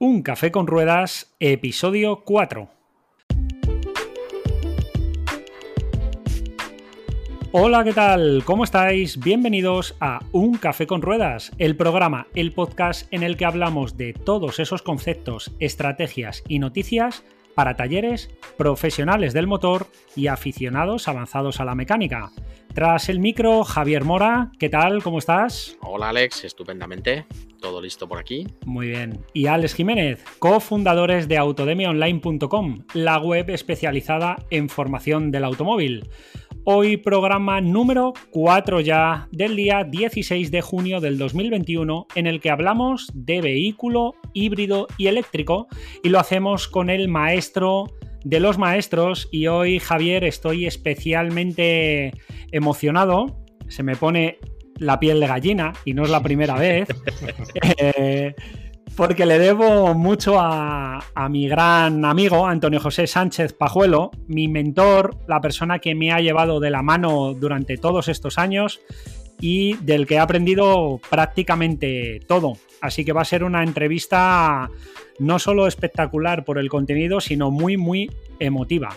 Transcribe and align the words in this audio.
Un 0.00 0.22
café 0.22 0.52
con 0.52 0.68
ruedas, 0.68 1.34
episodio 1.40 2.22
4. 2.24 2.68
Hola, 7.50 7.82
¿qué 7.82 7.92
tal? 7.92 8.44
¿Cómo 8.44 8.62
estáis? 8.62 9.18
Bienvenidos 9.18 9.96
a 9.98 10.20
Un 10.30 10.56
Café 10.56 10.86
con 10.86 11.02
Ruedas, 11.02 11.50
el 11.58 11.76
programa, 11.76 12.28
el 12.36 12.52
podcast 12.52 13.12
en 13.12 13.24
el 13.24 13.36
que 13.36 13.44
hablamos 13.44 13.96
de 13.96 14.12
todos 14.12 14.60
esos 14.60 14.82
conceptos, 14.82 15.50
estrategias 15.58 16.44
y 16.46 16.60
noticias 16.60 17.24
para 17.58 17.74
talleres, 17.74 18.30
profesionales 18.56 19.32
del 19.32 19.48
motor 19.48 19.88
y 20.14 20.28
aficionados 20.28 21.08
avanzados 21.08 21.58
a 21.58 21.64
la 21.64 21.74
mecánica. 21.74 22.30
Tras 22.72 23.08
el 23.08 23.18
micro, 23.18 23.64
Javier 23.64 24.04
Mora, 24.04 24.52
¿qué 24.60 24.68
tal? 24.68 25.02
¿Cómo 25.02 25.18
estás? 25.18 25.76
Hola 25.80 26.10
Alex, 26.10 26.44
estupendamente. 26.44 27.26
Todo 27.60 27.82
listo 27.82 28.06
por 28.08 28.20
aquí. 28.20 28.46
Muy 28.64 28.90
bien. 28.90 29.24
Y 29.32 29.46
Alex 29.46 29.74
Jiménez, 29.74 30.22
cofundadores 30.38 31.26
de 31.26 31.36
autodemiaonline.com, 31.36 32.84
la 32.94 33.18
web 33.18 33.50
especializada 33.50 34.36
en 34.50 34.68
formación 34.68 35.32
del 35.32 35.42
automóvil. 35.42 36.08
Hoy 36.70 36.98
programa 36.98 37.62
número 37.62 38.12
4 38.28 38.80
ya 38.80 39.26
del 39.32 39.56
día 39.56 39.84
16 39.84 40.50
de 40.50 40.60
junio 40.60 41.00
del 41.00 41.16
2021 41.16 42.08
en 42.14 42.26
el 42.26 42.42
que 42.42 42.50
hablamos 42.50 43.10
de 43.14 43.40
vehículo 43.40 44.14
híbrido 44.34 44.86
y 44.98 45.06
eléctrico 45.06 45.68
y 46.04 46.10
lo 46.10 46.18
hacemos 46.18 46.68
con 46.68 46.90
el 46.90 47.08
maestro 47.08 47.86
de 48.22 48.38
los 48.40 48.58
maestros 48.58 49.30
y 49.32 49.46
hoy 49.46 49.78
Javier 49.78 50.24
estoy 50.24 50.66
especialmente 50.66 52.12
emocionado, 52.52 53.38
se 53.68 53.82
me 53.82 53.96
pone 53.96 54.36
la 54.76 55.00
piel 55.00 55.20
de 55.20 55.26
gallina 55.26 55.72
y 55.86 55.94
no 55.94 56.04
es 56.04 56.10
la 56.10 56.22
primera 56.22 56.56
vez. 56.58 56.86
Eh, 57.80 58.34
porque 58.98 59.26
le 59.26 59.38
debo 59.38 59.94
mucho 59.94 60.40
a, 60.40 61.00
mi 61.30 61.46
gran 61.46 62.04
amigo 62.04 62.48
Antonio 62.48 62.80
José 62.80 63.06
Sánchez 63.06 63.52
Pajuelo, 63.52 64.10
mi 64.26 64.48
mentor, 64.48 65.16
la 65.28 65.40
persona 65.40 65.78
que 65.78 65.94
me 65.94 66.10
ha 66.10 66.18
llevado 66.18 66.58
de 66.58 66.70
la 66.70 66.82
mano 66.82 67.32
durante 67.32 67.76
todos 67.76 68.08
estos 68.08 68.38
años 68.38 68.80
y 69.40 69.74
del 69.76 70.04
que 70.04 70.14
he 70.14 70.18
aprendido 70.18 71.00
prácticamente 71.10 72.18
todo. 72.26 72.54
Así 72.80 73.04
que 73.04 73.12
va 73.12 73.20
a 73.20 73.24
ser 73.24 73.44
una 73.44 73.62
entrevista 73.62 74.68
no 75.20 75.38
solo 75.38 75.68
espectacular 75.68 76.44
por 76.44 76.58
el 76.58 76.68
contenido, 76.68 77.20
sino 77.20 77.52
muy, 77.52 77.76
muy 77.76 78.10
emotiva. 78.40 78.96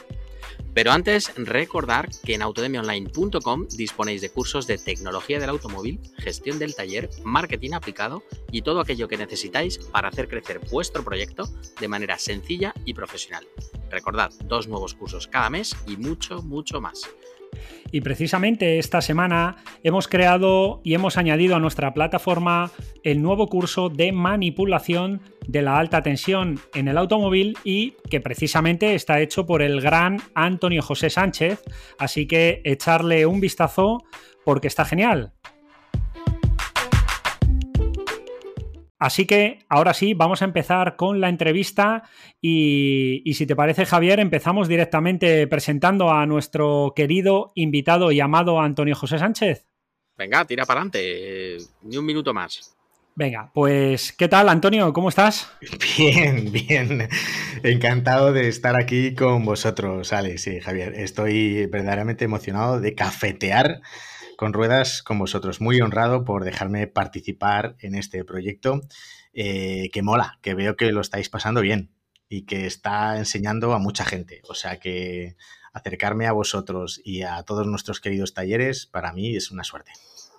Pero 0.74 0.92
antes, 0.92 1.34
recordar 1.36 2.10
que 2.24 2.34
en 2.34 2.42
autodemiaonline.com 2.42 3.68
disponéis 3.76 4.22
de 4.22 4.30
cursos 4.30 4.68
de 4.68 4.78
tecnología 4.78 5.40
del 5.40 5.50
automóvil, 5.50 6.00
gestión 6.18 6.60
del 6.60 6.76
taller, 6.76 7.10
marketing 7.24 7.72
aplicado 7.74 8.24
y 8.52 8.62
todo 8.62 8.80
aquello 8.80 9.08
que 9.08 9.18
necesitáis 9.18 9.78
para 9.78 10.08
hacer 10.08 10.28
crecer 10.28 10.60
vuestro 10.72 11.04
proyecto 11.04 11.50
de 11.80 11.88
manera 11.88 12.18
sencilla 12.18 12.74
y 12.86 12.94
profesional. 12.94 13.46
Recordad, 13.90 14.32
dos 14.46 14.68
nuevos 14.68 14.94
cursos 14.94 15.28
cada 15.28 15.50
mes 15.50 15.76
y 15.88 15.98
mucho, 15.98 16.42
mucho 16.42 16.80
más. 16.80 17.10
Y 17.92 18.02
precisamente 18.02 18.80
esta 18.80 19.02
semana 19.02 19.58
hemos 19.84 20.08
creado 20.08 20.82
y 20.84 20.94
hemos 20.94 21.18
añadido 21.18 21.56
a 21.56 21.60
nuestra 21.60 21.94
plataforma 21.94 22.72
el 23.04 23.22
nuevo 23.22 23.48
curso 23.48 23.90
de 23.90 24.12
manipulación 24.12 25.22
de 25.48 25.62
la 25.62 25.78
alta 25.78 26.02
tensión 26.02 26.60
en 26.74 26.88
el 26.88 26.98
automóvil 26.98 27.58
y 27.64 27.96
que 28.10 28.22
precisamente 28.22 28.96
está 28.96 29.20
hecho 29.20 29.46
por 29.46 29.62
el 29.62 29.82
gran 29.82 30.22
Antonio 30.36 30.82
José 30.82 31.10
Sánchez. 31.10 31.62
Así 31.98 32.28
que 32.28 32.62
echarle 32.64 33.26
un 33.26 33.42
vistazo 33.42 34.04
porque 34.46 34.68
está 34.68 34.86
genial. 34.86 35.34
Así 39.02 39.26
que 39.26 39.66
ahora 39.68 39.96
sí, 39.96 40.14
vamos 40.14 40.44
a 40.44 40.46
empezar 40.46 40.96
con 40.96 41.22
la 41.22 41.28
entrevista 41.28 42.04
y, 42.40 43.24
si 43.34 43.48
te 43.48 43.56
parece 43.56 43.88
Javier, 43.88 44.20
empezamos 44.20 44.68
directamente 44.68 45.48
presentando 45.48 46.12
a 46.12 46.28
nuestro 46.28 46.94
querido 46.96 47.52
invitado 47.56 48.12
y 48.12 48.20
amado 48.20 48.62
Antonio 48.62 48.96
José 48.96 49.18
Sánchez. 49.18 49.66
Venga, 50.16 50.46
tira 50.46 50.68
para 50.68 50.82
adelante, 50.82 51.58
ni 51.82 51.98
un 51.98 52.06
minuto 52.06 52.32
más. 52.32 52.78
Venga, 53.16 53.50
pues 53.56 54.14
¿qué 54.14 54.28
tal 54.28 54.48
Antonio? 54.50 54.94
¿Cómo 54.94 55.10
estás? 55.10 55.52
Bien, 55.98 56.52
bien. 56.52 57.10
Encantado 57.64 58.32
de 58.32 58.50
estar 58.50 58.76
aquí 58.76 59.16
con 59.16 59.44
vosotros, 59.46 60.14
Alex 60.14 60.46
y 60.46 60.60
Javier. 60.60 60.94
Estoy 60.94 61.66
verdaderamente 61.66 62.26
emocionado 62.26 62.80
de 62.80 62.94
cafetear 62.94 63.82
con 64.42 64.54
ruedas 64.54 65.04
con 65.04 65.20
vosotros. 65.20 65.62
Muy 65.62 65.80
honrado 65.82 66.26
por 66.26 66.44
dejarme 66.44 66.88
participar 66.88 67.76
en 67.78 67.94
este 67.94 68.26
proyecto 68.26 68.82
eh, 69.34 69.92
que 69.94 70.02
mola, 70.02 70.40
que 70.42 70.56
veo 70.56 70.76
que 70.76 70.92
lo 70.92 71.02
estáis 71.02 71.30
pasando 71.30 71.62
bien 71.62 71.92
y 72.28 72.48
que 72.48 72.66
está 72.66 73.20
enseñando 73.20 73.72
a 73.74 73.78
mucha 73.78 74.04
gente. 74.04 74.42
O 74.50 74.56
sea 74.56 74.80
que 74.80 75.36
acercarme 75.74 76.26
a 76.26 76.32
vosotros 76.32 77.00
y 77.06 77.22
a 77.22 77.44
todos 77.44 77.68
nuestros 77.68 78.02
queridos 78.02 78.34
talleres 78.34 78.88
para 78.88 79.14
mí 79.14 79.36
es 79.36 79.52
una 79.52 79.64
suerte. 79.64 79.92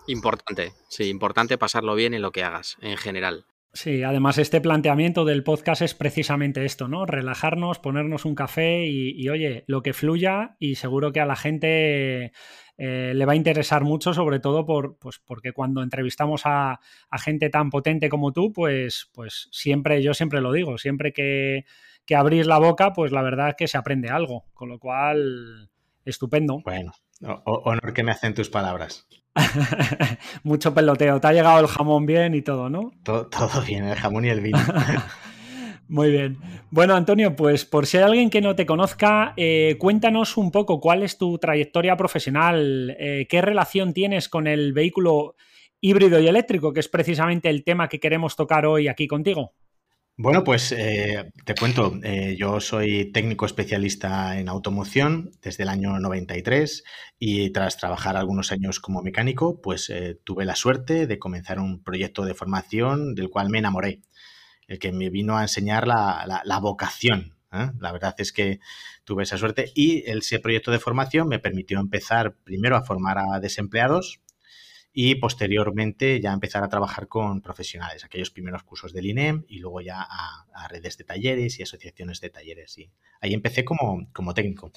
Importante, 0.09 0.73
sí, 0.89 1.05
importante 1.05 1.57
pasarlo 1.57 1.95
bien 1.95 2.13
en 2.13 2.23
lo 2.23 2.33
que 2.33 2.43
hagas, 2.43 2.79
en 2.81 2.97
general. 2.97 3.47
Sí, 3.75 4.03
además 4.03 4.37
este 4.37 4.61
planteamiento 4.61 5.25
del 5.25 5.45
podcast 5.45 5.81
es 5.81 5.95
precisamente 5.95 6.65
esto, 6.67 6.89
¿no? 6.89 7.07
Relajarnos, 7.07 7.79
ponernos 7.79 8.27
un 8.27 8.35
café 8.35 8.85
y, 8.85 9.27
oye, 9.31 9.65
lo 9.67 9.83
que 9.83 9.95
fluya 9.95 10.57
y 10.59 10.75
seguro 10.75 11.13
que 11.13 11.21
a 11.21 11.27
la 11.27 11.37
gente 11.37 12.33
eh, 12.79 13.13
le 13.15 13.25
va 13.27 13.33
a 13.33 13.37
interesar 13.37 13.85
mucho, 13.85 14.15
sobre 14.15 14.41
todo 14.41 14.65
por, 14.65 14.99
pues, 14.99 15.21
porque 15.25 15.53
cuando 15.53 15.83
entrevistamos 15.83 16.43
a, 16.45 16.81
gente 17.19 17.51
tan 17.51 17.71
potente 17.71 18.09
como 18.09 18.33
tú, 18.33 18.53
pues, 18.53 19.11
pues 19.13 19.49
siempre, 19.53 20.03
yo 20.03 20.15
siempre 20.15 20.41
lo 20.41 20.53
digo, 20.53 20.79
siempre 20.79 21.13
que, 21.13 21.65
que 22.05 22.17
abrís 22.17 22.47
la 22.47 22.59
boca, 22.59 22.93
pues 22.93 23.13
la 23.13 23.23
verdad 23.23 23.51
es 23.51 23.55
que 23.57 23.69
se 23.69 23.79
aprende 23.79 24.09
algo, 24.09 24.47
con 24.55 24.69
lo 24.69 24.79
cual, 24.79 25.71
estupendo. 26.05 26.61
Bueno, 26.65 26.93
honor 27.45 27.93
que 27.93 28.03
me 28.03 28.13
hacen 28.13 28.35
tus 28.35 28.49
palabras. 28.49 29.07
Mucho 30.43 30.75
peloteo. 30.75 31.21
Te 31.21 31.29
ha 31.29 31.33
llegado 31.33 31.61
el 31.61 31.67
jamón 31.67 32.07
bien 32.07 32.35
y 32.35 32.43
todo, 32.43 32.69
¿no? 32.69 32.93
Todo, 33.03 33.29
bien, 33.67 33.85
el 33.85 33.97
jamón 33.97 34.25
y 34.25 34.29
el 34.29 34.41
vino. 34.41 34.59
Muy 35.93 36.11
bien. 36.11 36.39
Bueno, 36.71 36.95
Antonio, 36.95 37.37
pues 37.37 37.67
por 37.67 37.85
si 37.85 37.99
alguien 37.99 38.31
que 38.31 38.41
no 38.41 38.57
te 38.57 38.65
conozca, 38.65 39.35
eh, 39.37 39.77
cuéntanos 39.79 40.39
un 40.39 40.51
poco 40.51 40.81
cuál 40.81 41.03
es 41.03 41.19
tu 41.19 41.37
trayectoria 41.37 41.99
profesional, 41.99 42.97
eh, 42.99 43.27
qué 43.29 43.43
relación 43.43 43.93
tienes 43.93 44.31
con 44.31 44.47
el 44.47 44.73
vehículo 44.73 45.37
híbrido 45.83 46.19
y 46.19 46.29
eléctrico, 46.29 46.73
que 46.73 46.81
es 46.81 46.89
precisamente 46.89 47.51
el 47.51 47.63
tema 47.63 47.91
que 47.91 48.01
queremos 48.01 48.37
tocar 48.37 48.65
hoy 48.65 48.89
aquí 48.89 49.07
contigo. 49.07 49.53
Bueno, 50.17 50.45
pues 50.45 50.73
eh, 50.73 51.31
te 51.45 51.55
cuento, 51.55 52.01
yo 52.39 52.61
soy 52.61 53.13
técnico 53.13 53.45
especialista 53.45 54.39
en 54.39 54.49
automoción 54.49 55.31
desde 55.43 55.65
el 55.65 55.69
año 55.69 55.99
93 55.99 56.85
y 57.19 57.51
tras 57.51 57.77
trabajar 57.77 58.17
algunos 58.17 58.51
años 58.51 58.81
como 58.81 59.03
mecánico, 59.03 59.61
pues 59.61 59.93
tuve 60.25 60.47
la 60.47 60.55
suerte 60.55 61.07
de 61.07 61.19
comenzar 61.19 61.59
un 61.59 61.83
proyecto 61.83 62.25
de 62.25 62.35
formación 62.35 63.15
del 63.15 63.29
cual 63.29 63.51
me 63.51 63.59
enamoré, 63.59 64.01
el 64.69 64.79
que 64.79 64.93
me 64.93 65.11
vino 65.11 65.37
a 65.37 65.43
enseñar 65.43 65.87
la, 65.87 66.43
la 66.45 66.59
vocación. 66.59 67.37
La 67.81 67.93
verdad 67.93 68.15
es 68.17 68.33
que 68.33 68.61
tuve 69.05 69.25
esa 69.25 69.37
suerte 69.37 69.73
y 69.75 70.11
ese 70.11 70.39
proyecto 70.39 70.71
de 70.71 70.79
formación 70.79 71.29
me 71.29 71.39
permitió 71.39 71.79
empezar 71.81 72.35
primero 72.45 72.77
a 72.77 72.83
formar 72.83 73.19
a 73.19 73.41
desempleados 73.41 74.23
y 74.93 75.15
posteriormente 75.15 76.21
ya 76.21 76.33
empezar 76.33 76.63
a 76.63 76.69
trabajar 76.69 77.09
con 77.09 77.41
profesionales, 77.41 78.05
aquellos 78.05 78.31
primeros 78.31 78.63
cursos 78.63 78.93
del 78.93 79.07
INEM 79.07 79.45
y 79.49 79.59
luego 79.59 79.81
ya 79.81 80.03
a, 80.03 80.69
redes 80.69 80.97
de 80.99 81.05
talleres 81.05 81.59
y 81.59 81.63
asociaciones 81.63 82.21
de 82.21 82.31
talleres. 82.31 82.79
Y 82.79 82.91
ahí 83.21 83.35
empecé 83.35 83.65
como, 83.65 84.09
como 84.13 84.35
técnico. 84.35 84.71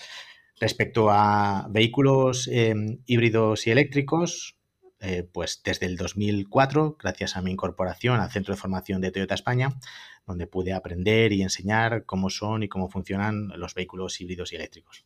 Respecto 0.60 1.10
a 1.10 1.68
vehículos 1.70 2.48
em, 2.48 3.00
híbridos 3.06 3.68
y 3.68 3.72
eléctricos, 3.72 4.58
eh, 5.00 5.24
pues 5.24 5.62
desde 5.64 5.86
el 5.86 5.98
2004, 5.98 6.98
gracias 7.00 7.36
a 7.36 7.42
mi 7.42 7.52
incorporación 7.52 8.20
al 8.20 8.32
Centro 8.32 8.54
de 8.54 8.60
Formación 8.60 9.02
de 9.02 9.12
Toyota 9.12 9.36
España, 9.36 9.78
donde 10.26 10.48
pude 10.48 10.74
aprender 10.74 11.34
y 11.34 11.42
enseñar 11.42 12.06
cómo 12.06 12.30
son 12.30 12.64
y 12.64 12.70
cómo 12.70 12.90
funcionan 12.90 13.50
los 13.56 13.74
vehículos 13.74 14.20
híbridos 14.22 14.54
y 14.54 14.56
eléctricos. 14.56 15.06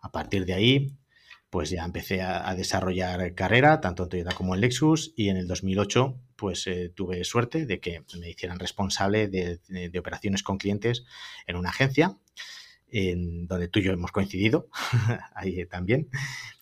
A 0.00 0.10
partir 0.10 0.46
de 0.46 0.54
ahí, 0.54 0.98
pues 1.50 1.70
ya 1.70 1.84
empecé 1.84 2.22
a, 2.22 2.54
desarrollar 2.54 3.34
carrera, 3.34 3.80
tanto 3.80 4.02
en 4.02 4.08
Toyota 4.10 4.34
como 4.34 4.54
en 4.54 4.60
Lexus, 4.60 5.14
y 5.16 5.28
en 5.28 5.36
el 5.36 5.46
2008 5.46 6.20
pues 6.36 6.66
eh, 6.66 6.92
tuve 6.94 7.24
suerte 7.24 7.66
de 7.66 7.80
que 7.80 8.04
me 8.18 8.30
hicieran 8.30 8.58
responsable 8.58 9.28
de, 9.28 9.98
operaciones 9.98 10.42
con 10.42 10.58
clientes 10.58 11.04
en 11.46 11.56
una 11.56 11.70
agencia, 11.70 12.16
en 12.90 13.46
donde 13.46 13.68
tú 13.68 13.80
y 13.80 13.82
yo 13.82 13.92
hemos 13.92 14.12
coincidido, 14.12 14.68
ahí 15.34 15.66
también. 15.66 16.08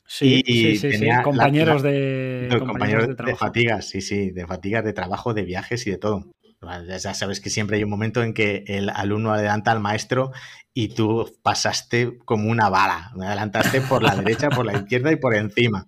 Sí, 0.08 0.42
sí, 0.46 0.76
sí, 0.76 1.08
compañeros, 1.24 1.82
de, 1.82 2.48
compañeros, 2.66 3.08
de, 3.08 3.24
de 3.24 3.34
fatigas, 3.34 3.88
sí, 3.88 4.00
sí, 4.00 4.30
de 4.30 4.46
fatigas 4.46 4.84
de 4.84 4.92
trabajo, 4.92 5.34
de 5.34 5.42
viajes 5.42 5.86
y 5.86 5.90
de 5.90 5.98
todo. 5.98 6.30
Ya 6.88 7.14
sabes 7.14 7.40
que 7.40 7.50
siempre 7.50 7.76
hay 7.76 7.84
un 7.84 7.90
momento 7.90 8.22
en 8.22 8.32
que 8.32 8.64
el 8.66 8.88
alumno 8.88 9.32
adelanta 9.32 9.72
al 9.72 9.80
maestro 9.80 10.32
y 10.72 10.88
tú 10.88 11.38
pasaste 11.42 12.18
como 12.24 12.50
una 12.50 12.68
bala. 12.68 13.12
Me 13.14 13.26
adelantaste 13.26 13.80
por 13.82 14.02
la 14.02 14.16
derecha, 14.16 14.48
por 14.48 14.66
la 14.66 14.74
izquierda 14.74 15.12
y 15.12 15.16
por 15.16 15.34
encima. 15.34 15.86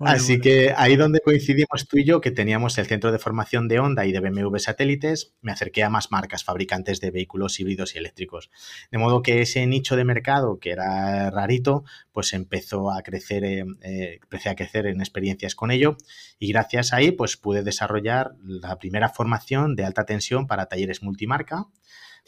Así 0.00 0.40
que 0.40 0.74
ahí 0.76 0.96
donde 0.96 1.20
coincidimos 1.20 1.86
tú 1.88 1.98
y 1.98 2.04
yo, 2.04 2.20
que 2.20 2.30
teníamos 2.30 2.76
el 2.78 2.86
centro 2.86 3.12
de 3.12 3.18
formación 3.18 3.68
de 3.68 3.78
Honda 3.78 4.04
y 4.06 4.12
de 4.12 4.20
BMW 4.20 4.56
Satélites, 4.58 5.34
me 5.42 5.52
acerqué 5.52 5.84
a 5.84 5.90
más 5.90 6.10
marcas 6.10 6.42
fabricantes 6.42 7.00
de 7.00 7.10
vehículos 7.10 7.58
híbridos 7.60 7.94
y 7.94 7.98
eléctricos. 7.98 8.50
De 8.90 8.98
modo 8.98 9.22
que 9.22 9.42
ese 9.42 9.64
nicho 9.66 9.96
de 9.96 10.04
mercado, 10.04 10.58
que 10.58 10.70
era 10.70 11.30
rarito, 11.30 11.84
pues 12.12 12.32
empezó 12.32 12.90
a 12.90 13.02
crecer, 13.02 13.44
eh, 13.44 13.64
eh, 13.82 14.18
empecé 14.22 14.48
a 14.48 14.56
crecer 14.56 14.86
en 14.86 15.00
experiencias 15.00 15.54
con 15.54 15.70
ello. 15.70 15.96
Y 16.38 16.48
gracias 16.52 16.92
a 16.92 16.96
ahí 16.96 17.12
pues 17.12 17.36
pude 17.36 17.62
desarrollar 17.62 18.34
la 18.42 18.78
primera 18.78 19.08
formación 19.08 19.76
de 19.76 19.84
alta 19.84 20.04
tensión 20.04 20.46
para 20.46 20.66
talleres 20.66 21.02
multimarca, 21.02 21.66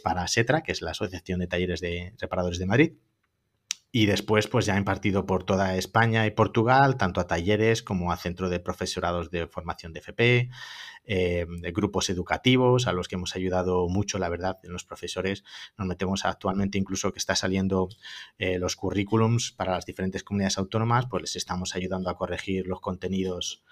para 0.03 0.27
SETRA, 0.29 0.63
que 0.63 0.73
es 0.73 0.83
la 0.83 0.93
Asociación 0.93 1.41
de 1.41 1.49
Talleres 1.49 1.81
de 1.81 2.15
Reparadores 2.19 2.59
de 2.59 2.67
Madrid 2.67 2.93
y 3.91 4.07
después, 4.07 4.49
pues 4.49 4.67
ya 4.67 4.75
he 4.75 4.79
impartido 4.79 5.25
por 5.25 5.45
toda 5.45 5.77
España 5.77 6.27
y 6.27 6.31
Portugal, 6.31 6.99
tanto 6.99 7.21
a 7.21 7.27
talleres 7.27 7.83
como 7.83 8.13
a 8.13 8.19
centro 8.19 8.51
de 8.51 8.61
profesorados 8.61 9.31
de 9.31 9.47
formación 9.47 9.95
de 9.95 10.01
FP, 10.01 10.51
eh, 11.05 11.47
de 11.49 11.73
grupos 11.73 12.11
educativos 12.11 12.87
a 12.87 12.93
los 12.93 13.09
que 13.09 13.15
hemos 13.15 13.35
ayudado 13.35 13.89
mucho, 13.89 14.19
la 14.19 14.29
verdad, 14.29 14.59
en 14.63 14.73
los 14.73 14.85
profesores. 14.85 15.43
Nos 15.79 15.89
metemos 15.89 16.27
actualmente 16.27 16.77
incluso 16.77 17.13
que 17.13 17.19
está 17.19 17.35
saliendo 17.35 17.89
eh, 18.39 18.59
los 18.59 18.77
currículums 18.77 19.53
para 19.53 19.73
las 19.73 19.87
diferentes 19.87 20.23
comunidades 20.23 20.59
autónomas, 20.59 21.07
pues 21.09 21.23
les 21.23 21.37
estamos 21.37 21.75
ayudando 21.75 22.11
a 22.11 22.17
corregir 22.17 22.67
los 22.67 22.83
contenidos 22.83 23.65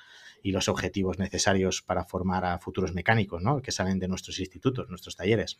y 0.42 0.52
los 0.52 0.68
objetivos 0.68 1.18
necesarios 1.18 1.82
para 1.82 2.04
formar 2.04 2.46
a 2.46 2.58
futuros 2.58 2.94
mecánicos, 2.94 3.42
¿no? 3.42 3.60
Que 3.60 3.72
salen 3.72 3.98
de 3.98 4.08
nuestros 4.08 4.38
institutos, 4.38 4.88
nuestros 4.88 5.16
talleres. 5.16 5.58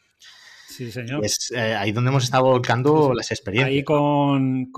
Sí, 0.69 0.91
señor. 0.91 1.25
Es 1.25 1.51
eh, 1.53 1.75
ahí 1.75 1.93
donde 1.93 2.11
hemos 2.11 2.25
estado 2.25 2.45
volcando 2.45 3.15
las 3.15 3.31
experiencias. 3.31 3.71
Ahí 3.71 3.85
con, 3.85 4.73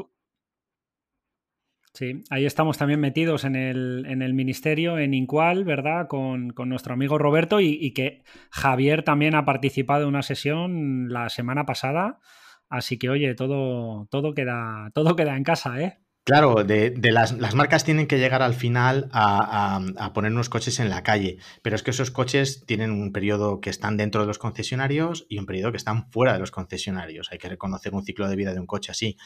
Sí, 1.98 2.22
ahí 2.30 2.46
estamos 2.46 2.78
también 2.78 3.00
metidos 3.00 3.42
en 3.42 3.56
el, 3.56 4.06
en 4.06 4.22
el 4.22 4.32
ministerio, 4.32 4.98
en 4.98 5.14
Incual, 5.14 5.64
¿verdad? 5.64 6.06
Con, 6.06 6.54
nuestro 6.66 6.94
amigo 6.94 7.18
Roberto 7.18 7.60
y, 7.60 7.76
y, 7.80 7.92
que 7.92 8.22
Javier 8.52 9.02
también 9.02 9.34
ha 9.34 9.44
participado 9.44 10.02
en 10.02 10.10
una 10.10 10.22
sesión 10.22 11.12
la 11.12 11.28
semana 11.28 11.66
pasada. 11.66 12.20
Así 12.68 12.98
que, 13.00 13.10
oye, 13.10 13.34
todo, 13.34 14.06
todo, 14.12 14.32
queda, 14.32 14.92
todo 14.94 15.16
queda 15.16 15.36
en 15.36 15.42
casa, 15.42 15.80
¿eh? 15.80 15.98
Claro, 16.28 16.62
de, 16.62 16.92
las, 17.10 17.32
marcas 17.54 17.84
tienen 17.84 18.06
que 18.06 18.18
llegar 18.18 18.42
al 18.42 18.52
final 18.52 19.08
a, 19.14 20.10
poner 20.12 20.30
unos 20.30 20.50
coches 20.50 20.78
en 20.78 20.90
la 20.90 21.02
calle, 21.02 21.38
pero 21.62 21.74
es 21.74 21.82
que 21.82 21.90
esos 21.90 22.10
coches 22.10 22.66
tienen 22.66 22.90
un 22.90 23.12
periodo 23.12 23.62
que 23.62 23.70
están 23.70 23.96
dentro 23.96 24.20
de 24.20 24.26
los 24.26 24.36
concesionarios 24.36 25.24
y 25.30 25.38
un 25.38 25.46
periodo 25.46 25.70
que 25.70 25.78
están 25.78 26.10
fuera 26.10 26.34
de 26.34 26.38
los 26.38 26.50
concesionarios. 26.50 27.32
Hay 27.32 27.38
que 27.38 27.48
reconocer 27.48 27.94
un 27.94 28.04
ciclo 28.04 28.28
de 28.28 28.36
vida 28.36 28.52
de 28.52 28.60
un 28.60 28.66
coche 28.66 28.92
así. 28.92 29.16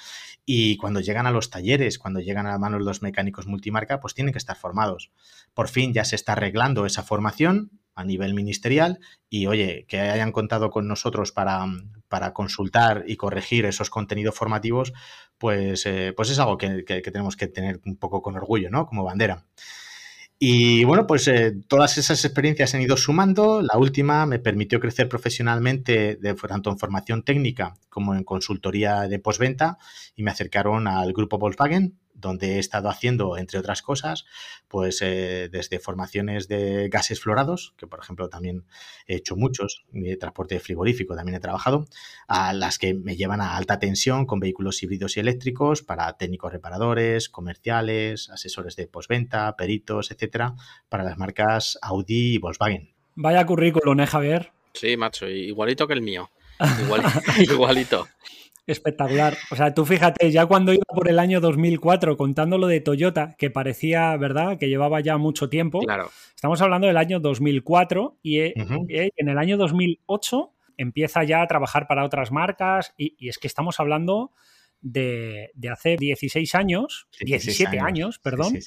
Y 0.47 0.77
cuando 0.77 1.01
llegan 1.01 1.27
a 1.27 1.33
los 1.33 1.51
talleres, 1.51 1.99
cuando 1.99 2.21
llegan 2.21 2.47
a 2.47 2.57
manos 2.57 2.83
los 2.83 3.03
mecánicos 3.03 3.49
multimarca, 3.49 3.99
pues 3.99 4.15
tienen 4.15 4.33
que 4.33 4.39
estar 4.39 4.57
formados. 4.57 5.11
Por 5.55 5.69
fin 5.69 5.93
ya 5.93 6.05
se 6.05 6.15
está 6.15 6.35
arreglando 6.35 6.87
esa 6.87 7.03
formación 7.03 7.81
a 7.97 8.05
nivel 8.05 8.33
ministerial 8.33 9.01
y 9.29 9.49
oye, 9.49 9.87
que 9.89 9.99
hayan 9.99 10.31
contado 10.31 10.71
con 10.71 10.87
nosotros 10.87 11.33
para, 11.33 11.67
para 12.13 12.35
consultar 12.35 13.05
y 13.07 13.17
corregir 13.17 13.65
esos 13.65 13.89
contenidos 13.89 14.35
formativos, 14.35 14.93
pues, 15.39 15.87
eh, 15.87 16.13
pues 16.15 16.29
es 16.29 16.39
algo 16.39 16.59
que, 16.59 16.83
tenemos 16.83 17.37
que 17.39 17.47
tener 17.47 17.81
un 17.87 17.97
poco 17.97 18.21
con 18.21 18.37
orgullo, 18.37 18.69
¿no? 18.69 18.85
Como 18.85 19.03
bandera. 19.03 19.47
Y 20.39 20.85
bueno, 20.85 21.07
pues 21.07 21.27
eh, 21.29 21.55
todas 21.69 21.97
esas 21.97 22.23
experiencias 22.23 22.75
han 22.75 22.83
ido 22.83 22.99
sumando. 22.99 23.63
La 23.63 23.79
última 23.79 24.27
me 24.27 24.41
permitió 24.41 24.79
crecer 24.79 25.09
profesionalmente, 25.09 26.17
de, 26.17 26.35
tanto 26.35 26.69
en 26.69 26.79
formación 26.79 27.23
técnica 27.23 27.79
como 27.89 28.15
en 28.15 28.25
consultoría 28.25 29.09
de 29.09 29.19
postventa, 29.19 29.79
y 30.15 30.23
me 30.23 30.33
acercaron 30.33 30.89
al 30.89 31.15
grupo 31.15 31.39
Volkswagen, 31.39 31.99
donde 32.23 32.57
he 32.57 32.59
estado 32.59 32.89
haciendo, 32.89 33.37
entre 33.37 33.59
otras 33.59 33.83
cosas, 33.83 34.25
pues 34.69 35.03
eh, 35.03 35.51
desde 35.53 35.79
formaciones 35.79 36.49
de 36.49 36.89
gases 36.89 37.21
florados, 37.21 37.75
que 37.77 37.87
por 37.87 38.01
ejemplo 38.01 38.31
también 38.31 38.65
he 39.07 39.17
hecho 39.17 39.37
muchos, 39.37 39.85
de 39.91 40.17
transporte 40.17 40.59
frigorífico 40.61 41.15
también 41.15 41.35
he 41.35 41.41
trabajado, 41.41 41.87
a 42.27 42.55
las 42.55 42.79
que 42.79 42.95
me 42.95 43.17
llevan 43.17 43.43
a 43.43 43.57
alta 43.57 43.79
tensión 43.79 44.25
con 44.25 44.41
vehículos 44.41 44.83
híbridos 44.83 45.19
y 45.19 45.21
eléctricos 45.21 45.83
para 45.83 46.17
técnicos 46.17 46.53
reparadores, 46.53 47.29
comerciales, 47.29 48.31
asesores 48.31 48.77
de 48.77 48.87
postventa, 48.87 49.55
peritos, 49.57 50.11
etcétera, 50.11 50.55
para 50.89 51.05
las 51.05 51.19
marcas 51.19 51.79
Audi 51.83 52.35
y 52.35 52.39
Volkswagen. 52.39 52.95
Vaya 53.15 53.45
currículum, 53.45 54.01
¿eh, 54.01 54.07
Javier? 54.07 54.53
Sí, 54.73 54.97
macho, 54.97 55.29
igualito 55.29 55.87
que 55.87 55.95
el 55.95 56.01
mío. 56.01 56.31
igualito. 57.39 58.09
Espectacular. 58.67 59.37
O 59.51 59.57
sea, 59.57 59.75
tú 59.75 59.85
fíjate, 59.85 60.31
ya 60.31 60.47
cuando 60.47 60.73
iba 60.73 60.85
por 60.95 61.09
el 61.09 61.19
año 61.19 61.41
2004 61.41 62.17
contando 62.17 62.59
lo 62.59 62.69
de 62.69 62.81
Toyota, 62.81 63.35
que 63.37 63.51
parecía, 63.51 64.17
¿verdad?, 64.17 64.59
que 64.59 64.69
llevaba 64.69 65.01
ya 65.01 65.17
mucho 65.17 65.49
tiempo. 65.49 65.81
Claro. 65.81 66.11
Estamos 66.35 66.61
hablando 66.63 66.87
del 66.87 66.97
año 66.97 67.19
2004 67.19 68.19
y 68.23 68.39
eh, 68.39 68.55
eh, 68.89 69.11
en 69.17 69.29
el 69.29 69.39
año 69.39 69.57
2008 69.57 70.53
empieza 70.77 71.25
ya 71.25 71.43
a 71.43 71.47
trabajar 71.47 71.87
para 71.87 72.05
otras 72.05 72.31
marcas 72.31 72.95
y, 72.97 73.29
es 73.29 73.39
que 73.39 73.47
estamos 73.47 73.81
hablando 73.81 74.33
de, 74.81 75.51
hace 75.71 75.97
16 75.97 76.55
años, 76.55 77.09
17 77.21 77.79
años, 77.81 78.19
perdón. 78.19 78.59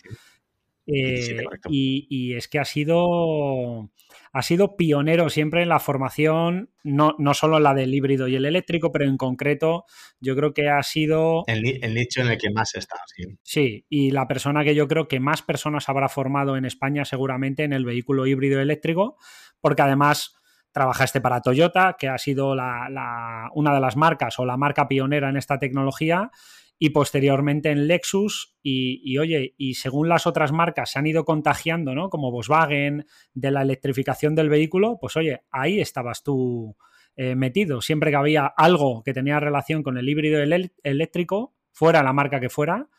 Eh, 0.87 1.43
y, 1.69 2.33
es 2.33 2.47
que 2.47 2.59
ha 2.59 2.65
sido, 2.65 3.89
ha 4.35 4.41
sido 4.41 4.75
pionero 4.75 5.29
siempre 5.29 5.63
en 5.63 5.69
la 5.69 5.79
formación, 5.79 6.69
no, 6.83 7.15
no 7.19 7.33
solo 7.33 7.57
la 7.61 7.73
del 7.73 7.93
híbrido 7.93 8.27
y 8.27 8.35
el 8.35 8.45
eléctrico, 8.45 8.91
pero 8.91 9.05
en 9.05 9.15
concreto 9.15 9.85
yo 10.19 10.35
creo 10.35 10.53
que 10.53 10.67
ha 10.67 10.83
sido... 10.83 11.45
El, 11.47 11.61
nicho 11.93 12.19
en 12.19 12.27
el 12.27 12.37
que 12.37 12.51
más 12.51 12.75
está. 12.75 12.97
Sí. 13.15 13.23
sí, 13.43 13.85
y 13.87 14.11
la 14.11 14.27
persona 14.27 14.65
que 14.65 14.75
yo 14.75 14.89
creo 14.89 15.07
que 15.07 15.21
más 15.21 15.41
personas 15.41 15.87
habrá 15.87 16.09
formado 16.09 16.57
en 16.57 16.65
España 16.65 17.05
seguramente 17.05 17.63
en 17.63 17.71
el 17.71 17.85
vehículo 17.85 18.27
híbrido 18.27 18.59
eléctrico, 18.59 19.15
porque 19.61 19.83
además 19.83 20.35
trabajaste 20.73 21.21
para 21.21 21.39
Toyota, 21.39 21.95
que 21.97 22.09
ha 22.09 22.17
sido 22.17 22.55
la, 22.55 23.49
una 23.53 23.73
de 23.73 23.79
las 23.79 23.95
marcas 23.95 24.37
o 24.37 24.45
la 24.45 24.57
marca 24.57 24.89
pionera 24.89 25.29
en 25.29 25.37
esta 25.37 25.59
tecnología, 25.59 26.29
y 26.77 26.89
posteriormente 26.89 27.69
en 27.69 27.87
Lexus 27.87 28.55
y, 28.61 29.17
oye, 29.17 29.53
y 29.57 29.75
según 29.75 30.09
las 30.09 30.27
otras 30.27 30.51
marcas 30.51 30.91
se 30.91 30.99
han 30.99 31.07
ido 31.07 31.23
contagiando, 31.23 31.95
¿no? 31.95 32.09
Como 32.09 32.31
Volkswagen, 32.31 33.05
de 33.33 33.51
la 33.51 33.61
electrificación 33.61 34.35
del 34.35 34.49
vehículo, 34.49 34.97
pues 34.99 35.15
oye, 35.15 35.41
ahí 35.51 35.79
estabas 35.79 36.23
tú 36.23 36.75
eh, 37.15 37.35
metido. 37.35 37.81
Siempre 37.81 38.11
que 38.11 38.17
había 38.17 38.45
algo 38.45 39.03
que 39.03 39.13
tenía 39.13 39.39
relación 39.39 39.83
con 39.83 39.97
el 39.97 40.09
híbrido 40.09 40.41
eléctrico, 40.83 41.55
fuera 41.71 42.03
la 42.03 42.13
marca 42.13 42.39
que 42.39 42.49
fuera, 42.49 42.89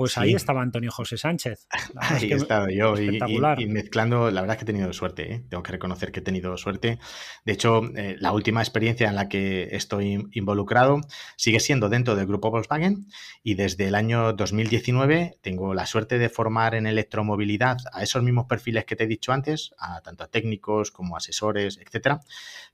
pues 0.00 0.16
ahí 0.16 0.32
estaba 0.32 0.62
Antonio 0.62 0.90
José 0.90 1.18
Sánchez. 1.18 1.66
Ahí 1.96 2.32
he 2.32 2.34
estado 2.34 2.70
yo 2.70 2.98
y, 2.98 3.66
mezclando, 3.66 4.30
la 4.30 4.40
verdad 4.40 4.54
es 4.54 4.58
que 4.60 4.64
he 4.64 4.72
tenido 4.72 4.90
suerte, 4.94 5.30
¿eh? 5.30 5.44
tengo 5.50 5.62
que 5.62 5.72
reconocer 5.72 6.10
que 6.10 6.20
he 6.20 6.22
tenido 6.22 6.56
suerte. 6.56 6.98
De 7.44 7.52
hecho, 7.52 7.82
eh, 7.94 8.16
la 8.18 8.32
última 8.32 8.62
experiencia 8.62 9.10
en 9.10 9.14
la 9.14 9.28
que 9.28 9.68
estoy 9.76 10.26
involucrado 10.32 11.02
sigue 11.36 11.60
siendo 11.60 11.90
dentro 11.90 12.16
del 12.16 12.26
grupo 12.26 12.50
Volkswagen 12.50 13.08
y 13.42 13.56
desde 13.56 13.88
el 13.88 13.94
año 13.94 14.32
2019 14.32 15.36
tengo 15.42 15.74
la 15.74 15.84
suerte 15.84 16.16
de 16.16 16.30
formar 16.30 16.74
en 16.74 16.86
electromovilidad 16.86 17.76
a 17.92 18.02
esos 18.02 18.22
mismos 18.22 18.46
perfiles 18.46 18.86
que 18.86 18.96
te 18.96 19.04
he 19.04 19.06
dicho 19.06 19.32
antes, 19.32 19.74
a 19.78 20.00
tanto 20.00 20.24
a 20.24 20.28
técnicos 20.28 20.92
como 20.92 21.14
asesores, 21.14 21.76
etcétera, 21.76 22.20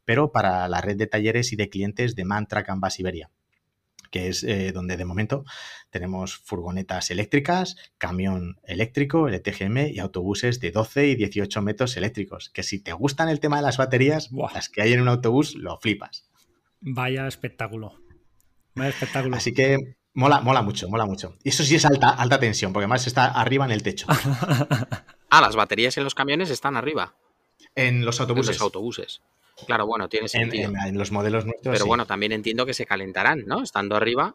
pero 0.04 0.30
para 0.30 0.68
la 0.68 0.80
red 0.80 0.96
de 0.96 1.08
talleres 1.08 1.52
y 1.52 1.56
de 1.56 1.70
clientes 1.70 2.14
de 2.14 2.24
Mantra 2.24 2.62
Canvas 2.62 3.00
Iberia 3.00 3.30
que 4.16 4.28
es 4.28 4.44
eh, 4.44 4.72
donde 4.72 4.96
de 4.96 5.04
momento 5.04 5.44
tenemos 5.90 6.38
furgonetas 6.38 7.10
eléctricas, 7.10 7.76
camión 7.98 8.58
eléctrico, 8.64 9.28
LTGM 9.28 9.88
y 9.92 9.98
autobuses 9.98 10.58
de 10.58 10.70
12 10.70 11.08
y 11.08 11.16
18 11.16 11.60
metros 11.60 11.98
eléctricos. 11.98 12.48
Que 12.48 12.62
si 12.62 12.82
te 12.82 12.94
gustan 12.94 13.28
el 13.28 13.40
tema 13.40 13.56
de 13.56 13.62
las 13.62 13.76
baterías, 13.76 14.30
las 14.54 14.70
que 14.70 14.80
hay 14.80 14.94
en 14.94 15.02
un 15.02 15.08
autobús, 15.08 15.54
lo 15.54 15.76
flipas. 15.78 16.30
Vaya 16.80 17.26
espectáculo. 17.26 18.00
Vaya 18.74 18.88
espectáculo. 18.88 19.36
Así 19.36 19.52
que 19.52 19.96
mola, 20.14 20.40
mola 20.40 20.62
mucho, 20.62 20.88
mola 20.88 21.04
mucho. 21.04 21.36
Y 21.44 21.50
eso 21.50 21.62
sí 21.62 21.74
es 21.74 21.84
alta, 21.84 22.08
alta 22.08 22.40
tensión, 22.40 22.72
porque 22.72 22.84
además 22.84 23.06
está 23.06 23.26
arriba 23.26 23.66
en 23.66 23.70
el 23.70 23.82
techo. 23.82 24.06
ah, 25.30 25.40
las 25.42 25.56
baterías 25.56 25.98
en 25.98 26.04
los 26.04 26.14
camiones 26.14 26.48
están 26.48 26.76
arriba. 26.76 27.16
En 27.76 28.04
los 28.04 28.20
autobuses. 28.20 28.50
En 28.50 28.54
los 28.54 28.62
autobuses. 28.62 29.22
Claro, 29.66 29.86
bueno, 29.86 30.08
tiene 30.08 30.28
sentido. 30.28 30.70
En, 30.84 30.98
los 30.98 31.12
modelos 31.12 31.46
nuestros. 31.46 31.72
Pero 31.72 31.86
bueno, 31.86 32.06
también 32.06 32.32
entiendo 32.32 32.66
que 32.66 32.74
se 32.74 32.84
calentarán, 32.84 33.44
¿no? 33.46 33.62
Estando 33.62 33.96
arriba. 33.96 34.34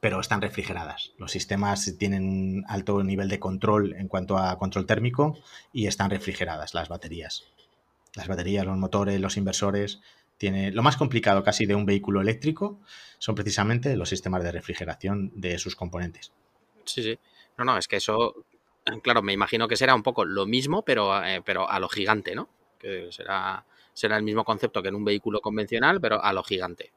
Pero 0.00 0.20
están 0.20 0.42
refrigeradas. 0.42 1.12
Los 1.16 1.32
sistemas 1.32 1.96
tienen 1.98 2.24
un 2.24 2.64
alto 2.68 3.02
nivel 3.02 3.28
de 3.28 3.40
control 3.40 3.94
en 3.94 4.06
cuanto 4.06 4.36
a 4.38 4.58
control 4.58 4.86
térmico 4.86 5.38
y 5.72 5.86
están 5.86 6.10
refrigeradas 6.10 6.74
las 6.74 6.88
baterías. 6.88 7.44
Las 8.14 8.28
baterías, 8.28 8.66
los 8.66 8.76
motores, 8.76 9.18
los 9.20 9.36
inversores. 9.36 10.00
Tiene... 10.36 10.72
Lo 10.72 10.82
más 10.82 10.96
complicado 10.96 11.42
casi 11.42 11.64
de 11.64 11.74
un 11.74 11.86
vehículo 11.86 12.20
eléctrico 12.20 12.80
son 13.18 13.34
precisamente 13.34 13.96
los 13.96 14.10
sistemas 14.10 14.44
de 14.44 14.52
refrigeración 14.52 15.32
de 15.34 15.58
sus 15.58 15.74
componentes. 15.74 16.32
Sí, 16.84 17.02
sí. 17.02 17.18
No, 17.56 17.64
no, 17.64 17.78
es 17.78 17.88
que 17.88 17.96
eso, 17.96 18.44
claro, 19.02 19.22
me 19.22 19.32
imagino 19.32 19.68
que 19.68 19.76
será 19.76 19.94
un 19.94 20.02
poco 20.02 20.24
lo 20.24 20.44
mismo, 20.46 20.82
pero, 20.82 21.24
eh, 21.24 21.40
pero 21.44 21.68
a 21.70 21.80
lo 21.80 21.88
gigante, 21.88 22.34
¿no? 22.34 22.48
Que 22.84 23.10
será 23.10 23.64
será 23.94 24.16
el 24.16 24.22
mismo 24.22 24.44
concepto 24.44 24.82
que 24.82 24.88
en 24.88 24.96
un 24.96 25.04
vehículo 25.04 25.40
convencional, 25.40 26.00
pero 26.00 26.22
a 26.22 26.32
lo 26.32 26.42
gigante. 26.42 26.92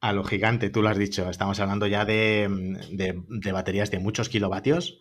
a 0.00 0.12
lo 0.12 0.24
gigante, 0.24 0.70
tú 0.70 0.82
lo 0.82 0.88
has 0.88 0.98
dicho. 0.98 1.30
Estamos 1.30 1.60
hablando 1.60 1.86
ya 1.86 2.04
de, 2.04 2.48
de, 2.90 3.52
baterías 3.52 3.92
de 3.92 4.00
muchos 4.00 4.28
kilovatios 4.28 4.98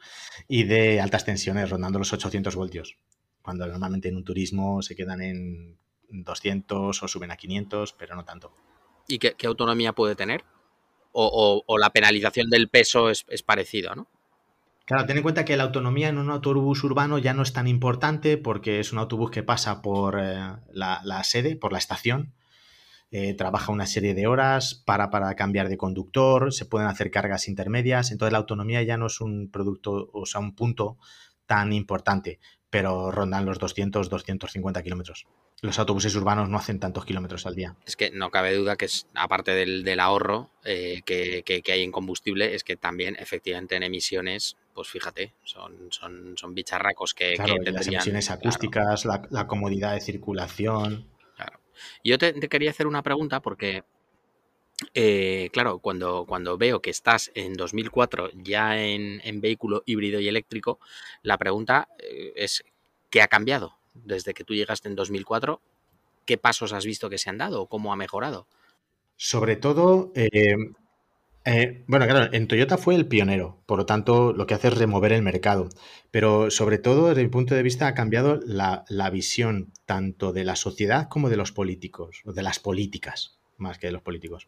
y 0.48 0.66
de 0.66 1.02
altas 1.02 1.26
tensiones, 1.26 1.72
rondando 1.72 1.98
los 1.98 2.14
800 2.14 2.56
voltios. 2.56 2.98
Cuando 3.42 3.66
normalmente 3.66 4.10
en 4.10 4.18
un 4.18 4.24
turismo 4.24 4.84
se 4.84 4.96
quedan 4.96 5.24
en 5.24 5.80
200 6.10 7.02
o 7.02 7.08
suben 7.08 7.32
a 7.32 7.38
500, 7.38 7.94
pero 7.94 8.16
no 8.16 8.26
tanto. 8.26 8.54
¿Y 9.08 9.18
qué, 9.18 9.36
autonomía 9.48 9.94
puede 9.94 10.16
tener? 10.16 10.44
O, 11.14 11.64
la 11.80 11.90
penalización 11.90 12.52
del 12.52 12.70
peso 12.70 13.10
es, 13.10 13.26
es 13.28 13.42
parecida, 13.42 13.96
¿no? 13.96 14.08
Claro, 14.92 15.06
ten 15.06 15.16
en 15.16 15.24
cuenta 15.24 15.46
que 15.46 15.56
la 15.56 15.64
autonomía 15.64 16.10
en 16.10 16.18
un 16.18 16.30
autobús 16.30 16.84
urbano 16.84 17.18
ya 17.18 17.34
no 17.34 17.44
es 17.44 17.54
tan 17.54 17.66
importante 17.66 18.38
porque 18.38 18.82
es 18.82 18.92
un 18.92 19.00
autobús 19.00 19.32
que 19.32 19.42
pasa 19.42 19.82
por 19.82 20.20
eh, 20.20 20.36
la, 20.74 21.24
sede, 21.24 21.56
por 21.56 21.72
la 21.72 21.78
estación, 21.78 22.34
eh, 23.10 23.34
trabaja 23.34 23.72
una 23.72 23.86
serie 23.86 24.14
de 24.14 24.28
horas, 24.28 24.84
para 24.86 25.10
para 25.10 25.34
cambiar 25.36 25.70
de 25.70 25.78
conductor, 25.78 26.52
se 26.52 26.66
pueden 26.66 26.90
hacer 26.90 27.10
cargas 27.10 27.48
intermedias, 27.48 28.12
entonces 28.12 28.34
la 28.34 28.40
autonomía 28.40 28.84
ya 28.84 28.98
no 28.98 29.06
es 29.06 29.22
un 29.22 29.50
producto, 29.50 30.10
o 30.12 30.26
sea, 30.26 30.42
un 30.42 30.56
punto 30.56 30.98
tan 31.46 31.72
importante, 31.72 32.42
pero 32.70 33.12
rondan 33.12 33.46
los 33.46 33.60
200, 33.60 34.10
250 34.10 34.84
kilómetros. 34.84 35.26
Los 35.62 35.78
autobuses 35.80 36.16
urbanos 36.16 36.50
no 36.50 36.58
hacen 36.58 36.80
tantos 36.80 37.06
kilómetros 37.06 37.46
al 37.46 37.56
día. 37.56 37.78
Es 37.86 37.96
que 37.96 38.10
no 38.10 38.32
cabe 38.32 38.56
duda 38.56 38.76
que 38.76 38.86
es, 38.86 39.08
aparte 39.14 39.52
del, 39.52 40.00
ahorro 40.02 40.50
eh, 40.66 41.02
que, 41.06 41.64
hay 41.72 41.84
en 41.84 41.92
combustible, 41.92 42.56
es 42.56 42.64
que 42.66 42.76
también 42.76 43.16
efectivamente 43.20 43.76
en 43.76 43.84
emisiones, 43.84 44.58
pues 44.74 44.88
fíjate, 44.88 45.34
son, 45.44 45.88
son, 45.92 46.38
son 46.38 46.54
bicharracos 46.54 47.14
que, 47.14 47.36
claro, 47.36 47.56
Las 47.66 47.88
emisiones 47.88 48.30
acústicas, 48.32 49.06
la, 49.06 49.48
comodidad 49.48 49.94
de 49.94 50.02
circulación. 50.02 51.08
Claro. 51.36 51.60
Yo 52.04 52.18
te, 52.18 52.34
quería 52.34 52.72
hacer 52.72 52.88
una 52.88 53.04
pregunta 53.04 53.42
porque, 53.42 53.84
eh, 54.94 55.50
claro, 55.52 55.80
cuando, 55.80 56.26
cuando 56.28 56.58
veo 56.58 56.82
que 56.82 56.90
estás 56.90 57.32
en 57.36 57.54
2004 57.54 58.32
ya 58.36 58.82
en, 58.82 59.42
vehículo 59.42 59.84
híbrido 59.86 60.20
y 60.20 60.28
eléctrico, 60.28 60.80
la 61.24 61.38
pregunta 61.38 61.88
eh, 62.00 62.34
es, 62.36 62.64
¿qué 63.10 63.22
ha 63.22 63.28
cambiado? 63.28 63.82
desde 63.94 64.34
que 64.34 64.44
tú 64.44 64.54
llegaste 64.54 64.88
en 64.88 64.96
2004, 64.96 65.62
¿qué 66.26 66.38
pasos 66.38 66.74
has 66.74 66.86
visto 66.86 67.10
que 67.10 67.18
se 67.18 67.30
han 67.30 67.38
dado 67.38 67.68
cómo 67.68 67.92
ha 67.94 67.96
mejorado? 67.96 68.48
Sobre 69.16 69.56
todo, 69.56 70.12
eh, 70.16 70.56
eh, 71.46 71.84
bueno, 71.88 72.06
claro, 72.06 72.32
en 72.34 72.48
Toyota 72.48 72.78
fue 72.78 72.96
el 72.96 73.08
pionero, 73.08 73.62
por 73.66 73.80
lo 73.80 73.86
tanto, 73.86 74.32
lo 74.34 74.46
que 74.46 74.54
hace 74.54 74.68
es 74.68 74.78
remover 74.78 75.12
el 75.12 75.24
mercado. 75.24 75.70
Pero 76.12 76.52
sobre 76.52 76.78
todo, 76.78 77.10
desde 77.10 77.24
mi 77.24 77.30
punto 77.30 77.56
de 77.56 77.64
vista, 77.64 77.88
ha 77.88 77.94
cambiado 77.94 78.40
la, 78.46 78.86
visión 79.12 79.72
tanto 79.86 80.34
de 80.34 80.44
la 80.44 80.56
sociedad 80.56 81.08
como 81.10 81.30
de 81.30 81.38
los 81.38 81.52
políticos, 81.52 82.22
o 82.26 82.34
de 82.34 82.44
las 82.44 82.60
políticas, 82.60 83.40
más 83.58 83.80
que 83.80 83.88
de 83.88 83.94
los 83.94 84.02
políticos. 84.02 84.48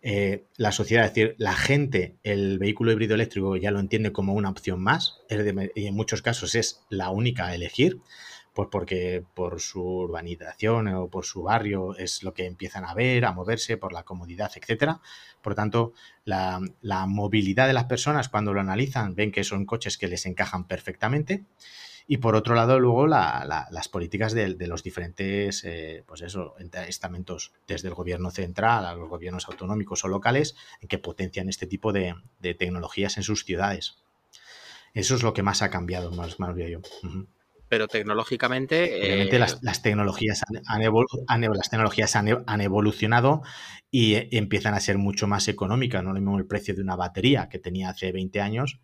Eh, 0.00 0.44
la 0.56 0.72
sociedad, 0.72 1.04
es 1.04 1.14
decir, 1.14 1.34
la 1.38 1.54
gente, 1.54 2.16
el 2.22 2.58
vehículo 2.58 2.92
híbrido 2.92 3.14
eléctrico 3.14 3.56
ya 3.56 3.70
lo 3.70 3.80
entiende 3.80 4.12
como 4.12 4.32
una 4.32 4.50
opción 4.50 4.80
más, 4.80 5.20
y 5.74 5.86
en 5.86 5.94
muchos 5.94 6.22
casos 6.22 6.54
es 6.54 6.80
la 6.88 7.10
única 7.10 7.46
a 7.46 7.54
elegir 7.54 8.00
pues 8.54 8.68
porque 8.70 9.24
por 9.34 9.60
su 9.60 9.82
urbanización 9.82 10.88
o 10.88 11.08
por 11.08 11.24
su 11.24 11.42
barrio 11.42 11.96
es 11.96 12.22
lo 12.22 12.34
que 12.34 12.46
empiezan 12.46 12.84
a 12.84 12.94
ver, 12.94 13.24
a 13.24 13.32
moverse, 13.32 13.76
por 13.78 13.92
la 13.92 14.02
comodidad, 14.02 14.50
etcétera. 14.54 15.00
Por 15.40 15.54
tanto, 15.54 15.92
la, 16.24 16.60
movilidad 17.06 17.66
de 17.66 17.72
las 17.72 17.84
personas 17.84 18.28
cuando 18.28 18.52
lo 18.52 18.60
analizan 18.60 19.14
ven 19.14 19.32
que 19.32 19.44
son 19.44 19.64
coches 19.64 19.96
que 19.96 20.08
les 20.08 20.26
encajan 20.26 20.66
perfectamente. 20.66 21.44
Y 22.06 22.18
por 22.18 22.34
otro 22.34 22.54
lado, 22.54 22.78
luego 22.80 23.06
las 23.06 23.88
políticas 23.88 24.32
de, 24.32 24.54
los 24.66 24.82
diferentes 24.82 25.64
eh, 25.64 26.02
pues 26.06 26.20
eso, 26.20 26.56
estamentos, 26.86 27.52
desde 27.66 27.88
el 27.88 27.94
gobierno 27.94 28.30
central 28.30 28.84
a 28.84 28.94
los 28.94 29.08
gobiernos 29.08 29.48
autonómicos 29.48 30.04
o 30.04 30.08
locales, 30.08 30.56
en 30.80 30.88
que 30.88 30.98
potencian 30.98 31.48
este 31.48 31.66
tipo 31.66 31.92
de, 31.92 32.16
tecnologías 32.58 33.16
en 33.16 33.22
sus 33.22 33.44
ciudades. 33.44 33.96
Eso 34.94 35.14
es 35.14 35.22
lo 35.22 35.32
que 35.32 35.42
más 35.42 35.62
ha 35.62 35.70
cambiado, 35.70 36.10
más, 36.10 36.38
más 36.38 36.54
yo 36.56 36.80
pero 37.72 37.88
tecnológicamente... 37.88 39.00
Obviamente 39.02 39.38
las, 39.38 39.54
eh, 39.54 39.80
tecnologías, 39.82 40.42
han, 40.46 40.60
las 40.66 41.70
tecnologías 41.70 42.16
han, 42.16 42.60
evolucionado 42.60 43.40
y 43.90 44.12
eh, 44.12 44.28
empiezan 44.32 44.74
a 44.74 44.80
ser 44.80 44.98
mucho 44.98 45.26
más 45.26 45.48
económicas. 45.48 46.04
No 46.04 46.12
lo 46.12 46.20
mismo 46.20 46.36
el 46.36 46.46
precio 46.46 46.74
de 46.74 46.82
una 46.82 46.96
batería 46.96 47.48
que 47.48 47.58
tenía 47.58 47.88
hace 47.88 48.12
20 48.12 48.42
años 48.42 48.82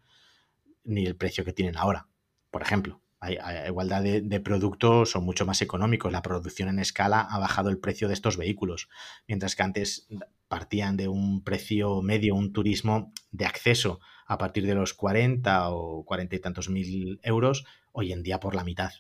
ni 0.84 1.04
el 1.04 1.16
precio 1.16 1.44
que 1.44 1.52
tienen 1.52 1.76
ahora, 1.76 2.08
por 2.50 2.62
ejemplo. 2.62 3.02
Hay, 3.20 3.36
igualdad 3.66 4.02
de, 4.02 4.22
de, 4.22 4.40
productos, 4.40 5.10
son 5.10 5.22
mucho 5.22 5.44
más 5.44 5.60
económicos. 5.60 6.10
La 6.10 6.22
producción 6.22 6.70
en 6.70 6.78
escala 6.78 7.20
ha 7.20 7.38
bajado 7.38 7.68
el 7.68 7.78
precio 7.78 8.08
de 8.08 8.14
estos 8.14 8.38
vehículos, 8.38 8.88
mientras 9.26 9.54
que 9.54 9.64
antes 9.64 10.08
partían 10.48 10.96
de 10.96 11.08
un 11.08 11.44
precio 11.44 12.00
medio, 12.00 12.34
un 12.34 12.54
turismo 12.54 13.12
de 13.32 13.44
acceso 13.44 14.00
a 14.28 14.38
partir 14.38 14.66
de 14.66 14.74
los 14.74 14.94
40 14.94 15.70
o 15.70 16.04
40 16.04 16.36
y 16.36 16.38
tantos 16.38 16.68
mil 16.68 17.18
euros, 17.22 17.64
hoy 17.92 18.12
en 18.12 18.22
día 18.22 18.38
por 18.38 18.54
la 18.54 18.62
mitad. 18.62 18.92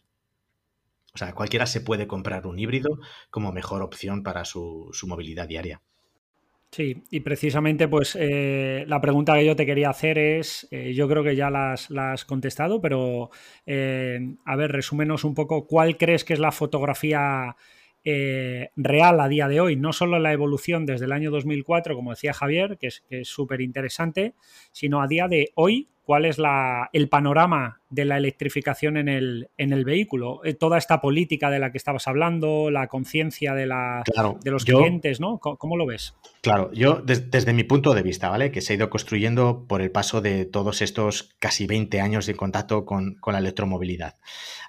O 1.14 1.18
sea, 1.18 1.34
cualquiera 1.34 1.66
se 1.66 1.82
puede 1.82 2.06
comprar 2.06 2.46
un 2.46 2.58
híbrido 2.58 2.98
como 3.30 3.52
mejor 3.52 3.82
opción 3.82 4.22
para 4.22 4.44
su, 4.44 4.90
movilidad 5.06 5.46
diaria. 5.46 5.82
Sí, 6.70 7.02
y 7.10 7.20
precisamente 7.20 7.88
pues 7.88 8.16
eh, 8.18 8.84
la 8.86 9.00
pregunta 9.00 9.34
que 9.34 9.44
yo 9.44 9.56
te 9.56 9.64
quería 9.64 9.88
hacer 9.88 10.18
es, 10.18 10.68
eh, 10.70 10.92
yo 10.94 11.08
creo 11.08 11.24
que 11.24 11.34
ya 11.34 11.48
la 11.50 11.72
has, 11.72 12.24
contestado, 12.26 12.80
pero 12.80 13.30
eh, 13.64 14.34
a 14.44 14.56
ver, 14.56 14.72
resúmenos 14.72 15.24
un 15.24 15.34
poco 15.34 15.66
cuál 15.66 15.96
crees 15.96 16.24
que 16.24 16.34
es 16.34 16.40
la 16.40 16.52
fotografía 16.52 17.56
eh, 18.04 18.70
real 18.76 19.20
a 19.20 19.28
día 19.28 19.48
de 19.48 19.60
hoy, 19.60 19.76
no 19.76 19.92
solo 19.92 20.18
la 20.18 20.32
evolución 20.32 20.86
desde 20.86 21.06
el 21.06 21.12
año 21.12 21.30
2004, 21.30 21.94
como 21.94 22.10
decía 22.10 22.32
Javier, 22.32 22.78
que 22.78 22.88
es 22.88 23.02
súper 23.22 23.60
interesante, 23.60 24.34
sino 24.72 25.02
a 25.02 25.06
día 25.06 25.28
de 25.28 25.50
hoy, 25.54 25.88
cuál 26.08 26.24
es 26.24 26.38
la, 26.38 26.88
el 26.94 27.10
panorama 27.10 27.82
de 27.90 28.06
la 28.06 28.16
electrificación 28.16 28.96
en 28.96 29.08
el, 29.08 29.50
en 29.58 29.74
el 29.74 29.84
vehículo. 29.84 30.40
Eh, 30.42 30.54
toda 30.54 30.78
esta 30.78 31.02
política 31.02 31.50
de 31.50 31.58
la 31.58 31.70
que 31.70 31.76
estabas 31.76 32.08
hablando, 32.08 32.70
la 32.70 32.86
conciencia 32.86 33.52
de, 33.52 33.66
la, 33.66 34.04
de 34.42 34.50
los 34.50 34.64
clientes, 34.64 35.20
¿no? 35.20 35.38
¿Cómo, 35.38 35.76
lo 35.76 35.84
ves? 35.84 36.14
Claro, 36.40 36.72
yo 36.72 37.02
desde 37.04 37.52
mi 37.52 37.62
punto 37.64 37.92
de 37.92 38.02
vista, 38.02 38.30
¿vale? 38.30 38.50
Que 38.50 38.62
se 38.62 38.72
ha 38.72 38.76
ido 38.76 38.88
construyendo 38.88 39.66
por 39.68 39.82
el 39.82 39.90
paso 39.90 40.22
de 40.22 40.46
todos 40.46 40.80
estos 40.80 41.34
casi 41.40 41.66
20 41.66 42.00
años 42.00 42.24
de 42.24 42.36
contacto 42.36 42.86
con, 42.86 43.16
con 43.16 43.34
la 43.34 43.40
electromovilidad. 43.40 44.16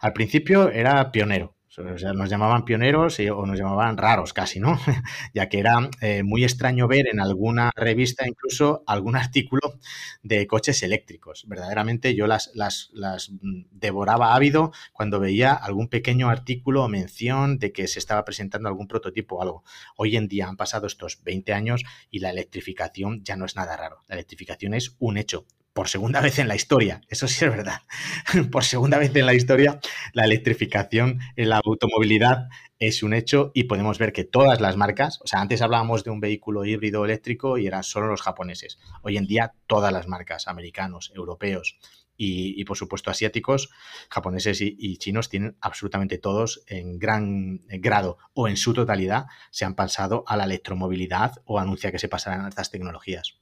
Al 0.01 0.11
principio 0.11 0.69
era 0.69 1.09
pionero, 1.13 1.55
o 1.79 1.97
sea, 1.97 2.13
nos 2.13 2.29
llamaban 2.29 2.65
pioneros 2.65 3.19
o 3.19 3.45
nos 3.45 3.57
llamaban 3.57 3.97
raros 3.97 4.33
casi, 4.33 4.59
¿no? 4.59 4.77
ya 5.33 5.49
que 5.49 5.59
era 5.59 5.89
eh, 6.01 6.23
muy 6.23 6.43
extraño 6.43 6.87
ver 6.87 7.07
en 7.07 7.19
alguna 7.19 7.71
revista 7.75 8.27
incluso 8.27 8.83
algún 8.85 9.15
artículo 9.15 9.79
de 10.23 10.47
coches 10.47 10.83
eléctricos. 10.83 11.45
Verdaderamente 11.47 12.15
yo 12.15 12.27
las, 12.27 12.51
las, 12.53 12.89
las 12.93 13.31
devoraba 13.71 14.35
ávido 14.35 14.71
cuando 14.93 15.19
veía 15.19 15.53
algún 15.53 15.87
pequeño 15.87 16.29
artículo 16.29 16.83
o 16.83 16.89
mención 16.89 17.59
de 17.59 17.71
que 17.71 17.87
se 17.87 17.99
estaba 17.99 18.25
presentando 18.25 18.69
algún 18.69 18.87
prototipo 18.87 19.37
o 19.37 19.41
algo. 19.41 19.63
Hoy 19.95 20.17
en 20.17 20.27
día 20.27 20.47
han 20.47 20.57
pasado 20.57 20.87
estos 20.87 21.23
20 21.23 21.53
años 21.53 21.83
y 22.09 22.19
la 22.19 22.29
electrificación 22.29 23.23
ya 23.23 23.35
no 23.35 23.45
es 23.45 23.55
nada 23.55 23.77
raro. 23.77 24.03
La 24.07 24.15
electrificación 24.15 24.73
es 24.73 24.95
un 24.99 25.17
hecho 25.17 25.45
por 25.79 25.87
segunda 25.87 26.19
vez 26.19 26.39
en 26.39 26.49
la 26.49 26.57
historia, 26.57 26.99
eso 27.07 27.25
sí 27.29 27.45
es 27.45 27.51
verdad, 27.51 27.83
por 28.51 28.65
segunda 28.65 28.97
vez 28.97 29.15
en 29.15 29.25
la 29.25 29.33
historia, 29.33 29.79
la 30.11 30.25
electrificación 30.25 31.21
en 31.37 31.47
la 31.47 31.61
automovilidad 31.63 32.49
es 32.79 33.01
un 33.01 33.13
hecho 33.13 33.51
y 33.53 33.63
podemos 33.63 33.97
ver 33.97 34.11
que 34.11 34.25
todas 34.25 34.59
las 34.59 34.75
marcas, 34.75 35.21
o 35.23 35.27
sea, 35.27 35.39
antes 35.39 35.61
hablábamos 35.61 36.03
de 36.03 36.09
un 36.09 36.19
vehículo 36.19 36.65
híbrido 36.65 37.05
eléctrico 37.05 37.57
y 37.57 37.65
eran 37.65 37.83
solo 37.83 38.07
los 38.07 38.21
japoneses. 38.21 38.77
Hoy 39.03 39.15
en 39.15 39.25
día 39.25 39.53
todas 39.67 39.93
las 39.93 40.09
marcas, 40.09 40.49
americanos, 40.49 41.13
europeos 41.15 41.77
y, 42.17 42.61
por 42.65 42.75
supuesto 42.75 43.09
asiáticos, 43.09 43.69
japoneses 44.09 44.59
y, 44.59 44.97
chinos, 44.97 45.29
tienen 45.29 45.55
absolutamente 45.61 46.17
todos 46.17 46.61
en 46.67 46.99
gran 46.99 47.61
grado 47.79 48.17
o 48.33 48.49
en 48.49 48.57
su 48.57 48.73
totalidad 48.73 49.27
se 49.49 49.63
han 49.63 49.75
pasado 49.75 50.25
a 50.27 50.35
la 50.35 50.43
electromovilidad 50.43 51.35
o 51.45 51.57
anuncia 51.57 51.93
que 51.93 51.99
se 51.99 52.09
pasarán 52.09 52.43
a 52.43 52.49
estas 52.49 52.69
tecnologías. 52.69 53.39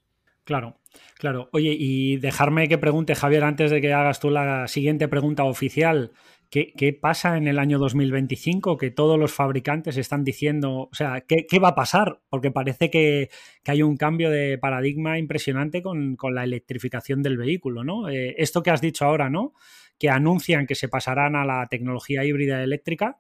Claro, 0.47 0.77
claro. 1.17 1.49
Oye, 1.51 1.75
y 1.77 2.15
dejarme 2.19 2.69
que 2.69 2.77
pregunte, 2.77 3.15
Javier, 3.15 3.43
antes 3.43 3.69
de 3.69 3.81
que 3.81 3.91
hagas 3.91 4.21
tú 4.21 4.29
la 4.29 4.69
siguiente 4.69 5.09
pregunta 5.09 5.43
oficial, 5.43 6.13
¿qué, 6.49 6.97
pasa 7.01 7.35
en 7.35 7.49
el 7.49 7.59
año 7.59 7.77
2025? 7.79 8.77
Que 8.77 8.89
todos 8.89 9.19
los 9.19 9.33
fabricantes 9.33 9.97
están 9.97 10.23
diciendo, 10.23 10.87
o 10.89 10.89
sea, 10.93 11.25
¿qué, 11.27 11.59
va 11.59 11.67
a 11.67 11.75
pasar? 11.75 12.21
Porque 12.29 12.49
parece 12.49 12.89
que, 12.89 13.29
hay 13.65 13.83
un 13.83 13.97
cambio 13.97 14.31
de 14.31 14.57
paradigma 14.57 15.19
impresionante 15.19 15.81
con, 15.81 16.15
la 16.31 16.45
electrificación 16.45 17.21
del 17.23 17.35
vehículo, 17.35 17.83
¿no? 17.83 18.07
Eh, 18.07 18.35
esto 18.37 18.63
que 18.63 18.71
has 18.71 18.79
dicho 18.79 19.03
ahora, 19.03 19.29
¿no? 19.29 19.51
Que 19.99 20.09
anuncian 20.09 20.65
que 20.65 20.75
se 20.75 20.87
pasarán 20.87 21.35
a 21.35 21.43
la 21.43 21.67
tecnología 21.67 22.23
híbrida 22.23 22.63
eléctrica 22.63 23.19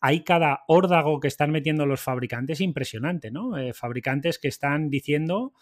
hay 0.00 0.22
cada 0.22 0.64
órdago 0.68 1.18
que 1.18 1.28
están 1.28 1.50
metiendo 1.50 1.86
los 1.86 2.02
fabricantes 2.02 2.60
impresionante, 2.60 3.30
¿no? 3.30 3.56
Eh, 3.56 3.72
fabricantes 3.72 4.38
que 4.38 4.48
están 4.48 4.90
diciendo 4.90 5.54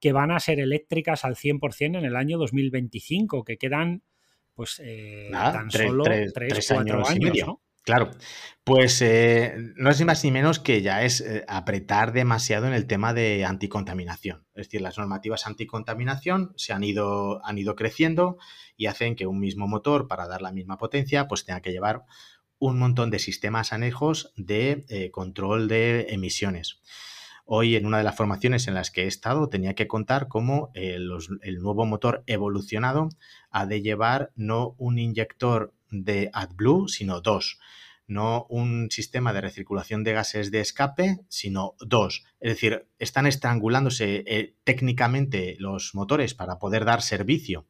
que 0.00 0.12
van 0.12 0.30
a 0.30 0.40
ser 0.40 0.60
eléctricas 0.60 1.24
al 1.24 1.36
100% 1.36 1.98
en 1.98 2.04
el 2.04 2.16
año 2.16 2.38
2025, 2.38 3.44
que 3.44 3.58
quedan 3.58 4.02
pues 4.54 4.80
eh, 4.84 5.30
tan 5.32 5.70
solo 5.70 6.04
3, 6.04 6.32
4 6.68 7.08
años, 7.08 7.60
Claro, 7.82 8.10
pues 8.62 9.00
eh, 9.00 9.54
no 9.76 9.90
es 9.90 9.98
ni 9.98 10.04
más 10.04 10.22
ni 10.22 10.30
menos 10.30 10.58
que 10.58 10.82
ya 10.82 11.02
es 11.02 11.22
eh, 11.22 11.44
apretar 11.48 12.12
demasiado 12.12 12.66
en 12.66 12.74
el 12.74 12.86
tema 12.86 13.14
de 13.14 13.46
anticontaminación. 13.46 14.44
Es 14.54 14.66
decir, 14.66 14.82
las 14.82 14.98
normativas 14.98 15.46
anticontaminación 15.46 16.52
se 16.56 16.74
han 16.74 16.84
ido, 16.84 17.44
han 17.44 17.56
ido 17.56 17.76
creciendo 17.76 18.36
y 18.76 18.86
hacen 18.86 19.16
que 19.16 19.26
un 19.26 19.40
mismo 19.40 19.66
motor, 19.66 20.08
para 20.08 20.28
dar 20.28 20.42
la 20.42 20.52
misma 20.52 20.76
potencia, 20.76 21.26
pues 21.26 21.46
tenga 21.46 21.62
que 21.62 21.72
llevar 21.72 22.04
un 22.58 22.78
montón 22.78 23.10
de 23.10 23.18
sistemas 23.18 23.72
anejos 23.72 24.32
de 24.36 24.84
eh, 24.88 25.10
control 25.10 25.66
de 25.66 26.08
emisiones. 26.10 26.82
Hoy 27.52 27.74
en 27.74 27.84
una 27.84 27.98
de 27.98 28.04
las 28.04 28.14
formaciones 28.14 28.68
en 28.68 28.74
las 28.74 28.92
que 28.92 29.02
he 29.02 29.06
estado 29.08 29.48
tenía 29.48 29.74
que 29.74 29.88
contar 29.88 30.28
cómo 30.28 30.70
el 30.72 31.08
nuevo 31.60 31.84
motor 31.84 32.22
evolucionado 32.28 33.08
ha 33.50 33.66
de 33.66 33.82
llevar 33.82 34.30
no 34.36 34.76
un 34.78 35.00
inyector 35.00 35.74
de 35.90 36.30
AdBlue, 36.32 36.86
sino 36.86 37.20
dos. 37.20 37.58
No 38.06 38.46
un 38.50 38.88
sistema 38.92 39.32
de 39.32 39.40
recirculación 39.40 40.04
de 40.04 40.12
gases 40.12 40.52
de 40.52 40.60
escape, 40.60 41.18
sino 41.28 41.74
dos. 41.80 42.24
Es 42.38 42.52
decir, 42.52 42.86
están 43.00 43.26
estrangulándose 43.26 44.22
eh, 44.28 44.54
técnicamente 44.62 45.56
los 45.58 45.92
motores 45.96 46.34
para 46.34 46.60
poder 46.60 46.84
dar 46.84 47.02
servicio 47.02 47.66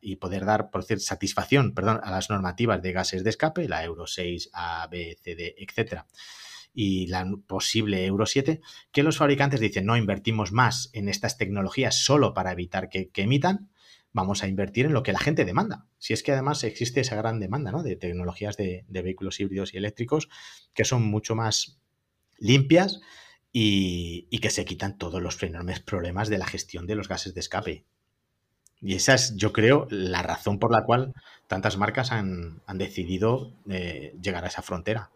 y 0.00 0.16
poder 0.16 0.46
dar, 0.46 0.70
por 0.70 0.84
satisfacción 0.84 1.74
perdón, 1.74 2.00
a 2.02 2.10
las 2.10 2.30
normativas 2.30 2.80
de 2.80 2.92
gases 2.92 3.24
de 3.24 3.28
escape, 3.28 3.68
la 3.68 3.84
Euro 3.84 4.06
6, 4.06 4.48
A, 4.54 4.86
B, 4.86 5.18
C, 5.22 5.34
D, 5.34 5.54
etcétera, 5.58 6.06
y 6.76 7.08
la 7.08 7.26
posible 7.48 8.06
Euro 8.06 8.26
7, 8.26 8.60
que 8.92 9.02
los 9.02 9.16
fabricantes 9.16 9.58
dicen 9.58 9.86
no 9.86 9.96
invertimos 9.96 10.52
más 10.52 10.90
en 10.92 11.08
estas 11.08 11.38
tecnologías 11.38 12.04
solo 12.04 12.34
para 12.34 12.52
evitar 12.52 12.88
que 12.88 13.10
emitan, 13.16 13.70
vamos 14.16 14.42
a 14.42 14.48
invertir 14.48 14.86
en 14.86 14.94
lo 14.94 15.02
que 15.02 15.12
la 15.12 15.18
gente 15.18 15.44
demanda. 15.44 15.86
Si 15.98 16.14
es 16.14 16.22
que 16.22 16.32
además 16.32 16.64
existe 16.64 17.02
esa 17.02 17.16
gran 17.16 17.38
demanda 17.38 17.70
¿no? 17.70 17.82
de 17.82 17.96
tecnologías 17.96 18.56
de, 18.56 18.84
vehículos 18.88 19.38
híbridos 19.38 19.74
y 19.74 19.76
eléctricos 19.76 20.30
que 20.72 20.86
son 20.86 21.02
mucho 21.02 21.34
más 21.34 21.78
limpias 22.38 23.00
y, 23.52 24.26
que 24.40 24.48
se 24.48 24.64
quitan 24.64 24.96
todos 24.96 25.22
los 25.22 25.40
enormes 25.42 25.80
problemas 25.80 26.30
de 26.30 26.38
la 26.38 26.46
gestión 26.46 26.86
de 26.86 26.94
los 26.94 27.08
gases 27.08 27.34
de 27.34 27.40
escape. 27.40 27.84
Y 28.80 28.94
esa 28.94 29.14
es, 29.14 29.36
yo 29.36 29.52
creo, 29.52 29.86
la 29.90 30.22
razón 30.22 30.58
por 30.58 30.72
la 30.72 30.84
cual 30.84 31.12
tantas 31.46 31.76
marcas 31.76 32.10
han, 32.10 32.62
decidido 32.74 33.52
eh, 33.68 34.16
llegar 34.22 34.44
a 34.44 34.48
esa 34.48 34.62
frontera. 34.62 35.10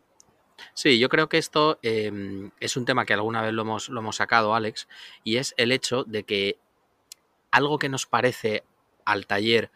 Sí, 0.74 0.98
yo 0.98 1.08
creo 1.08 1.28
que 1.28 1.38
esto 1.38 1.78
em, 1.82 2.50
es 2.60 2.76
un 2.76 2.84
tema 2.84 3.04
que 3.04 3.14
alguna 3.14 3.42
vez 3.42 3.52
lo 3.52 3.62
hemos, 3.62 3.88
lo 3.88 4.00
hemos 4.00 4.16
sacado, 4.16 4.54
Alex, 4.54 4.88
y 5.24 5.36
es 5.36 5.54
el 5.56 5.72
hecho 5.72 6.04
de 6.04 6.24
que 6.24 6.58
algo 7.50 7.78
que 7.78 7.88
nos 7.88 8.06
parece 8.06 8.64
al 9.04 9.26
taller 9.26 9.70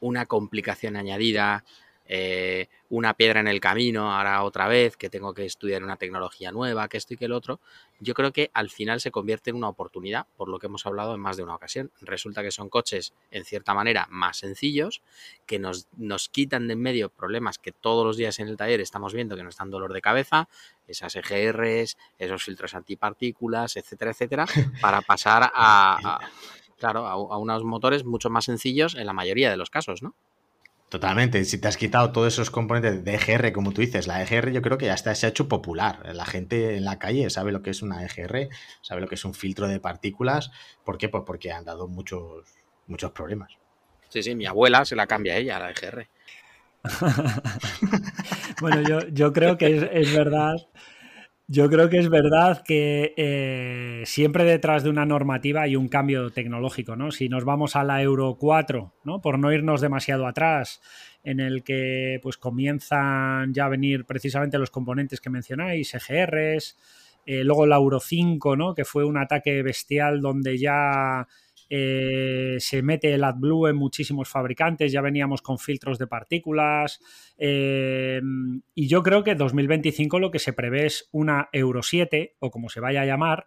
una 0.00 0.26
complicación 0.26 0.96
añadida, 0.96 1.64
eh, 2.12 2.66
una 2.88 3.14
piedra 3.14 3.38
en 3.38 3.46
el 3.46 3.60
camino, 3.60 4.12
ahora 4.12 4.42
otra 4.42 4.66
vez, 4.66 4.96
que 4.96 5.08
tengo 5.08 5.32
que 5.32 5.44
estudiar 5.44 5.84
una 5.84 5.96
tecnología 5.96 6.50
nueva, 6.50 6.88
que 6.88 6.96
esto 6.96 7.14
y 7.14 7.16
que 7.16 7.26
el 7.26 7.32
otro, 7.32 7.60
yo 8.00 8.14
creo 8.14 8.32
que 8.32 8.50
al 8.52 8.68
final 8.68 9.00
se 9.00 9.12
convierte 9.12 9.50
en 9.50 9.56
una 9.56 9.68
oportunidad, 9.68 10.26
por 10.36 10.48
lo 10.48 10.58
que 10.58 10.66
hemos 10.66 10.84
hablado 10.86 11.14
en 11.14 11.20
más 11.20 11.36
de 11.36 11.44
una 11.44 11.54
ocasión. 11.54 11.92
Resulta 12.00 12.42
que 12.42 12.50
son 12.50 12.68
coches, 12.68 13.14
en 13.30 13.44
cierta 13.44 13.74
manera, 13.74 14.08
más 14.10 14.38
sencillos, 14.38 15.02
que 15.46 15.60
nos, 15.60 15.86
nos 15.96 16.28
quitan 16.28 16.66
de 16.66 16.72
en 16.72 16.80
medio 16.80 17.10
problemas 17.10 17.58
que 17.58 17.70
todos 17.70 18.04
los 18.04 18.16
días 18.16 18.40
en 18.40 18.48
el 18.48 18.56
taller 18.56 18.80
estamos 18.80 19.14
viendo 19.14 19.36
que 19.36 19.44
nos 19.44 19.56
dan 19.56 19.70
dolor 19.70 19.92
de 19.92 20.00
cabeza, 20.00 20.48
esas 20.88 21.14
EGRs, 21.14 21.96
esos 22.18 22.42
filtros 22.42 22.74
antipartículas, 22.74 23.76
etcétera, 23.76 24.10
etcétera, 24.10 24.46
para 24.80 25.00
pasar 25.00 25.48
a 25.54 26.18
Claro, 26.80 27.06
a, 27.06 27.36
unos 27.36 27.62
motores 27.62 28.06
mucho 28.06 28.30
más 28.30 28.46
sencillos 28.46 28.94
en 28.94 29.04
la 29.04 29.12
mayoría 29.12 29.50
de 29.50 29.58
los 29.58 29.68
casos, 29.68 30.02
¿no? 30.02 30.14
Totalmente. 30.90 31.44
Si 31.44 31.58
te 31.58 31.68
has 31.68 31.76
quitado 31.76 32.10
todos 32.10 32.32
esos 32.32 32.50
componentes 32.50 33.04
de 33.04 33.14
EGR, 33.14 33.52
como 33.52 33.70
tú 33.70 33.80
dices, 33.80 34.08
la 34.08 34.22
EGR 34.22 34.50
yo 34.50 34.60
creo 34.60 34.76
que 34.76 34.86
ya 34.86 34.94
está, 34.94 35.14
se 35.14 35.24
ha 35.24 35.28
hecho 35.28 35.46
popular. 35.46 36.00
La 36.16 36.26
gente 36.26 36.76
en 36.76 36.84
la 36.84 36.98
calle 36.98 37.30
sabe 37.30 37.52
lo 37.52 37.62
que 37.62 37.70
es 37.70 37.80
una 37.82 38.04
EGR, 38.04 38.48
sabe 38.82 39.00
lo 39.00 39.06
que 39.06 39.14
es 39.14 39.24
un 39.24 39.32
filtro 39.32 39.68
de 39.68 39.78
partículas. 39.78 40.50
¿Por 40.84 40.98
qué? 40.98 41.08
Pues 41.08 41.22
porque 41.24 41.52
han 41.52 41.64
dado 41.64 41.86
muchos, 41.86 42.44
muchos 42.88 43.12
problemas. 43.12 43.52
Sí, 44.08 44.24
sí, 44.24 44.34
mi 44.34 44.46
abuela 44.46 44.84
se 44.84 44.96
la 44.96 45.06
cambia 45.06 45.36
ella, 45.36 45.60
la 45.60 45.70
EGR. 45.70 46.08
bueno, 48.60 48.82
yo, 48.82 49.06
yo, 49.10 49.32
creo 49.32 49.56
que 49.56 49.76
es, 49.76 49.88
es 49.92 50.12
verdad 50.12 50.56
yo 51.52 51.68
creo 51.68 51.90
que 51.90 51.98
es 51.98 52.08
verdad 52.08 52.62
que 52.62 53.12
eh, 53.16 54.04
siempre 54.06 54.44
detrás 54.44 54.84
de 54.84 54.90
una 54.90 55.04
normativa 55.04 55.62
hay 55.62 55.74
un 55.74 55.88
cambio 55.88 56.30
tecnológico, 56.30 56.94
¿no? 56.94 57.10
Si 57.10 57.28
nos 57.28 57.44
vamos 57.44 57.74
a 57.74 57.82
la 57.82 58.00
Euro 58.00 58.36
4, 58.38 58.94
¿no? 59.02 59.20
Por 59.20 59.36
no 59.36 59.52
irnos 59.52 59.80
demasiado 59.80 60.28
atrás, 60.28 60.80
en 61.24 61.40
el 61.40 61.64
que 61.64 62.20
pues 62.22 62.36
comienzan 62.36 63.52
ya 63.52 63.64
a 63.64 63.68
venir 63.68 64.04
precisamente 64.04 64.58
los 64.58 64.70
componentes 64.70 65.20
que 65.20 65.28
mencionáis, 65.28 65.92
EGRs, 65.92 66.78
eh, 67.26 67.42
luego 67.42 67.66
la 67.66 67.78
Euro 67.78 67.98
5, 67.98 68.54
¿no? 68.54 68.72
Que 68.72 68.84
fue 68.84 69.04
un 69.04 69.18
ataque 69.18 69.64
bestial 69.64 70.20
donde 70.20 70.56
ya 70.56 71.26
eh, 71.72 72.56
se 72.58 72.82
mete 72.82 73.14
el 73.14 73.22
AdBlue 73.22 73.68
en 73.68 73.76
muchísimos 73.76 74.28
fabricantes, 74.28 74.90
ya 74.90 75.00
veníamos 75.00 75.40
con 75.40 75.56
filtros 75.56 75.98
de 75.98 76.08
partículas 76.08 77.00
eh, 77.38 78.20
y 78.74 78.88
yo 78.88 79.04
creo 79.04 79.22
que 79.22 79.36
2025 79.36 80.18
lo 80.18 80.32
que 80.32 80.40
se 80.40 80.52
prevé 80.52 80.86
es 80.86 81.08
una 81.12 81.48
Euro 81.52 81.84
7 81.84 82.34
o 82.40 82.50
como 82.50 82.68
se 82.68 82.80
vaya 82.80 83.02
a 83.02 83.06
llamar 83.06 83.46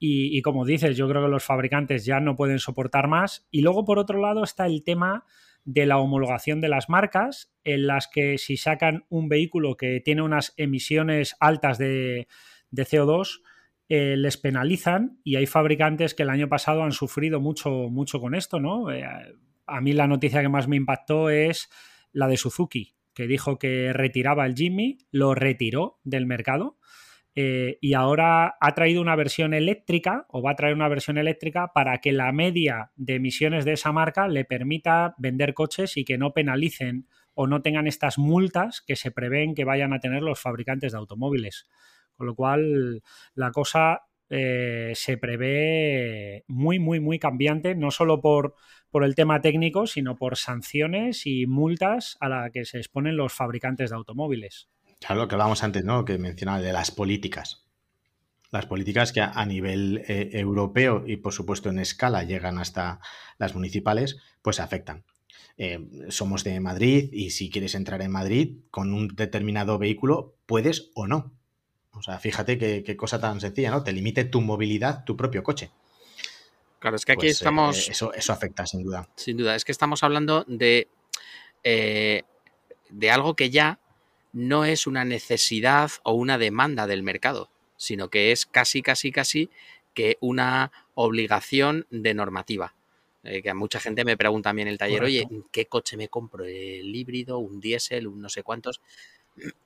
y, 0.00 0.40
como 0.42 0.64
dices, 0.64 0.96
yo 0.96 1.08
creo 1.08 1.24
que 1.24 1.28
los 1.28 1.44
fabricantes 1.44 2.04
ya 2.04 2.20
no 2.20 2.36
pueden 2.36 2.60
soportar 2.60 3.08
más 3.08 3.46
y 3.50 3.60
luego 3.60 3.84
por 3.84 3.98
otro 3.98 4.18
lado 4.18 4.44
está 4.44 4.64
el 4.64 4.82
tema 4.82 5.24
de 5.64 5.84
la 5.84 5.98
homologación 5.98 6.62
de 6.62 6.68
las 6.68 6.88
marcas, 6.88 7.52
en 7.64 7.86
las 7.86 8.08
que 8.08 8.38
si 8.38 8.56
sacan 8.56 9.04
un 9.10 9.28
vehículo 9.28 9.76
que 9.76 10.00
tiene 10.00 10.22
unas 10.22 10.54
emisiones 10.56 11.36
altas 11.40 11.76
de, 11.76 12.28
de 12.70 12.84
CO2, 12.84 13.42
eh, 13.88 14.16
les 14.16 14.36
penalizan 14.36 15.20
y 15.24 15.36
hay 15.36 15.46
fabricantes 15.46 16.14
que 16.14 16.22
el 16.22 16.30
año 16.30 16.48
pasado 16.48 16.82
han 16.82 16.92
sufrido 16.92 17.40
mucho, 17.40 17.70
mucho 17.70 18.20
con 18.20 18.34
esto, 18.34 18.60
¿no? 18.60 18.90
Eh, 18.90 19.04
a 19.66 19.80
mí 19.80 19.92
la 19.92 20.06
noticia 20.06 20.42
que 20.42 20.48
más 20.48 20.68
me 20.68 20.76
impactó 20.76 21.30
es 21.30 21.68
la 22.12 22.28
de 22.28 22.36
Suzuki, 22.36 22.94
que 23.14 23.26
dijo 23.26 23.58
que 23.58 23.92
retiraba 23.92 24.46
el 24.46 24.54
Jimmy, 24.54 24.98
lo 25.10 25.34
retiró 25.34 26.00
del 26.04 26.26
mercado 26.26 26.78
eh, 27.40 27.78
y 27.80 27.94
ahora 27.94 28.56
ha 28.60 28.74
traído 28.74 29.00
una 29.00 29.14
versión 29.14 29.54
eléctrica 29.54 30.26
o 30.28 30.42
va 30.42 30.50
a 30.50 30.56
traer 30.56 30.74
una 30.74 30.88
versión 30.88 31.18
eléctrica 31.18 31.70
para 31.72 31.98
que 31.98 32.10
la 32.10 32.32
media 32.32 32.90
de 32.96 33.14
emisiones 33.14 33.64
de 33.64 33.74
esa 33.74 33.92
marca 33.92 34.26
le 34.26 34.44
permita 34.44 35.14
vender 35.18 35.54
coches 35.54 35.96
y 35.96 36.04
que 36.04 36.18
no 36.18 36.32
penalicen 36.32 37.06
o 37.34 37.46
no 37.46 37.62
tengan 37.62 37.86
estas 37.86 38.18
multas 38.18 38.80
que 38.80 38.96
se 38.96 39.12
prevén 39.12 39.54
que 39.54 39.64
vayan 39.64 39.92
a 39.92 40.00
tener 40.00 40.22
los 40.22 40.40
fabricantes 40.40 40.90
de 40.90 40.98
automóviles. 40.98 41.68
Con 42.18 42.26
lo 42.26 42.34
cual, 42.34 43.02
la 43.36 43.52
cosa 43.52 44.02
eh, 44.28 44.90
se 44.96 45.16
prevé 45.16 46.44
muy, 46.48 46.80
muy, 46.80 46.98
muy 46.98 47.20
cambiante, 47.20 47.76
no 47.76 47.92
solo 47.92 48.20
por, 48.20 48.56
por 48.90 49.04
el 49.04 49.14
tema 49.14 49.40
técnico, 49.40 49.86
sino 49.86 50.16
por 50.16 50.36
sanciones 50.36 51.26
y 51.26 51.46
multas 51.46 52.16
a 52.18 52.28
las 52.28 52.50
que 52.50 52.64
se 52.64 52.78
exponen 52.78 53.16
los 53.16 53.32
fabricantes 53.32 53.90
de 53.90 53.96
automóviles. 53.96 54.68
Claro, 54.98 55.22
lo 55.22 55.28
que 55.28 55.36
hablábamos 55.36 55.62
antes, 55.62 55.84
¿no? 55.84 56.04
Que 56.04 56.18
mencionaba 56.18 56.60
de 56.60 56.72
las 56.72 56.90
políticas. 56.90 57.68
Las 58.50 58.66
políticas 58.66 59.12
que 59.12 59.20
a 59.20 59.46
nivel 59.46 60.02
eh, 60.08 60.30
europeo 60.32 61.04
y 61.06 61.18
por 61.18 61.32
supuesto 61.32 61.68
en 61.68 61.78
escala 61.78 62.24
llegan 62.24 62.58
hasta 62.58 62.98
las 63.38 63.54
municipales, 63.54 64.18
pues 64.42 64.58
afectan. 64.58 65.04
Eh, 65.56 66.06
somos 66.08 66.44
de 66.44 66.58
Madrid 66.58 67.10
y 67.12 67.30
si 67.30 67.50
quieres 67.50 67.74
entrar 67.74 68.02
en 68.02 68.10
Madrid 68.10 68.58
con 68.70 68.92
un 68.92 69.08
determinado 69.08 69.78
vehículo, 69.78 70.36
puedes 70.46 70.90
o 70.94 71.06
no. 71.06 71.37
O 71.98 72.02
sea, 72.02 72.18
fíjate 72.18 72.58
qué, 72.58 72.96
cosa 72.96 73.20
tan 73.20 73.40
sencilla, 73.40 73.70
¿no? 73.70 73.82
Te 73.82 73.92
limite 73.92 74.24
tu 74.24 74.40
movilidad, 74.40 75.04
tu 75.04 75.16
propio 75.16 75.42
coche. 75.42 75.70
Claro, 76.78 76.96
es 76.96 77.04
que 77.04 77.12
aquí 77.12 77.26
pues, 77.26 77.32
estamos. 77.32 77.88
Eh, 77.88 77.92
eso, 77.92 78.12
eso 78.14 78.32
afecta, 78.32 78.66
sin 78.66 78.84
duda. 78.84 79.08
Sin 79.16 79.36
duda. 79.36 79.54
Es 79.54 79.64
que 79.64 79.72
estamos 79.72 80.02
hablando 80.02 80.44
de. 80.46 80.88
Eh, 81.64 82.22
de 82.90 83.10
algo 83.10 83.34
que 83.34 83.50
ya 83.50 83.80
no 84.32 84.64
es 84.64 84.86
una 84.86 85.04
necesidad 85.04 85.90
o 86.04 86.12
una 86.12 86.38
demanda 86.38 86.86
del 86.86 87.02
mercado, 87.02 87.50
sino 87.76 88.08
que 88.08 88.32
es 88.32 88.46
casi, 88.46 88.82
casi, 88.82 89.10
casi 89.10 89.50
que 89.94 90.16
una 90.20 90.70
obligación 90.94 91.86
de 91.90 92.14
normativa. 92.14 92.74
Eh, 93.24 93.42
que 93.42 93.50
a 93.50 93.54
mucha 93.54 93.80
gente 93.80 94.04
me 94.04 94.16
pregunta 94.16 94.50
a 94.50 94.52
mí 94.52 94.62
en 94.62 94.68
el 94.68 94.78
taller, 94.78 95.02
oye, 95.02 95.26
¿qué 95.50 95.66
coche 95.66 95.96
me 95.96 96.08
compro? 96.08 96.44
¿El 96.44 96.94
híbrido, 96.94 97.38
un 97.38 97.60
diésel, 97.60 98.06
un 98.06 98.20
no 98.20 98.28
sé 98.28 98.42
cuántos? 98.42 98.80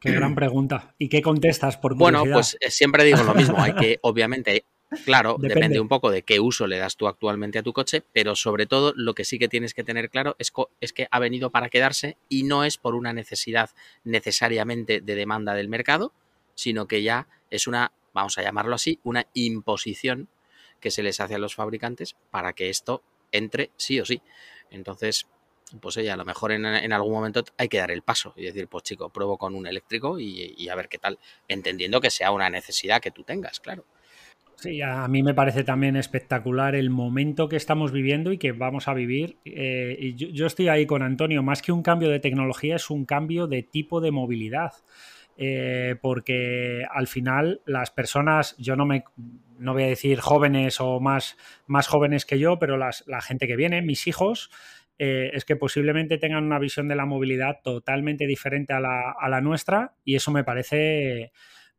Qué 0.00 0.12
gran 0.12 0.34
pregunta. 0.34 0.94
¿Y 0.98 1.08
qué 1.08 1.22
contestas 1.22 1.76
por 1.76 1.96
Bueno, 1.96 2.24
pues 2.30 2.56
eh, 2.60 2.70
siempre 2.70 3.04
digo 3.04 3.22
lo 3.22 3.34
mismo. 3.34 3.56
Hay 3.58 3.74
que, 3.74 3.98
obviamente, 4.02 4.64
claro, 5.04 5.36
depende. 5.38 5.80
un 5.80 5.88
poco 5.88 6.10
de 6.10 6.22
qué 6.22 6.40
uso 6.40 6.66
le 6.66 6.78
das 6.78 6.96
tú 6.96 7.06
actualmente 7.06 7.58
a 7.58 7.62
tu 7.62 7.72
coche, 7.72 8.02
pero 8.12 8.36
sobre 8.36 8.66
todo 8.66 8.92
lo 8.96 9.14
que 9.14 9.24
sí 9.24 9.38
que 9.38 9.48
tienes 9.48 9.74
que 9.74 9.84
tener 9.84 10.10
claro 10.10 10.36
es, 10.38 10.52
es 10.80 10.92
que 10.92 11.08
ha 11.10 11.18
venido 11.18 11.50
para 11.50 11.68
quedarse 11.68 12.16
y 12.28 12.44
no 12.44 12.64
es 12.64 12.78
por 12.78 12.94
una 12.94 13.12
necesidad 13.12 13.70
necesariamente 14.04 15.00
de 15.00 15.14
demanda 15.14 15.54
del 15.54 15.68
mercado, 15.68 16.12
sino 16.54 16.86
que 16.86 17.02
ya 17.02 17.28
es 17.50 17.66
una, 17.66 17.92
vamos 18.12 18.38
a 18.38 18.42
llamarlo 18.42 18.74
así, 18.74 19.00
una 19.04 19.26
imposición 19.34 20.28
que 20.80 20.90
se 20.90 21.02
les 21.02 21.20
hace 21.20 21.36
a 21.36 21.38
los 21.38 21.54
fabricantes 21.54 22.16
para 22.30 22.52
que 22.52 22.68
esto 22.68 23.02
entre 23.30 23.70
sí 23.76 24.00
o 24.00 24.04
sí. 24.04 24.20
Entonces, 24.70 25.26
pues 25.80 25.96
oye, 25.96 26.10
a 26.10 26.16
lo 26.16 26.24
mejor 26.24 26.52
en, 26.52 26.92
algún 26.92 27.12
momento 27.12 27.44
hay 27.58 27.68
que 27.68 27.78
dar 27.78 27.90
el 27.90 28.02
paso 28.02 28.34
y 28.36 28.44
decir, 28.44 28.68
pues 28.68 28.84
chico, 28.84 29.10
pruebo 29.10 29.38
con 29.38 29.54
un 29.54 29.66
eléctrico 29.66 30.18
y, 30.18 30.68
a 30.68 30.74
ver 30.74 30.88
qué 30.88 30.98
tal, 30.98 31.18
entendiendo 31.48 32.00
que 32.00 32.10
sea 32.10 32.30
una 32.30 32.50
necesidad 32.50 33.00
que 33.00 33.10
tú 33.10 33.24
tengas, 33.24 33.60
claro. 33.60 33.84
Sí, 34.56 34.80
a 34.80 35.08
mí 35.08 35.24
me 35.24 35.34
parece 35.34 35.64
también 35.64 35.96
espectacular 35.96 36.76
el 36.76 36.88
momento 36.88 37.48
que 37.48 37.56
estamos 37.56 37.90
viviendo 37.90 38.32
y 38.32 38.38
que 38.38 38.52
vamos 38.52 38.86
a 38.86 38.94
vivir. 38.94 39.38
Eh, 39.44 39.96
y 39.98 40.14
yo, 40.14 40.46
estoy 40.46 40.68
ahí 40.68 40.86
con 40.86 41.02
Antonio, 41.02 41.42
más 41.42 41.62
que 41.62 41.72
un 41.72 41.82
cambio 41.82 42.10
de 42.10 42.20
tecnología, 42.20 42.76
es 42.76 42.88
un 42.88 43.04
cambio 43.04 43.48
de 43.48 43.64
tipo 43.64 44.00
de 44.00 44.12
movilidad. 44.12 44.72
Eh, 45.36 45.96
porque 46.00 46.84
al 46.88 47.08
final 47.08 47.62
las 47.64 47.90
personas, 47.90 48.54
yo 48.58 48.76
no 48.76 48.86
me 48.86 49.02
no 49.58 49.72
voy 49.72 49.84
a 49.84 49.86
decir 49.86 50.20
jóvenes 50.20 50.80
o 50.80 51.00
más, 51.00 51.36
más 51.66 51.86
jóvenes 51.86 52.26
que 52.26 52.38
yo, 52.38 52.58
pero 52.58 52.76
la 52.76 53.20
gente 53.22 53.46
que 53.46 53.56
viene, 53.56 53.80
mis 53.80 54.06
hijos, 54.06 54.50
eh, 54.98 55.30
es 55.34 55.44
que 55.44 55.56
posiblemente 55.56 56.18
tengan 56.18 56.44
una 56.44 56.58
visión 56.58 56.88
de 56.88 56.96
la 56.96 57.06
movilidad 57.06 57.60
totalmente 57.62 58.26
diferente 58.26 58.72
a 58.72 58.80
la, 58.80 59.40
nuestra 59.40 59.94
y 60.04 60.14
eso 60.14 60.30
me 60.30 60.44
parece, 60.44 61.32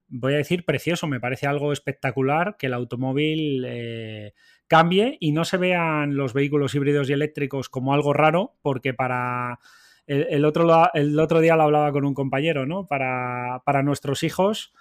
voy 0.08 0.34
a 0.34 0.38
decir, 0.38 0.66
precioso, 0.66 1.08
me 1.08 1.20
parece 1.20 1.48
algo 1.48 1.72
espectacular 1.72 2.58
que 2.58 2.68
el 2.68 2.74
automóvil 2.74 3.66
eh, 3.68 4.34
cambie 4.68 5.18
y 5.20 5.32
no 5.32 5.46
se 5.46 5.58
vean 5.58 6.16
los 6.16 6.34
vehículos 6.34 6.76
híbridos 6.76 7.10
y 7.10 7.14
eléctricos 7.14 7.70
como 7.70 7.94
algo 7.94 8.14
raro, 8.14 8.56
porque 8.62 8.94
para... 8.94 9.60
El, 10.06 10.44
otro, 10.44 10.68
el 10.94 11.18
otro 11.18 11.40
día 11.40 11.56
lo 11.56 11.64
hablaba 11.64 11.94
con 11.94 12.04
un 12.04 12.14
compañero, 12.14 12.66
¿no? 12.66 12.88
Para, 12.88 13.62
para 13.64 13.84
nuestros 13.84 14.24
hijos, 14.24 14.74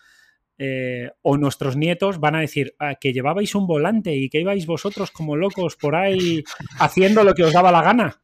eh, 0.59 1.11
o 1.23 1.37
nuestros 1.37 1.77
nietos 1.77 2.21
van 2.21 2.37
a 2.37 2.41
decir 2.41 2.75
ah, 2.79 2.95
que 2.95 3.13
llevabais 3.13 3.55
un 3.55 3.67
volante 3.67 4.15
y 4.15 4.29
que 4.29 4.41
ibais 4.41 4.67
vosotros 4.67 5.11
como 5.11 5.37
locos 5.37 5.77
por 5.77 5.97
ahí 5.97 6.45
haciendo 6.79 7.25
lo 7.25 7.35
que 7.35 7.45
os 7.45 7.53
daba 7.53 7.73
la 7.73 7.83
gana 7.83 8.23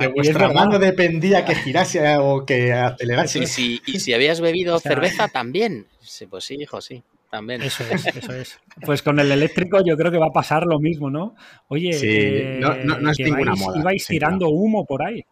de, 0.00 0.06
vuestra 0.08 0.52
mano 0.52 0.78
dependía 0.78 1.44
que 1.44 1.54
girase 1.54 2.00
o 2.18 2.46
que 2.46 2.72
acelerase. 2.72 3.40
y 3.40 4.00
si 4.00 4.12
habías 4.12 4.40
bebido 4.40 4.78
cerveza 4.80 5.28
también. 5.28 5.86
Sí, 6.00 6.26
pues 6.26 6.44
sí, 6.44 6.54
hijo, 6.60 6.80
sí. 6.80 7.02
También. 7.30 7.62
Eso 7.62 7.84
es, 7.90 8.06
eso 8.16 8.32
es. 8.32 8.58
Pues 8.84 9.02
con 9.02 9.18
el 9.20 9.30
eléctrico 9.30 9.82
yo 9.84 9.96
creo 9.96 10.10
que 10.10 10.18
va 10.18 10.28
a 10.28 10.32
pasar 10.32 10.64
lo 10.64 10.78
mismo, 10.78 11.10
¿no? 11.10 11.34
Oye, 11.68 11.92
sí, 11.92 12.58
no, 12.60 12.74
no, 12.76 13.10
es 13.10 13.18
ninguna 13.18 13.52
vais, 13.52 13.60
moda. 13.60 13.80
Ibais 13.80 14.06
tirando 14.06 14.48
humo 14.48 14.86
por 14.86 15.02
ahí. 15.04 15.24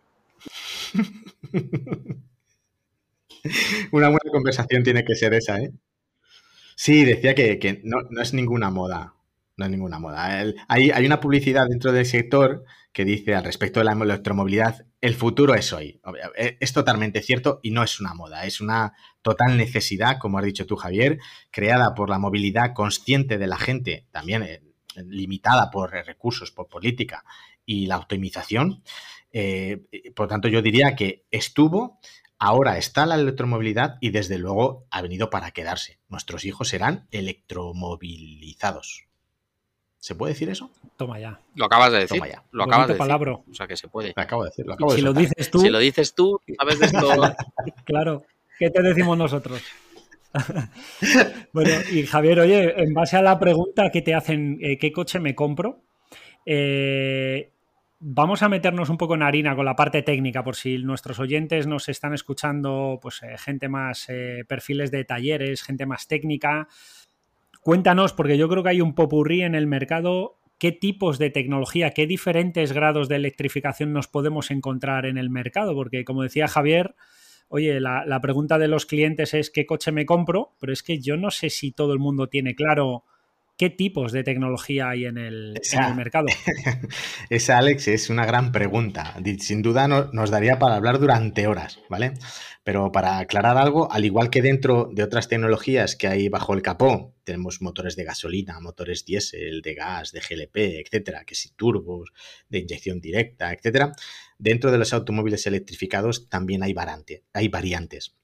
Una 3.93 4.09
buena 4.09 4.31
conversación 4.33 4.83
tiene 4.83 5.05
que 5.05 5.15
ser 5.15 5.33
esa, 5.35 5.59
¿eh? 5.59 5.71
Sí, 6.77 7.07
decía 7.07 7.35
que, 7.35 7.81
no, 7.85 7.99
es 8.21 8.35
ninguna 8.35 8.71
moda. 8.71 9.15
No 9.57 9.65
es 9.65 9.71
ninguna 9.71 9.99
moda. 9.99 10.45
hay, 10.69 11.07
una 11.07 11.19
publicidad 11.19 11.67
dentro 11.67 11.91
del 11.91 12.05
sector 12.05 12.65
que 12.93 13.07
dice 13.07 13.35
al 13.35 13.45
respecto 13.45 13.81
de 13.81 13.85
la 13.85 13.93
electromovilidad, 13.93 14.87
el 15.01 15.15
futuro 15.15 15.55
es 15.55 15.73
hoy. 15.73 15.99
Eh, 16.37 16.59
es 16.61 16.73
totalmente 16.75 17.23
cierto 17.23 17.61
y 17.63 17.71
no 17.71 17.83
es 17.83 17.99
una 17.99 18.13
moda, 18.13 18.45
es 18.45 18.61
una 18.61 18.93
total 19.23 19.57
necesidad, 19.57 20.19
como 20.19 20.39
has 20.39 20.45
dicho 20.45 20.67
tú, 20.67 20.77
Javier, 20.77 21.19
creada 21.51 21.95
por 21.95 22.11
la 22.11 22.19
movilidad 22.19 22.75
consciente 22.75 23.39
de 23.39 23.47
la 23.47 23.57
gente, 23.57 24.07
también 24.11 24.43
eh, 24.43 24.63
limitada 24.97 25.71
por 25.71 25.91
recursos, 25.91 26.51
por 26.51 26.69
política 26.69 27.25
y 27.65 27.87
la 27.87 27.97
optimización. 27.97 28.83
Eh, 29.33 29.83
por 30.15 30.29
tanto, 30.29 30.49
yo 30.49 30.61
diría 30.61 30.95
que 30.95 31.25
estuvo, 31.31 31.99
ahora 32.39 32.79
está 32.79 33.07
la 33.07 33.17
electromovilidad 33.17 33.97
y 34.01 34.11
desde 34.11 34.39
luego 34.39 34.87
ha 34.91 35.03
venido 35.03 35.31
para 35.31 35.51
quedarse. 35.51 35.99
Nuestros 36.09 36.45
hijos 36.45 36.69
serán 36.69 37.07
electromovilizados. 37.11 39.07
¿Se 39.99 40.15
puede 40.15 40.35
decir 40.35 40.49
eso? 40.49 40.71
Toma 40.97 41.19
ya. 41.19 41.41
Lo 41.55 41.65
acabas 41.65 41.91
de 41.93 41.99
decir. 42.01 42.23
ya. 42.25 42.45
Lo 42.53 42.65
acabas 42.65 42.89
de 42.89 42.95
palabra. 42.95 43.33
O 43.33 43.55
sea 43.55 43.67
que 43.67 43.77
se 43.77 43.89
puede. 43.89 44.13
Lo 44.15 44.23
acabo 44.23 44.45
de 44.45 44.51
decir. 44.51 44.67
si 44.95 45.03
lo 45.03 45.13
dices 45.13 45.51
tú. 45.51 45.59
Si 45.59 45.69
lo 45.69 45.79
dices 45.79 46.15
tú, 46.15 46.41
sabes 46.59 46.79
de 46.79 46.87
esto. 46.87 47.09
claro. 47.85 48.23
¿Qué 48.59 48.71
te 48.71 48.83
decimos 48.83 49.19
nosotros? 49.19 49.63
bueno, 51.53 51.71
y 51.93 52.05
Javier, 52.07 52.41
oye, 52.41 52.83
en 52.83 52.95
base 52.95 53.17
a 53.17 53.23
la 53.23 53.39
pregunta 53.39 53.91
que 53.91 54.03
te 54.03 54.15
hacen, 54.15 54.59
eh, 54.63 54.79
¿qué 54.79 54.93
coche 54.93 55.19
me 55.19 55.35
compro? 55.35 55.83
Eh, 56.45 57.51
vamos 57.99 58.43
a 58.43 58.49
meternos 58.49 58.89
un 58.89 58.99
poco 58.99 59.15
en 59.15 59.23
harina 59.23 59.57
con 59.57 59.65
la 59.65 59.77
parte 59.77 60.03
técnica, 60.03 60.45
por 60.45 60.57
si 60.57 60.79
nuestros 60.79 61.19
oyentes 61.19 61.67
nos 61.67 61.89
están 61.89 62.15
escuchando, 62.15 62.99
pues 63.01 63.23
eh, 63.23 63.37
gente 63.39 63.69
más 63.69 64.07
perfiles 64.49 64.91
de 64.91 65.05
talleres, 65.05 65.63
gente 65.63 65.87
más 65.87 66.07
técnica. 66.07 66.69
Cuéntanos, 67.67 68.13
porque 68.13 68.39
yo 68.39 68.49
creo 68.49 68.63
que 68.63 68.69
hay 68.69 68.81
un 68.81 68.95
popurrí 68.95 69.43
en 69.43 69.57
el 69.57 69.67
mercado. 69.67 70.39
¿Qué 70.57 70.71
tipos 70.71 71.19
de 71.19 71.31
tecnología, 71.31 71.91
qué 71.91 72.07
diferentes 72.07 72.73
grados 72.73 73.09
de 73.09 73.17
electrificación 73.17 73.93
nos 73.93 74.07
podemos 74.07 74.53
encontrar 74.53 75.05
en 75.05 75.19
el 75.19 75.31
mercado? 75.31 75.75
Porque, 75.75 76.05
como 76.05 76.23
decía 76.23 76.47
Javier, 76.47 76.95
oye, 77.49 77.81
la, 77.81 78.21
pregunta 78.21 78.59
de 78.59 78.69
los 78.69 78.87
clientes 78.87 79.35
es 79.35 79.51
¿qué 79.51 79.67
coche 79.67 79.93
me 79.93 80.07
compro? 80.07 80.55
Pero 80.61 80.73
es 80.73 80.83
que 80.83 81.01
yo 81.01 81.17
no 81.17 81.31
sé 81.31 81.51
si 81.51 81.73
todo 81.73 81.93
el 81.93 81.99
mundo 81.99 82.29
tiene 82.29 82.55
claro 82.55 83.05
qué 83.57 83.71
tipos 83.71 84.13
de 84.13 84.23
tecnología 84.23 84.91
hay 84.91 85.07
en 85.07 85.19
el, 85.19 85.61
mercado. 85.97 86.27
Esa, 87.31 87.59
Alex, 87.59 87.89
es 87.89 88.11
una 88.11 88.27
gran 88.27 88.53
pregunta. 88.53 89.15
Sin 89.41 89.63
duda 89.63 89.89
nos 89.89 90.31
daría 90.31 90.59
para 90.59 90.77
hablar 90.77 90.99
durante 90.99 91.47
horas, 91.47 91.81
¿vale? 91.89 92.15
Pero 92.65 92.93
para 92.93 93.19
aclarar 93.19 93.57
algo, 93.57 93.91
al 93.91 94.05
igual 94.05 94.29
que 94.29 94.43
dentro 94.43 94.91
de 94.93 95.03
otras 95.03 95.29
tecnologías 95.29 95.97
que 95.97 96.09
hay 96.09 96.29
bajo 96.29 96.53
el 96.53 96.63
capó, 96.63 97.15
tenemos 97.25 97.63
motores 97.63 97.97
de 97.97 98.05
gasolina, 98.05 98.61
motores 98.61 99.05
diésel, 99.05 99.63
de 99.63 99.75
gas, 99.75 100.13
de 100.13 100.21
GLP, 100.21 100.57
etcétera, 100.85 101.25
que 101.25 101.35
si 101.35 101.51
turbos, 101.51 102.13
de 102.49 102.59
inyección 102.59 103.01
directa, 103.01 103.53
etcétera, 103.53 103.93
dentro 104.39 104.71
de 104.71 104.79
los 104.79 104.93
automóviles 104.93 105.47
electrificados 105.47 106.29
también 106.29 106.63
hay, 106.63 106.75
hay 107.33 107.49
variantes. 107.49 108.17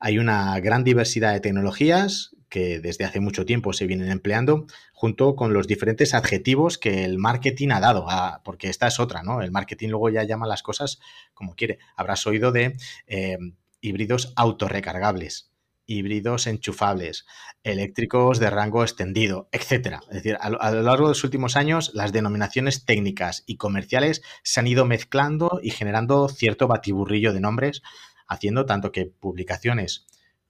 Hay 0.00 0.18
una 0.18 0.58
gran 0.60 0.84
diversidad 0.84 1.32
de 1.32 1.40
tecnologías 1.40 2.36
que 2.48 2.80
desde 2.80 3.04
hace 3.04 3.20
mucho 3.20 3.44
tiempo 3.44 3.72
se 3.72 3.86
vienen 3.86 4.10
empleando, 4.10 4.66
junto 4.92 5.36
con 5.36 5.52
los 5.52 5.66
diferentes 5.66 6.14
adjetivos 6.14 6.78
que 6.78 7.04
el 7.04 7.18
marketing 7.18 7.68
ha 7.70 7.80
dado, 7.80 8.06
porque 8.44 8.68
esta 8.68 8.86
es 8.86 9.00
otra, 9.00 9.22
¿no? 9.22 9.42
El 9.42 9.50
marketing 9.50 9.88
luego 9.88 10.10
ya 10.10 10.24
llama 10.24 10.46
las 10.46 10.62
cosas 10.62 10.98
como 11.34 11.54
quiere. 11.54 11.78
Habrás 11.96 12.26
oído 12.26 12.52
de 12.52 12.76
eh, 13.06 13.38
híbridos 13.80 14.32
autorrecargables, 14.36 15.50
híbridos 15.86 16.46
enchufables, 16.46 17.26
eléctricos 17.62 18.38
de 18.38 18.50
rango 18.50 18.82
extendido, 18.82 19.48
etcétera. 19.52 20.00
Es 20.08 20.16
decir, 20.16 20.38
a, 20.40 20.50
lo 20.50 20.82
largo 20.82 21.06
de 21.06 21.10
los 21.10 21.24
últimos 21.24 21.56
años, 21.56 21.90
las 21.94 22.12
denominaciones 22.12 22.84
técnicas 22.84 23.42
y 23.46 23.56
comerciales 23.56 24.22
se 24.42 24.60
han 24.60 24.66
ido 24.66 24.84
mezclando 24.84 25.60
y 25.62 25.70
generando 25.70 26.28
cierto 26.28 26.68
batiburrillo 26.68 27.32
de 27.32 27.40
nombres, 27.40 27.82
haciendo 28.26 28.66
tanto 28.66 28.92
que 28.92 29.06
publicaciones 29.06 30.06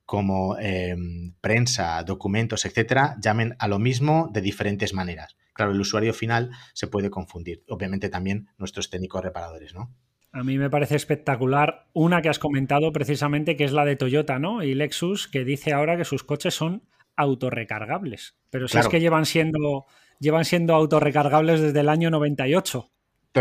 como 0.08 0.56
em, 0.58 1.34
prensa, 1.42 2.02
documentos, 2.02 2.64
etcétera, 2.64 3.16
llamen 3.20 3.56
a 3.58 3.68
lo 3.68 3.78
mismo 3.78 4.30
de 4.32 4.40
diferentes 4.40 4.94
maneras. 4.94 5.36
Claro, 5.52 5.72
el 5.72 5.80
usuario 5.82 6.14
final 6.14 6.50
se 6.72 6.86
puede 6.86 7.10
confundir. 7.10 7.62
Obviamente 7.68 8.08
también 8.08 8.48
nuestros 8.56 8.88
técnicos 8.88 9.22
reparadores, 9.22 9.74
¿no? 9.74 9.94
A 10.32 10.42
mí 10.42 10.56
me 10.56 10.70
parece 10.70 10.96
espectacular 10.96 11.88
una 11.92 12.22
que 12.22 12.30
has 12.30 12.38
comentado 12.38 12.90
precisamente, 12.90 13.54
que 13.54 13.64
es 13.64 13.72
la 13.72 13.84
de 13.84 13.96
Toyota, 13.96 14.38
¿no? 14.38 14.62
Y 14.62 14.74
Lexus, 14.74 15.28
que 15.28 15.44
dice 15.44 15.74
ahora 15.74 15.98
que 15.98 16.06
sus 16.06 16.24
coches 16.24 16.54
son 16.54 16.84
autorrecargables. 17.14 18.38
Pero 18.48 18.66
si 18.66 18.78
es 18.78 18.88
que 18.88 19.00
llevan 19.00 19.26
siendo, 19.26 19.84
llevan 20.20 20.46
siendo 20.46 20.74
autorrecargables 20.74 21.60
desde 21.60 21.80
el 21.80 21.90
año 21.90 22.08
98. 22.08 22.90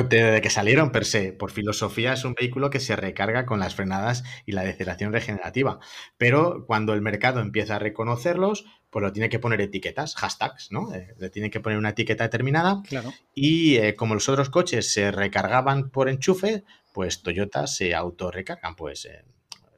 Desde 0.03 0.41
que 0.41 0.49
salieron 0.49 0.91
per 0.91 1.05
se, 1.05 1.33
por 1.33 1.51
filosofía 1.51 2.13
es 2.13 2.25
un 2.25 2.33
vehículo 2.33 2.69
que 2.69 2.79
se 2.79 2.95
recarga 2.95 3.45
con 3.45 3.60
las 3.60 3.75
frenadas 3.75 4.23
y 4.45 4.51
la 4.51 4.63
deceleración 4.63 5.13
regenerativa. 5.13 5.79
Pero 6.17 6.65
cuando 6.65 6.93
el 6.93 7.01
mercado 7.01 7.39
empieza 7.39 7.75
a 7.75 7.79
reconocerlos, 7.79 8.65
pues 8.89 9.03
lo 9.03 9.12
tiene 9.12 9.29
que 9.29 9.39
poner 9.39 9.62
etiquetas, 9.62 10.15
hashtags, 10.15 10.71
¿no? 10.71 10.93
Eh, 10.93 11.13
le 11.17 11.29
tiene 11.29 11.49
que 11.49 11.60
poner 11.60 11.77
una 11.77 11.89
etiqueta 11.89 12.23
determinada. 12.23 12.81
Claro. 12.88 13.13
Y 13.33 13.77
eh, 13.77 13.95
como 13.95 14.13
los 14.13 14.29
otros 14.29 14.49
coches 14.49 14.91
se 14.91 15.12
recargaban 15.12 15.89
por 15.89 16.10
enchufe, 16.10 16.63
pues 16.93 17.21
Toyota 17.21 17.67
se 17.67 17.93
autorrecargan, 17.93 18.75
pues 18.75 19.05
eh, 19.05 19.23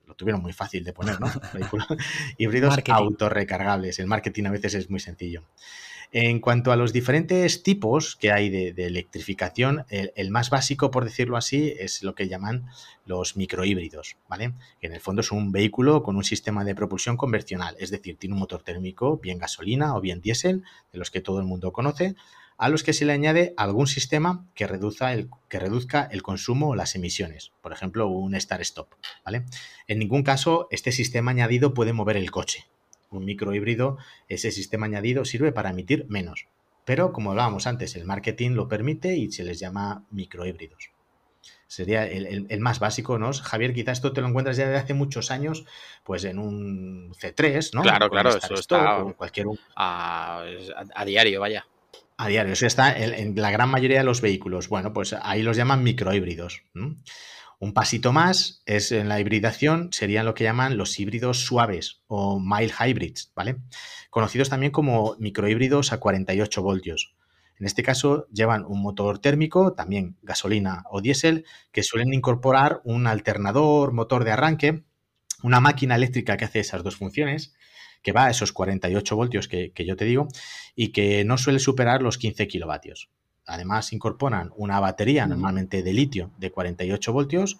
lo 0.05 0.15
tuvieron 0.15 0.41
muy 0.41 0.53
fácil 0.53 0.83
de 0.83 0.93
poner, 0.93 1.19
¿no? 1.19 1.27
híbridos 2.37 2.77
autorrecargables. 2.87 3.99
El 3.99 4.07
marketing 4.07 4.45
a 4.45 4.51
veces 4.51 4.73
es 4.73 4.89
muy 4.89 4.99
sencillo. 4.99 5.43
En 6.11 6.39
cuanto 6.39 6.71
a 6.71 6.75
los 6.75 6.91
diferentes 6.91 7.61
tipos 7.61 8.15
que 8.15 8.31
hay 8.31 8.49
de, 8.49 8.73
electrificación, 8.83 9.85
el, 9.89 10.31
más 10.31 10.49
básico, 10.49 10.89
por 10.89 11.03
decirlo 11.03 11.37
así, 11.37 11.75
es 11.77 12.01
lo 12.01 12.15
que 12.15 12.27
llaman 12.27 12.65
los 13.05 13.37
microhíbridos, 13.37 14.17
¿vale? 14.27 14.53
Que 14.81 14.87
en 14.87 14.93
el 14.93 15.01
fondo 15.01 15.21
es 15.21 15.31
un 15.31 15.51
vehículo 15.51 16.01
con 16.01 16.15
un 16.15 16.23
sistema 16.23 16.63
de 16.63 16.73
propulsión 16.73 17.15
convencional, 17.15 17.75
es 17.79 17.91
decir, 17.91 18.17
tiene 18.17 18.33
un 18.33 18.39
motor 18.39 18.63
térmico, 18.63 19.17
bien 19.17 19.37
gasolina 19.37 19.95
o 19.95 20.01
bien 20.01 20.19
diésel, 20.19 20.63
de 20.91 20.97
los 20.97 21.11
que 21.11 21.21
todo 21.21 21.39
el 21.39 21.45
mundo 21.45 21.71
conoce, 21.73 22.15
a 22.57 22.69
los 22.69 22.81
que 22.81 22.93
se 22.93 23.05
le 23.05 23.13
añade 23.13 23.53
algún 23.55 23.85
sistema 23.85 24.47
que, 24.55 24.65
reduzca 24.65 25.13
el, 25.13 25.29
que 25.47 25.59
reduzca 25.59 26.09
el 26.11 26.23
consumo 26.23 26.69
o 26.69 26.75
las 26.75 26.95
emisiones, 26.95 27.51
por 27.61 27.71
ejemplo, 27.71 28.07
un 28.07 28.33
start-stop, 28.33 28.95
¿vale? 29.23 29.45
En 29.87 29.99
ningún 29.99 30.23
caso, 30.23 30.67
este 30.71 30.91
sistema 30.91 31.29
añadido 31.29 31.75
puede 31.75 31.93
mover 31.93 32.17
el 32.17 32.31
coche, 32.31 32.65
un 33.11 33.25
microhíbrido, 33.25 33.97
ese 34.27 34.51
sistema 34.51 34.85
añadido 34.85 35.25
sirve 35.25 35.51
para 35.51 35.71
emitir 35.71 36.05
menos. 36.09 36.47
Pero 36.85 37.13
como 37.13 37.31
hablábamos 37.31 37.67
antes, 37.67 37.95
el 37.95 38.05
marketing 38.05 38.51
lo 38.51 38.67
permite 38.67 39.15
y 39.15 39.31
se 39.31 39.43
les 39.43 39.59
llama 39.59 40.05
microhíbridos. 40.09 40.91
Sería 41.67 42.07
el, 42.07 42.59
más 42.61 42.79
básico, 42.79 43.19
¿no? 43.19 43.31
Javier, 43.31 43.75
quizás 43.75 43.99
esto 43.99 44.11
te 44.11 44.21
lo 44.21 44.27
encuentras 44.27 44.57
ya 44.57 44.65
desde 44.65 44.79
hace 44.79 44.93
muchos 44.95 45.29
años, 45.29 45.65
pues 46.03 46.23
en 46.23 46.39
un 46.39 47.13
C3, 47.13 47.75
¿no? 47.75 47.83
Claro, 47.83 48.09
claro, 48.09 48.29
eso 48.35 48.55
está 48.55 49.05
cualquier... 49.15 49.45
A, 49.75 50.43
a, 50.95 51.05
diario, 51.05 51.39
vaya. 51.39 51.67
A 52.17 52.27
diario, 52.27 52.53
eso 52.53 52.65
está 52.65 52.97
en, 52.97 53.35
la 53.35 53.51
gran 53.51 53.69
mayoría 53.69 53.99
de 53.99 54.03
los 54.03 54.19
vehículos. 54.19 54.67
Bueno, 54.67 54.93
pues 54.93 55.13
ahí 55.21 55.43
los 55.43 55.57
llaman 55.57 55.83
microhíbridos. 55.83 56.63
Un 57.61 57.73
pasito 57.73 58.13
más 58.13 58.63
es 58.65 58.93
en 58.93 59.09
la 59.09 59.19
hibridación, 59.19 59.91
serían 59.91 60.25
lo 60.25 60.33
que 60.33 60.45
llaman 60.45 60.77
los 60.77 60.97
híbridos 60.97 61.43
suaves 61.43 62.03
o 62.07 62.39
mild 62.39 62.71
hybrids, 62.79 63.33
¿vale? 63.35 63.57
Conocidos 64.09 64.47
también 64.47 64.71
como 64.71 65.17
microhíbridos 65.19 65.91
a 65.91 65.99
48 65.99 66.61
voltios. 66.61 67.15
En 67.59 67.65
este 67.65 67.83
caso 67.83 68.27
llevan 68.31 68.63
un 68.63 68.81
motor 68.81 69.19
térmico, 69.19 69.73
también 69.73 70.15
gasolina 70.21 70.83
o 70.89 71.01
diésel, 71.01 71.45
que 71.73 71.83
suelen 71.83 72.13
incorporar 72.13 72.79
un 72.85 73.07
alternador, 73.07 73.91
motor 73.91 74.23
de 74.23 74.31
arranque, 74.31 74.85
una 75.43 75.59
máquina 75.59 75.95
eléctrica 75.95 76.37
que 76.37 76.45
hace 76.45 76.61
esas 76.61 76.83
dos 76.83 76.95
funciones, 76.95 77.53
que 78.01 78.13
va 78.13 78.27
a 78.27 78.29
esos 78.29 78.53
48 78.53 79.15
voltios 79.17 79.49
que, 79.49 79.73
yo 79.85 79.97
te 79.97 80.05
digo, 80.05 80.29
y 80.75 80.93
que 80.93 81.25
no 81.25 81.37
suele 81.37 81.59
superar 81.59 82.01
los 82.01 82.17
15 82.17 82.47
kilovatios. 82.47 83.09
Además, 83.45 83.93
incorporan 83.93 84.51
una 84.55 84.79
batería 84.79 85.25
normalmente 85.27 85.83
de 85.83 85.93
litio 85.93 86.31
de 86.37 86.51
48 86.51 87.13
voltios 87.13 87.57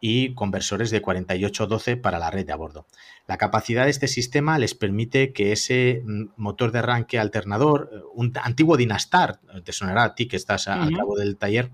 y 0.00 0.34
conversores 0.34 0.90
de 0.90 1.02
48-12 1.02 2.00
para 2.00 2.18
la 2.18 2.30
red 2.30 2.46
de 2.46 2.52
a 2.52 2.56
bordo. 2.56 2.86
La 3.26 3.38
capacidad 3.38 3.84
de 3.84 3.90
este 3.90 4.08
sistema 4.08 4.58
les 4.58 4.74
permite 4.74 5.32
que 5.32 5.52
ese 5.52 6.02
mm, 6.04 6.24
motor 6.36 6.70
de 6.70 6.80
arranque 6.80 7.18
alternador, 7.18 7.90
eh, 7.92 7.98
un 8.14 8.32
antiguo 8.42 8.76
Dynastar, 8.76 9.40
eh, 9.54 9.62
te 9.62 9.72
sonará 9.72 10.04
a 10.04 10.14
ti 10.14 10.28
que 10.28 10.36
estás 10.36 10.68
al 10.68 10.94
cabo 10.94 11.16
del 11.16 11.36
taller, 11.36 11.70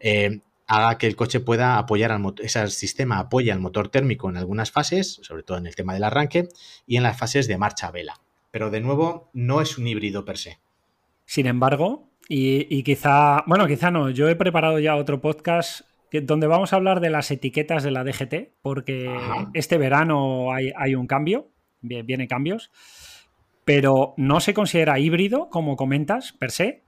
eh, 0.00 0.40
haga 0.66 0.98
que 0.98 1.06
el 1.06 1.16
coche 1.16 1.40
pueda 1.40 1.78
apoyar 1.78 2.12
al 2.12 2.34
ese 2.42 2.66
sistema 2.68 3.18
apoya 3.18 3.52
al 3.52 3.60
motor 3.60 3.88
térmico 3.88 4.28
en 4.28 4.36
algunas 4.36 4.70
fases, 4.70 5.20
sobre 5.22 5.42
todo 5.42 5.58
en 5.58 5.66
el 5.66 5.74
tema 5.74 5.94
del 5.94 6.04
arranque, 6.04 6.48
y 6.86 6.96
en 6.96 7.02
las 7.02 7.18
fases 7.18 7.46
de 7.46 7.58
marcha 7.58 7.90
vela. 7.90 8.20
Pero 8.50 8.70
de 8.70 8.80
nuevo, 8.80 9.30
no 9.32 9.60
es 9.60 9.78
un 9.78 9.86
híbrido 9.86 10.24
per 10.24 10.38
se. 10.38 10.60
Sin 11.24 11.46
embargo, 11.46 12.11
y, 12.34 12.82
quizá, 12.82 13.44
bueno, 13.46 13.66
quizá 13.66 13.90
no, 13.90 14.08
yo 14.08 14.26
he 14.30 14.36
preparado 14.36 14.78
ya 14.78 14.96
otro 14.96 15.20
podcast 15.20 15.82
donde 16.22 16.46
vamos 16.46 16.72
a 16.72 16.76
hablar 16.76 17.00
de 17.00 17.10
las 17.10 17.30
etiquetas 17.30 17.82
de 17.82 17.90
la 17.90 18.04
DGT, 18.04 18.54
porque 18.62 19.14
este 19.52 19.76
verano 19.76 20.50
hay, 20.52 20.94
un 20.94 21.06
cambio, 21.06 21.50
viene 21.82 22.28
cambios, 22.28 22.70
pero 23.66 24.14
no 24.16 24.40
se 24.40 24.54
considera 24.54 24.98
híbrido, 24.98 25.50
como 25.50 25.76
comentas, 25.76 26.32
per 26.32 26.52
se. 26.52 26.82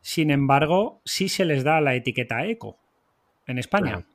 Sin 0.00 0.30
embargo, 0.30 1.02
sí 1.04 1.28
se 1.28 1.44
les 1.44 1.62
da 1.62 1.82
la 1.82 1.94
etiqueta 1.94 2.46
eco 2.46 2.78
en 3.46 3.58
España. 3.58 4.06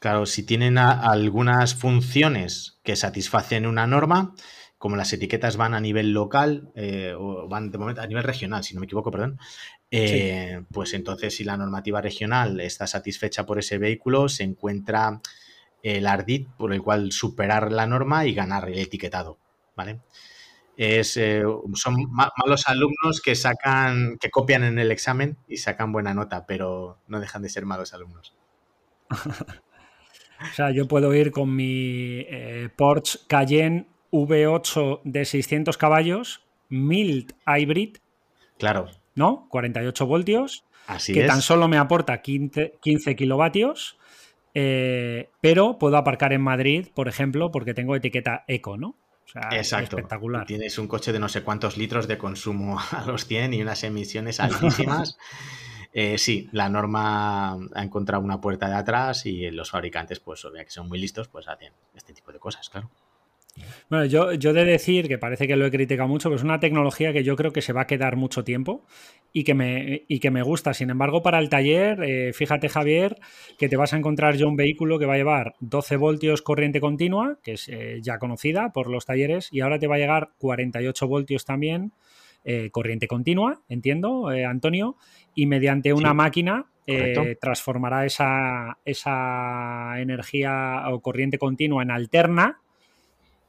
Claro, 0.00 0.26
si 0.26 0.44
tienen 0.44 0.76
algunas 0.76 1.74
funciones 1.74 2.78
que 2.82 2.94
satisfacen 2.94 3.66
una 3.66 3.86
norma, 3.86 4.34
como 4.80 4.96
las 4.96 5.12
etiquetas 5.12 5.58
van 5.58 5.74
a 5.74 5.80
nivel 5.80 6.12
local, 6.12 6.72
eh, 6.74 7.14
o 7.14 7.46
van 7.48 7.70
de 7.70 7.76
momento 7.76 8.00
a 8.00 8.06
nivel 8.06 8.24
regional, 8.24 8.64
si 8.64 8.72
no 8.72 8.80
me 8.80 8.86
equivoco, 8.86 9.10
perdón, 9.10 9.38
eh, 9.90 10.62
pues 10.72 10.94
entonces 10.94 11.34
si 11.34 11.44
la 11.44 11.56
normativa 11.56 12.00
regional 12.00 12.60
está 12.60 12.86
satisfecha 12.86 13.44
por 13.44 13.58
ese 13.58 13.78
vehículo, 13.78 14.28
se 14.28 14.44
encuentra 14.44 15.20
el 15.82 16.06
ardid 16.06 16.46
por 16.56 16.72
el 16.72 16.82
cual 16.82 17.12
superar 17.12 17.72
la 17.72 17.86
norma 17.86 18.26
y 18.26 18.34
ganar 18.34 18.68
el 18.68 18.78
etiquetado, 18.78 19.38
¿vale? 19.74 20.00
Es, 20.76 21.16
eh, 21.16 21.42
son 21.74 21.96
malos 22.10 22.68
alumnos 22.68 23.20
que 23.22 23.34
sacan, 23.34 24.16
que 24.18 24.30
copian 24.30 24.64
en 24.64 24.78
el 24.78 24.92
examen 24.92 25.36
y 25.48 25.58
sacan 25.58 25.92
buena 25.92 26.14
nota, 26.14 26.46
pero 26.46 26.98
no 27.06 27.20
dejan 27.20 27.42
de 27.42 27.48
ser 27.50 27.66
malos 27.66 27.92
alumnos. 27.92 28.34
o 29.10 30.54
sea, 30.54 30.70
yo 30.70 30.88
puedo 30.88 31.12
ir 31.14 31.32
con 31.32 31.54
mi 31.54 32.24
eh, 32.28 32.70
Porsche 32.74 33.18
Cayenne 33.26 33.88
V8 34.12 35.00
de 35.04 35.24
600 35.24 35.76
caballos, 35.76 36.46
mild 36.68 37.34
hybrid. 37.46 37.96
Claro. 38.58 38.99
¿No? 39.14 39.46
48 39.50 40.06
voltios, 40.06 40.64
que 41.06 41.24
tan 41.24 41.42
solo 41.42 41.68
me 41.68 41.78
aporta 41.78 42.20
15, 42.20 42.78
kilovatios, 43.16 43.98
eh, 44.54 45.30
pero 45.40 45.78
puedo 45.78 45.96
aparcar 45.96 46.32
en 46.32 46.42
Madrid, 46.42 46.88
por 46.94 47.08
ejemplo, 47.08 47.50
porque 47.50 47.74
tengo 47.74 47.94
etiqueta 47.94 48.44
eco, 48.48 48.76
¿no? 48.76 48.96
Exacto. 49.52 49.96
Espectacular. 49.96 50.46
Tienes 50.46 50.78
un 50.78 50.88
coche 50.88 51.12
de 51.12 51.20
no 51.20 51.28
sé 51.28 51.42
cuántos 51.42 51.76
litros 51.76 52.08
de 52.08 52.18
consumo 52.18 52.78
a 52.90 53.04
los 53.06 53.26
100 53.26 53.54
y 53.54 53.62
unas 53.62 53.84
emisiones 53.84 54.40
altísimas. 54.40 55.16
Eh, 55.92 56.18
sí, 56.18 56.48
la 56.52 56.68
norma 56.68 57.54
ha 57.54 57.82
encontrado 57.82 58.22
una 58.22 58.40
puerta 58.40 58.68
de 58.68 58.76
atrás 58.76 59.26
y 59.26 59.50
los 59.50 59.72
fabricantes, 59.72 60.20
pues, 60.20 60.44
obviamente 60.44 60.66
que 60.66 60.70
son 60.70 60.86
muy 60.86 61.00
listos, 61.00 61.26
pues 61.26 61.48
hacen 61.48 61.72
este 61.96 62.12
tipo 62.12 62.30
de 62.30 62.38
cosas, 62.38 62.70
claro. 62.70 62.88
Bueno, 63.88 64.04
yo, 64.04 64.32
yo 64.34 64.52
de 64.52 64.64
decir 64.64 65.08
que 65.08 65.18
parece 65.18 65.46
que 65.46 65.56
lo 65.56 65.66
he 65.66 65.70
criticado 65.70 66.08
mucho, 66.08 66.28
pero 66.28 66.36
es 66.36 66.44
una 66.44 66.60
tecnología 66.60 67.12
que 67.12 67.24
yo 67.24 67.36
creo 67.36 67.52
que 67.52 67.62
se 67.62 67.72
va 67.72 67.82
a 67.82 67.86
quedar 67.86 68.16
mucho 68.16 68.44
tiempo 68.44 68.86
y 69.32 69.44
que 69.44 69.54
me, 69.54 70.04
y 70.08 70.20
que 70.20 70.30
me 70.30 70.42
gusta. 70.42 70.74
Sin 70.74 70.90
embargo, 70.90 71.22
para 71.22 71.38
el 71.38 71.48
taller, 71.48 72.02
eh, 72.02 72.32
fíjate 72.32 72.68
Javier, 72.68 73.18
que 73.58 73.68
te 73.68 73.76
vas 73.76 73.92
a 73.92 73.96
encontrar 73.96 74.36
yo 74.36 74.48
un 74.48 74.56
vehículo 74.56 74.98
que 74.98 75.06
va 75.06 75.14
a 75.14 75.18
llevar 75.18 75.54
12 75.60 75.96
voltios 75.96 76.42
corriente 76.42 76.80
continua, 76.80 77.38
que 77.42 77.52
es 77.52 77.68
eh, 77.68 77.98
ya 78.02 78.18
conocida 78.18 78.72
por 78.72 78.88
los 78.88 79.06
talleres, 79.06 79.48
y 79.52 79.60
ahora 79.60 79.78
te 79.78 79.86
va 79.86 79.96
a 79.96 79.98
llegar 79.98 80.30
48 80.38 81.08
voltios 81.08 81.44
también, 81.44 81.92
eh, 82.44 82.70
corriente 82.70 83.06
continua, 83.06 83.62
entiendo, 83.68 84.28
Antonio, 84.28 84.96
y 85.34 85.46
mediante 85.46 85.92
una 85.92 86.14
máquina 86.14 86.66
transformará 87.40 88.04
esa, 88.04 88.78
esa 88.84 90.00
energía 90.00 90.82
o 90.88 91.00
corriente 91.00 91.38
continua 91.38 91.84
en 91.84 91.92
alterna 91.92 92.60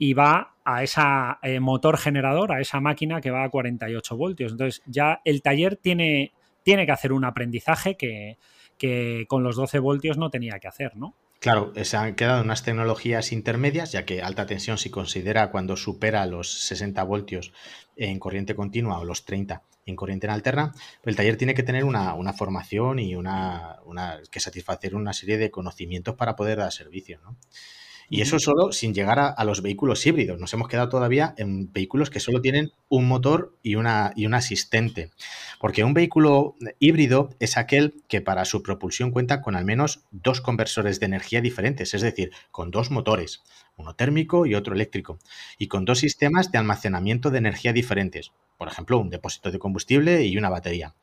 y 0.02 0.16
va 0.16 0.56
a 0.66 0.82
ese 0.82 1.00
eh, 1.44 1.60
motor 1.60 1.96
generador, 1.96 2.52
a 2.52 2.60
esa 2.60 2.80
máquina 2.80 3.22
que 3.22 3.30
va 3.30 3.44
a 3.44 3.50
48 3.50 4.18
voltios. 4.18 4.54
Entonces 4.54 4.82
ya 4.88 5.22
el 5.26 5.44
taller 5.44 5.76
tiene, 5.76 6.32
tiene 6.64 6.88
que 6.88 6.92
hacer 6.92 7.14
un 7.14 7.24
aprendizaje 7.24 7.96
que, 7.98 9.28
con 9.28 9.44
los 9.44 9.56
12 9.56 9.78
voltios 9.78 10.18
no 10.18 10.32
tenía 10.32 10.58
que 10.58 10.68
hacer, 10.68 10.98
¿no? 10.98 11.14
Claro, 11.40 11.72
se 11.84 11.98
han 11.98 12.16
quedado 12.16 12.42
unas 12.42 12.64
tecnologías 12.64 13.32
intermedias, 13.32 13.92
ya 13.92 14.04
que 14.04 14.24
alta 14.24 14.48
tensión 14.48 14.80
se 14.80 14.90
considera 14.90 15.52
cuando 15.52 15.78
supera 15.78 16.26
los 16.26 16.52
60 16.52 17.04
voltios 17.04 17.54
en 17.96 18.18
corriente 18.18 18.56
continua 18.56 18.98
o 18.98 19.06
los 19.06 19.24
30 19.24 19.62
en 19.86 19.96
corriente 19.96 20.26
en 20.26 20.34
alterna, 20.34 20.74
el 21.04 21.16
taller 21.16 21.38
tiene 21.38 21.54
que 21.54 21.62
tener 21.62 21.84
una, 21.84 22.34
formación 22.34 22.98
y 22.98 23.16
una, 23.16 23.78
una, 23.86 24.20
que 24.32 24.40
satisfacer 24.40 24.96
una 24.96 25.14
serie 25.14 25.38
de 25.38 25.52
conocimientos 25.52 26.16
para 26.16 26.36
poder 26.36 26.58
dar 26.58 26.72
servicio, 26.72 27.20
¿no? 27.24 27.38
Y 28.14 28.20
eso 28.20 28.40
solo 28.40 28.74
sin 28.74 28.94
llegar 28.94 29.20
a, 29.20 29.46
los 29.46 29.62
vehículos 29.62 30.06
híbridos. 30.06 30.38
Nos 30.38 30.54
hemos 30.54 30.68
quedado 30.68 30.90
todavía 30.90 31.34
en 31.38 31.72
vehículos 31.72 32.10
que 32.10 32.20
solo 32.20 32.42
tienen 32.42 32.74
un 32.90 33.08
motor 33.08 33.56
y, 33.64 33.76
una, 33.76 34.12
y 34.18 34.26
un 34.26 34.34
asistente. 34.34 35.12
Porque 35.62 35.86
un 35.86 35.94
vehículo 35.94 36.56
híbrido 36.78 37.30
es 37.40 37.56
aquel 37.56 38.04
que 38.10 38.20
para 38.20 38.44
su 38.44 38.64
propulsión 38.64 39.12
cuenta 39.12 39.42
con 39.42 39.56
al 39.56 39.64
menos 39.64 40.02
dos 40.12 40.42
conversores 40.42 41.00
de 41.00 41.06
energía 41.06 41.40
diferentes, 41.40 41.94
es 41.94 42.02
decir, 42.02 42.32
con 42.52 42.70
dos 42.70 42.92
motores, 42.92 43.44
uno 43.78 43.96
térmico 43.96 44.46
y 44.46 44.56
otro 44.56 44.76
eléctrico, 44.76 45.18
y 45.58 45.70
con 45.70 45.86
dos 45.86 46.00
sistemas 46.00 46.52
de 46.52 46.58
almacenamiento 46.58 47.30
de 47.30 47.38
energía 47.38 47.72
diferentes, 47.72 48.34
por 48.58 48.68
ejemplo, 48.68 49.00
un 49.00 49.10
depósito 49.10 49.52
de 49.52 49.60
combustible 49.60 50.26
y 50.26 50.38
una 50.38 50.50
batería. 50.50 50.96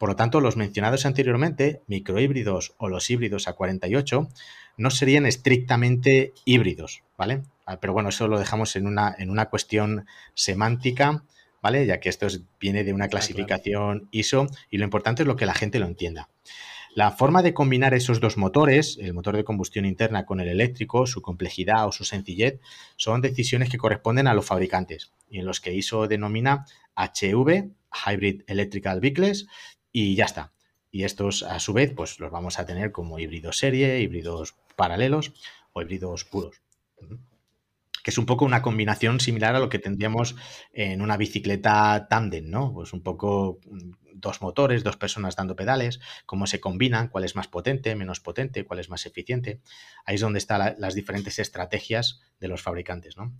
Por 0.00 0.08
lo 0.08 0.16
tanto, 0.16 0.40
los 0.40 0.56
mencionados 0.56 1.04
anteriormente, 1.04 1.82
microhíbridos 1.86 2.74
o 2.78 2.88
los 2.88 3.10
híbridos 3.10 3.48
a 3.48 3.52
48, 3.52 4.28
no 4.80 4.90
serían 4.90 5.26
estrictamente 5.26 6.32
híbridos, 6.46 7.02
¿vale? 7.18 7.42
Ah, 7.66 7.78
pero 7.80 7.92
bueno, 7.92 8.08
eso 8.08 8.28
lo 8.28 8.38
dejamos 8.38 8.74
en 8.76 8.86
una, 8.86 9.14
en 9.18 9.28
una 9.28 9.50
cuestión 9.50 10.06
semántica, 10.32 11.22
¿vale? 11.60 11.84
Ya 11.84 12.00
que 12.00 12.08
esto 12.08 12.26
viene 12.58 12.82
de 12.82 12.94
una 12.94 13.08
clasificación 13.08 14.08
ISO 14.10 14.46
y 14.70 14.78
lo 14.78 14.84
importante 14.84 15.22
es 15.22 15.28
lo 15.28 15.36
que 15.36 15.44
la 15.44 15.52
gente 15.52 15.78
lo 15.78 15.86
entienda. 15.86 16.30
La 16.94 17.10
forma 17.10 17.42
de 17.42 17.52
combinar 17.52 17.92
esos 17.92 18.20
dos 18.20 18.38
motores, 18.38 18.96
el 18.98 19.12
motor 19.12 19.36
de 19.36 19.44
combustión 19.44 19.84
interna 19.84 20.24
con 20.24 20.40
el 20.40 20.48
eléctrico, 20.48 21.06
su 21.06 21.20
complejidad 21.20 21.86
o 21.86 21.92
su 21.92 22.04
sencillez, 22.04 22.58
son 22.96 23.20
decisiones 23.20 23.68
que 23.68 23.76
corresponden 23.76 24.28
a 24.28 24.34
los 24.34 24.46
fabricantes 24.46 25.12
y 25.28 25.40
en 25.40 25.44
los 25.44 25.60
que 25.60 25.74
ISO 25.74 26.08
denomina 26.08 26.64
HV, 26.96 27.70
Hybrid 28.06 28.42
Electrical 28.46 29.00
Vehicles, 29.00 29.46
y 29.92 30.14
ya 30.14 30.24
está. 30.24 30.52
Y 30.90 31.04
estos, 31.04 31.42
a 31.42 31.60
su 31.60 31.72
vez, 31.72 31.92
pues 31.94 32.18
los 32.18 32.30
vamos 32.30 32.58
a 32.58 32.66
tener 32.66 32.92
como 32.92 33.18
híbridos 33.18 33.58
serie, 33.58 34.00
híbridos 34.00 34.56
paralelos 34.76 35.32
o 35.72 35.82
híbridos 35.82 36.24
puros. 36.24 36.62
Que 38.02 38.10
es 38.10 38.18
un 38.18 38.26
poco 38.26 38.44
una 38.44 38.62
combinación 38.62 39.20
similar 39.20 39.54
a 39.54 39.60
lo 39.60 39.68
que 39.68 39.78
tendríamos 39.78 40.34
en 40.72 41.02
una 41.02 41.16
bicicleta 41.16 42.08
tándem, 42.08 42.48
¿no? 42.48 42.72
Pues 42.72 42.92
un 42.92 43.02
poco 43.02 43.60
mm, 43.70 43.90
dos 44.14 44.42
motores, 44.42 44.82
dos 44.82 44.96
personas 44.96 45.36
dando 45.36 45.56
pedales, 45.56 46.00
cómo 46.26 46.46
se 46.46 46.60
combinan, 46.60 47.08
cuál 47.08 47.24
es 47.24 47.36
más 47.36 47.48
potente, 47.48 47.94
menos 47.94 48.20
potente, 48.20 48.64
cuál 48.64 48.80
es 48.80 48.88
más 48.88 49.06
eficiente. 49.06 49.60
Ahí 50.04 50.16
es 50.16 50.20
donde 50.20 50.38
están 50.38 50.76
las 50.78 50.94
diferentes 50.94 51.38
estrategias 51.38 52.20
de 52.40 52.48
los 52.48 52.62
fabricantes, 52.62 53.16
¿no? 53.16 53.32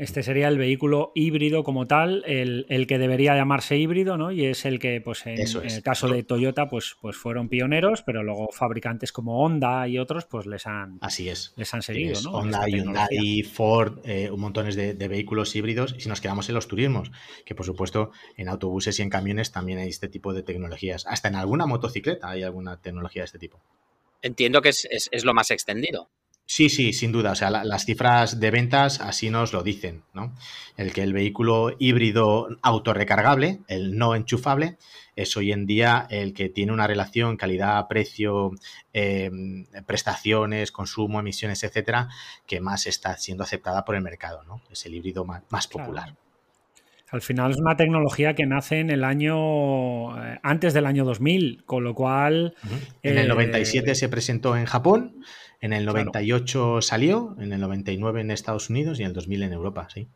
Este 0.00 0.22
sería 0.22 0.48
el 0.48 0.56
vehículo 0.56 1.12
híbrido 1.14 1.62
como 1.62 1.86
tal, 1.86 2.24
el, 2.24 2.86
que 2.88 2.96
debería 2.96 3.36
llamarse 3.36 3.76
híbrido, 3.76 4.16
¿no? 4.16 4.32
Y 4.32 4.46
es 4.46 4.64
el 4.64 4.78
que, 4.78 5.02
pues, 5.02 5.26
en, 5.26 5.38
el 5.38 5.82
caso 5.82 6.08
de 6.08 6.22
Toyota, 6.22 6.68
pues, 6.68 6.96
pues 7.02 7.18
fueron 7.18 7.50
pioneros, 7.50 8.02
pero 8.02 8.22
luego 8.22 8.48
fabricantes 8.50 9.12
como 9.12 9.44
Honda 9.44 9.86
y 9.88 9.98
otros, 9.98 10.24
pues 10.24 10.46
les 10.46 10.66
han, 10.66 10.96
Así 11.02 11.28
es. 11.28 11.52
Les 11.56 11.74
han 11.74 11.82
seguido, 11.82 12.18
¿no? 12.22 12.30
Honda, 12.30 12.66
Hyundai, 12.66 13.42
Ford, 13.42 13.98
eh, 14.04 14.30
un 14.30 14.40
montones 14.40 14.74
de, 14.74 14.94
vehículos 14.94 15.54
híbridos. 15.54 15.94
Y 15.94 16.00
si 16.00 16.08
nos 16.08 16.22
quedamos 16.22 16.48
en 16.48 16.54
los 16.54 16.66
turismos, 16.66 17.12
que 17.44 17.54
por 17.54 17.66
supuesto 17.66 18.10
en 18.38 18.48
autobuses 18.48 18.98
y 19.00 19.02
en 19.02 19.10
camiones 19.10 19.52
también 19.52 19.80
hay 19.80 19.90
este 19.90 20.08
tipo 20.08 20.32
de 20.32 20.42
tecnologías. 20.42 21.04
Hasta 21.08 21.28
en 21.28 21.34
alguna 21.34 21.66
motocicleta 21.66 22.30
hay 22.30 22.42
alguna 22.42 22.80
tecnología 22.80 23.20
de 23.20 23.26
este 23.26 23.38
tipo. 23.38 23.60
Entiendo 24.22 24.62
que 24.62 24.70
es, 24.70 24.88
es 24.88 25.24
lo 25.26 25.34
más 25.34 25.50
extendido. 25.50 26.08
Sí, 26.50 26.68
sí, 26.68 26.92
sin 26.92 27.12
duda. 27.12 27.30
O 27.30 27.34
sea, 27.36 27.48
las 27.48 27.84
cifras 27.84 28.40
de 28.40 28.50
ventas 28.50 29.00
así 29.00 29.30
nos 29.30 29.52
lo 29.52 29.62
dicen, 29.62 30.02
¿no? 30.12 30.34
El 30.76 30.92
que 30.92 31.04
el 31.04 31.12
vehículo 31.12 31.76
híbrido 31.78 32.48
autorrecargable, 32.60 33.60
el 33.68 33.96
no 33.96 34.16
enchufable, 34.16 34.76
es 35.14 35.36
hoy 35.36 35.52
en 35.52 35.64
día 35.64 36.08
el 36.10 36.34
que 36.34 36.48
tiene 36.48 36.72
una 36.72 36.88
relación 36.88 37.36
calidad-precio, 37.36 38.50
em, 38.92 39.66
prestaciones, 39.86 40.72
consumo, 40.72 41.20
emisiones, 41.20 41.62
etcétera, 41.62 42.08
que 42.48 42.60
más 42.60 42.88
está 42.88 43.16
siendo 43.16 43.44
aceptada 43.44 43.84
por 43.84 43.94
el 43.94 44.02
mercado, 44.02 44.42
¿no? 44.42 44.60
Es 44.72 44.84
el 44.86 44.96
híbrido 44.96 45.24
más, 45.24 45.68
popular. 45.68 46.16
Al 47.12 47.22
final 47.22 47.52
es 47.52 47.58
una 47.58 47.76
tecnología 47.76 48.34
que 48.34 48.46
nace 48.46 48.80
en 48.80 48.90
el 48.90 49.04
año 49.04 50.20
eh, 50.20 50.40
antes 50.42 50.74
del 50.74 50.86
año 50.86 51.04
2000, 51.04 51.62
con 51.64 51.84
lo 51.84 51.94
cual... 51.94 52.56
En 53.04 53.18
el 53.18 53.28
97 53.28 53.92
eh, 53.92 53.94
se 53.94 54.08
presentó 54.08 54.56
en 54.56 54.64
Japón 54.64 55.22
en 55.60 55.72
el 55.72 55.84
98 55.84 56.80
salió, 56.82 57.36
en 57.38 57.52
el 57.52 57.60
99 57.60 58.20
en 58.20 58.30
Estados 58.30 58.70
Unidos 58.70 58.98
y 58.98 59.02
en 59.02 59.08
el 59.08 59.14
2000 59.14 59.42
en 59.42 59.52
Europa, 59.52 59.88
sí. 59.92 60.08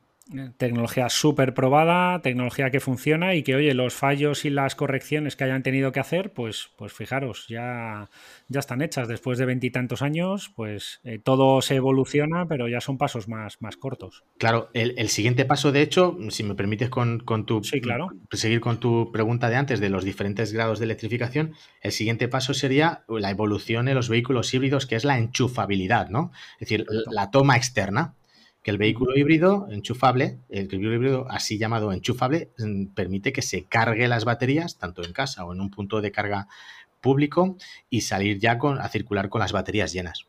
Tecnología 0.56 1.10
súper 1.10 1.52
probada, 1.52 2.22
tecnología 2.22 2.70
que 2.70 2.80
funciona 2.80 3.34
y 3.34 3.42
que, 3.42 3.56
oye, 3.56 3.74
los 3.74 3.92
fallos 3.92 4.46
y 4.46 4.50
las 4.50 4.74
correcciones 4.74 5.36
que 5.36 5.44
hayan 5.44 5.62
tenido 5.62 5.92
que 5.92 6.00
hacer, 6.00 6.32
pues, 6.32 6.70
pues 6.78 6.94
fijaros, 6.94 7.46
ya, 7.46 8.08
ya 8.48 8.60
están 8.60 8.80
hechas. 8.80 9.06
Después 9.06 9.36
de 9.36 9.44
veintitantos 9.44 10.00
años, 10.00 10.50
pues 10.56 11.00
eh, 11.04 11.18
todo 11.18 11.60
se 11.60 11.74
evoluciona, 11.76 12.46
pero 12.46 12.68
ya 12.68 12.80
son 12.80 12.96
pasos 12.96 13.28
más, 13.28 13.60
más 13.60 13.76
cortos. 13.76 14.24
Claro, 14.38 14.70
el, 14.72 15.08
siguiente 15.10 15.44
paso, 15.44 15.72
de 15.72 15.82
hecho, 15.82 16.16
si 16.30 16.42
me 16.42 16.54
permites 16.54 16.88
con, 16.88 17.20
tu... 17.44 17.62
Sí, 17.62 17.82
claro. 17.82 18.08
Seguir 18.32 18.60
con 18.60 18.80
tu 18.80 19.12
pregunta 19.12 19.50
de 19.50 19.56
antes 19.56 19.78
de 19.78 19.90
los 19.90 20.04
diferentes 20.04 20.54
grados 20.54 20.78
de 20.78 20.86
electrificación, 20.86 21.52
el 21.82 21.92
siguiente 21.92 22.28
paso 22.28 22.54
sería 22.54 23.04
la 23.08 23.28
evolución 23.30 23.88
en 23.88 23.94
los 23.94 24.08
vehículos 24.08 24.54
híbridos, 24.54 24.86
que 24.86 24.96
es 24.96 25.04
la 25.04 25.18
enchufabilidad, 25.18 26.08
¿no? 26.08 26.32
Es 26.54 26.68
decir, 26.68 26.86
la 27.10 27.30
toma 27.30 27.58
externa 27.58 28.14
que 28.64 28.70
el 28.70 28.78
vehículo 28.78 29.14
híbrido 29.14 29.68
enchufable, 29.70 30.38
el 30.48 30.68
vehículo 30.68 30.94
híbrido 30.94 31.26
así 31.30 31.58
llamado 31.58 31.92
enchufable, 31.92 32.50
mm, 32.58 32.86
permite 32.94 33.30
que 33.30 33.42
se 33.42 33.64
cargue 33.64 34.08
las 34.08 34.24
baterías 34.24 34.78
tanto 34.78 35.04
en 35.04 35.12
casa 35.12 35.44
o 35.44 35.52
en 35.52 35.60
un 35.60 35.70
punto 35.70 36.00
de 36.00 36.10
carga 36.10 36.48
público 37.02 37.58
y 37.90 38.00
salir 38.00 38.38
ya 38.38 38.56
con, 38.56 38.80
a 38.80 38.88
circular 38.88 39.28
con 39.28 39.40
las 39.40 39.52
baterías 39.52 39.92
llenas. 39.92 40.26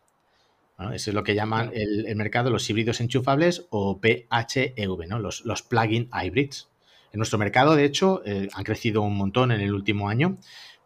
eso 0.93 1.09
es 1.11 1.13
lo 1.13 1.23
que 1.23 1.33
llaman 1.33 1.71
el, 1.73 2.13
mercado 2.17 2.49
los 2.49 2.69
híbridos 2.69 2.99
enchufables 2.99 3.67
o 3.69 4.01
PHEV, 4.01 5.07
¿no? 5.07 5.19
los, 5.19 5.45
los 5.45 5.61
plug-in 5.61 6.09
hybrids. 6.11 6.67
En 7.13 7.19
nuestro 7.19 7.39
mercado, 7.39 7.77
de 7.77 7.85
hecho, 7.85 8.21
eh, 8.25 8.49
han 8.53 8.65
crecido 8.65 9.01
un 9.01 9.15
montón 9.15 9.53
en 9.53 9.61
el 9.61 9.73
último 9.73 10.09
año. 10.09 10.37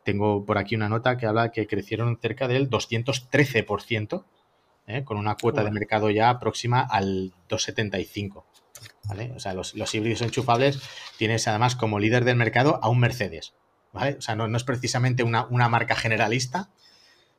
Tengo 0.04 0.46
por 0.46 0.60
aquí 0.60 0.76
una 0.76 0.88
nota 0.88 1.18
que 1.18 1.26
habla 1.26 1.52
que 1.52 1.66
crecieron 1.66 2.20
cerca 2.22 2.48
del 2.48 2.70
213% 2.70 4.24
¿eh? 4.90 5.04
con 5.04 5.18
una 5.18 5.36
cuota 5.36 5.64
de 5.64 5.72
mercado 5.72 6.10
ya 6.10 6.40
próxima 6.40 6.82
al 6.82 7.32
2,75. 7.50 8.44
¿vale? 9.08 9.32
O 9.36 9.40
sea, 9.40 9.54
los, 9.54 9.74
híbridos 9.94 10.22
enchufables 10.22 10.82
tienes 11.18 11.48
además 11.48 11.76
como 11.76 12.00
líder 12.00 12.26
del 12.26 12.36
mercado 12.36 12.80
a 12.82 12.90
un 12.90 13.00
Mercedes. 13.00 13.54
¿vale? 13.94 14.16
O 14.18 14.22
sea, 14.22 14.36
no, 14.36 14.56
es 14.56 14.64
precisamente 14.64 15.24
una, 15.24 15.70
marca 15.70 15.96
generalista, 15.96 16.70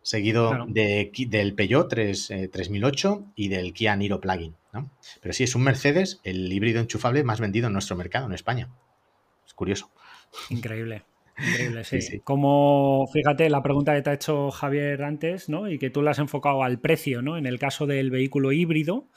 seguido 0.03 0.67
de, 0.69 1.11
del 1.29 1.55
Peugeot 1.55 1.89
3, 1.89 2.33
3008 2.53 3.19
eh, 3.27 3.33
y 3.35 3.49
del 3.49 3.73
Kia 3.75 3.97
Niro 3.97 4.21
Plugin. 4.21 4.57
¿no? 4.73 4.91
Pero 5.21 5.35
sí, 5.35 5.45
es 5.45 5.55
un 5.55 5.63
Mercedes, 5.63 6.21
el 6.23 6.51
híbrido 6.53 6.81
enchufable 6.81 7.25
más 7.25 7.41
vendido 7.41 7.67
en 7.67 7.73
nuestro 7.73 7.97
mercado, 7.97 8.27
en 8.27 8.33
España. 8.33 8.69
Es 9.47 9.55
curioso. 9.55 9.91
Increíble. 10.49 11.05
Increíble, 11.49 11.85
sí. 11.85 12.21
Como, 12.25 13.07
fíjate, 13.13 13.49
la 13.51 13.63
pregunta 13.63 13.95
que 13.95 14.03
te 14.03 14.11
ha 14.11 14.15
hecho 14.15 14.51
Javier 14.51 15.03
antes, 15.03 15.49
¿no? 15.49 15.71
Y 15.71 15.79
que 15.79 15.91
tú 15.91 16.03
la 16.03 16.13
has 16.13 16.19
enfocado 16.19 16.63
al 16.63 16.81
precio, 16.81 17.23
¿no? 17.23 17.37
En 17.37 17.47
el 17.47 17.59
caso 17.59 17.87
del 17.87 18.11
vehículo 18.11 18.53
híbrido. 18.53 19.09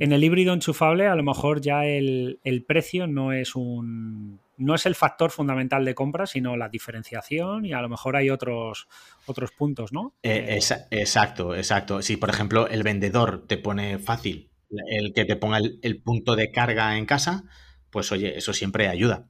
En 0.00 0.12
el 0.12 0.22
híbrido 0.22 0.52
enchufable, 0.52 1.06
a 1.06 1.14
lo 1.14 1.22
mejor 1.22 1.60
ya 1.60 1.84
el, 1.86 2.38
precio 2.66 3.06
no 3.06 3.32
es 3.32 3.56
un. 3.56 4.40
No 4.58 4.74
es 4.74 4.86
el 4.86 4.94
factor 4.94 5.30
fundamental 5.30 5.84
de 5.84 5.94
compra, 5.94 6.26
sino 6.26 6.56
la 6.56 6.68
diferenciación 6.68 7.64
y 7.64 7.72
a 7.72 7.80
lo 7.80 7.88
mejor 7.88 8.16
hay 8.16 8.30
otros, 8.30 8.86
otros 9.26 9.50
puntos, 9.50 9.92
¿no? 9.92 10.14
Eh, 10.22 10.60
exacto, 10.90 11.56
exacto. 11.56 12.00
Si, 12.02 12.16
por 12.16 12.30
ejemplo, 12.30 12.68
el 12.68 12.82
vendedor 12.82 13.44
te 13.46 13.56
pone 13.56 13.98
fácil 13.98 14.50
el 14.88 15.12
que 15.12 15.24
te 15.24 15.36
ponga 15.36 15.58
el 15.58 16.02
punto 16.02 16.36
de 16.36 16.50
carga 16.50 16.96
en 16.96 17.06
casa, 17.06 17.44
pues 17.92 18.10
oye, 18.10 18.38
eso 18.38 18.54
siempre 18.54 18.88
ayuda. 18.88 19.28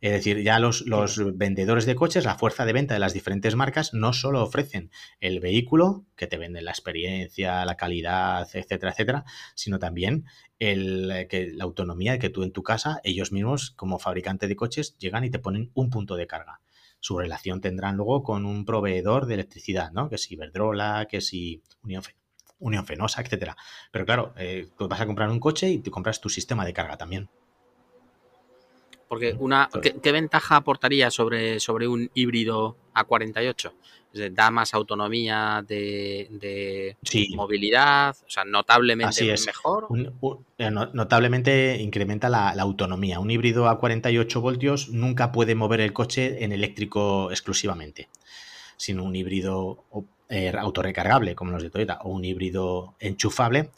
Es 0.00 0.12
decir, 0.12 0.42
ya 0.42 0.60
los, 0.60 0.84
vendedores 1.36 1.84
de 1.84 1.96
coches, 1.96 2.24
la 2.24 2.38
fuerza 2.38 2.64
de 2.64 2.72
venta 2.72 2.94
de 2.94 3.00
las 3.00 3.12
diferentes 3.12 3.56
marcas, 3.56 3.92
no 3.92 4.12
solo 4.12 4.42
ofrecen 4.42 4.90
el 5.20 5.40
vehículo, 5.40 6.06
que 6.16 6.28
te 6.28 6.38
venden 6.38 6.64
la 6.64 6.70
experiencia, 6.70 7.64
la 7.64 7.76
calidad, 7.76 8.48
etcétera, 8.54 8.92
etcétera, 8.92 9.24
sino 9.56 9.80
también 9.80 10.26
el, 10.60 11.26
que, 11.28 11.50
la 11.52 11.64
autonomía 11.64 12.12
de 12.12 12.20
que 12.20 12.30
tú 12.30 12.44
en 12.44 12.52
tu 12.52 12.62
casa, 12.62 13.00
ellos 13.02 13.32
mismos, 13.32 13.72
como 13.72 13.98
fabricante 13.98 14.46
de 14.46 14.56
coches, 14.56 14.96
llegan 14.98 15.24
y 15.24 15.30
te 15.30 15.40
ponen 15.40 15.72
un 15.74 15.90
punto 15.90 16.14
de 16.14 16.28
carga. 16.28 16.60
Su 17.00 17.18
relación 17.18 17.60
tendrán 17.60 17.96
luego 17.96 18.22
con 18.22 18.46
un 18.46 18.64
proveedor 18.64 19.26
de 19.26 19.34
electricidad, 19.34 19.90
¿no? 19.90 20.08
Que 20.08 20.18
si 20.18 20.34
Iberdrola, 20.34 21.06
que 21.10 21.20
si 21.20 21.62
Unión, 21.82 22.04
Unión 22.60 22.86
Fenosa, 22.86 23.22
etcétera. 23.22 23.56
Pero 23.90 24.06
claro, 24.06 24.34
eh, 24.38 24.68
tú 24.78 24.86
vas 24.86 25.00
a 25.00 25.06
comprar 25.06 25.30
un 25.30 25.40
coche 25.40 25.68
y 25.68 25.80
te 25.80 25.90
compras 25.90 26.20
tu 26.20 26.28
sistema 26.28 26.64
de 26.64 26.72
carga 26.72 26.96
también. 26.96 27.28
Porque 29.08 29.36
una, 29.38 29.68
¿qué, 30.02 30.12
ventaja 30.12 30.56
aportaría 30.56 31.10
sobre, 31.10 31.60
sobre 31.60 31.86
un 31.86 32.10
híbrido 32.14 32.76
A48? 32.94 33.72
da 34.30 34.50
más 34.50 34.74
autonomía 34.74 35.64
de, 35.66 36.96
movilidad, 37.34 38.16
o 38.26 38.30
sea, 38.30 38.44
notablemente 38.44 39.32
es. 39.32 39.46
mejor. 39.46 39.88
Eh, 40.58 40.70
notablemente 40.70 41.76
incrementa 41.80 42.28
la, 42.28 42.50
autonomía. 42.50 43.18
Un 43.18 43.30
híbrido 43.30 43.68
a 43.68 43.78
48 43.78 44.40
voltios 44.40 44.88
nunca 44.90 45.32
puede 45.32 45.54
mover 45.54 45.80
el 45.80 45.92
coche 45.92 46.44
en 46.44 46.52
eléctrico 46.52 47.30
exclusivamente, 47.30 48.08
sino 48.76 49.04
un 49.04 49.16
híbrido 49.16 49.84
eh, 50.28 50.52
autorrecargable 50.56 51.34
como 51.34 51.50
los 51.50 51.62
de 51.62 51.70
Toyota 51.70 51.98
o 52.02 52.10
un 52.10 52.24
híbrido 52.24 52.94
enchufable 53.00 53.70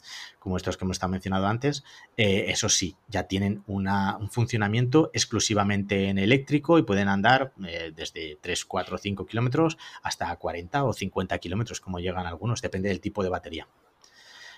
como 0.47 0.55
estos 0.55 0.77
que 0.77 0.85
hemos 0.85 0.95
estado 0.95 1.11
mencionado 1.11 1.45
antes, 1.47 1.83
eh, 2.15 2.45
eso 2.47 2.69
sí, 2.69 2.95
ya 3.09 3.23
tienen 3.23 3.63
un 3.67 4.29
funcionamiento 4.31 5.11
exclusivamente 5.13 6.07
en 6.07 6.17
eléctrico 6.17 6.79
y 6.79 6.83
pueden 6.83 7.09
andar 7.09 7.51
eh, 7.67 7.91
desde 7.93 8.37
3, 8.39 8.63
4, 8.63 8.97
5 8.97 9.25
kilómetros 9.25 9.77
hasta 10.03 10.33
40 10.33 10.85
o 10.85 10.93
50 10.93 11.37
kilómetros, 11.39 11.81
como 11.81 11.99
llegan 11.99 12.25
algunos, 12.25 12.61
depende 12.61 12.87
del 12.87 13.01
tipo 13.01 13.23
de 13.23 13.29
batería. 13.29 13.67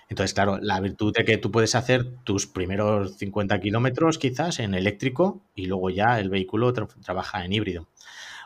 Entonces, 0.08 0.32
claro, 0.32 0.58
la 0.62 0.78
virtud 0.78 1.12
de 1.12 1.24
que 1.24 1.38
tú 1.38 1.50
puedes 1.50 1.74
hacer 1.74 2.06
tus 2.22 2.46
primeros 2.46 3.16
50 3.16 3.58
kilómetros 3.58 4.18
quizás 4.18 4.60
en 4.60 4.74
eléctrico 4.74 5.40
y 5.56 5.66
luego 5.66 5.90
ya 5.90 6.20
el 6.20 6.30
vehículo 6.30 6.72
trabaja 6.72 7.44
en 7.44 7.52
híbrido. 7.52 7.88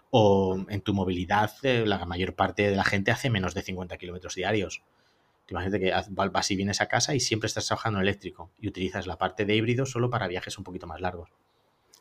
O 0.08 0.64
en 0.70 0.80
tu 0.80 0.94
movilidad, 0.94 1.52
eh, 1.62 1.84
la 1.84 2.06
mayor 2.06 2.34
parte 2.34 2.70
de 2.70 2.76
la 2.76 2.84
gente 2.84 3.10
hace 3.10 3.28
menos 3.28 3.52
de 3.52 3.60
50 3.60 3.98
kilómetros 3.98 4.34
diarios. 4.34 4.82
Imagínate 5.48 5.80
que 5.80 5.92
vas 6.30 6.50
y 6.50 6.56
vienes 6.56 6.80
a 6.80 6.86
casa 6.86 7.14
y 7.14 7.20
siempre 7.20 7.46
estás 7.46 7.66
trabajando 7.66 7.98
en 7.98 8.04
eléctrico 8.04 8.50
y 8.58 8.68
utilizas 8.68 9.06
la 9.06 9.18
parte 9.18 9.44
de 9.44 9.54
híbrido 9.54 9.84
solo 9.84 10.08
para 10.08 10.26
viajes 10.26 10.56
un 10.56 10.64
poquito 10.64 10.86
más 10.86 11.00
largos. 11.00 11.30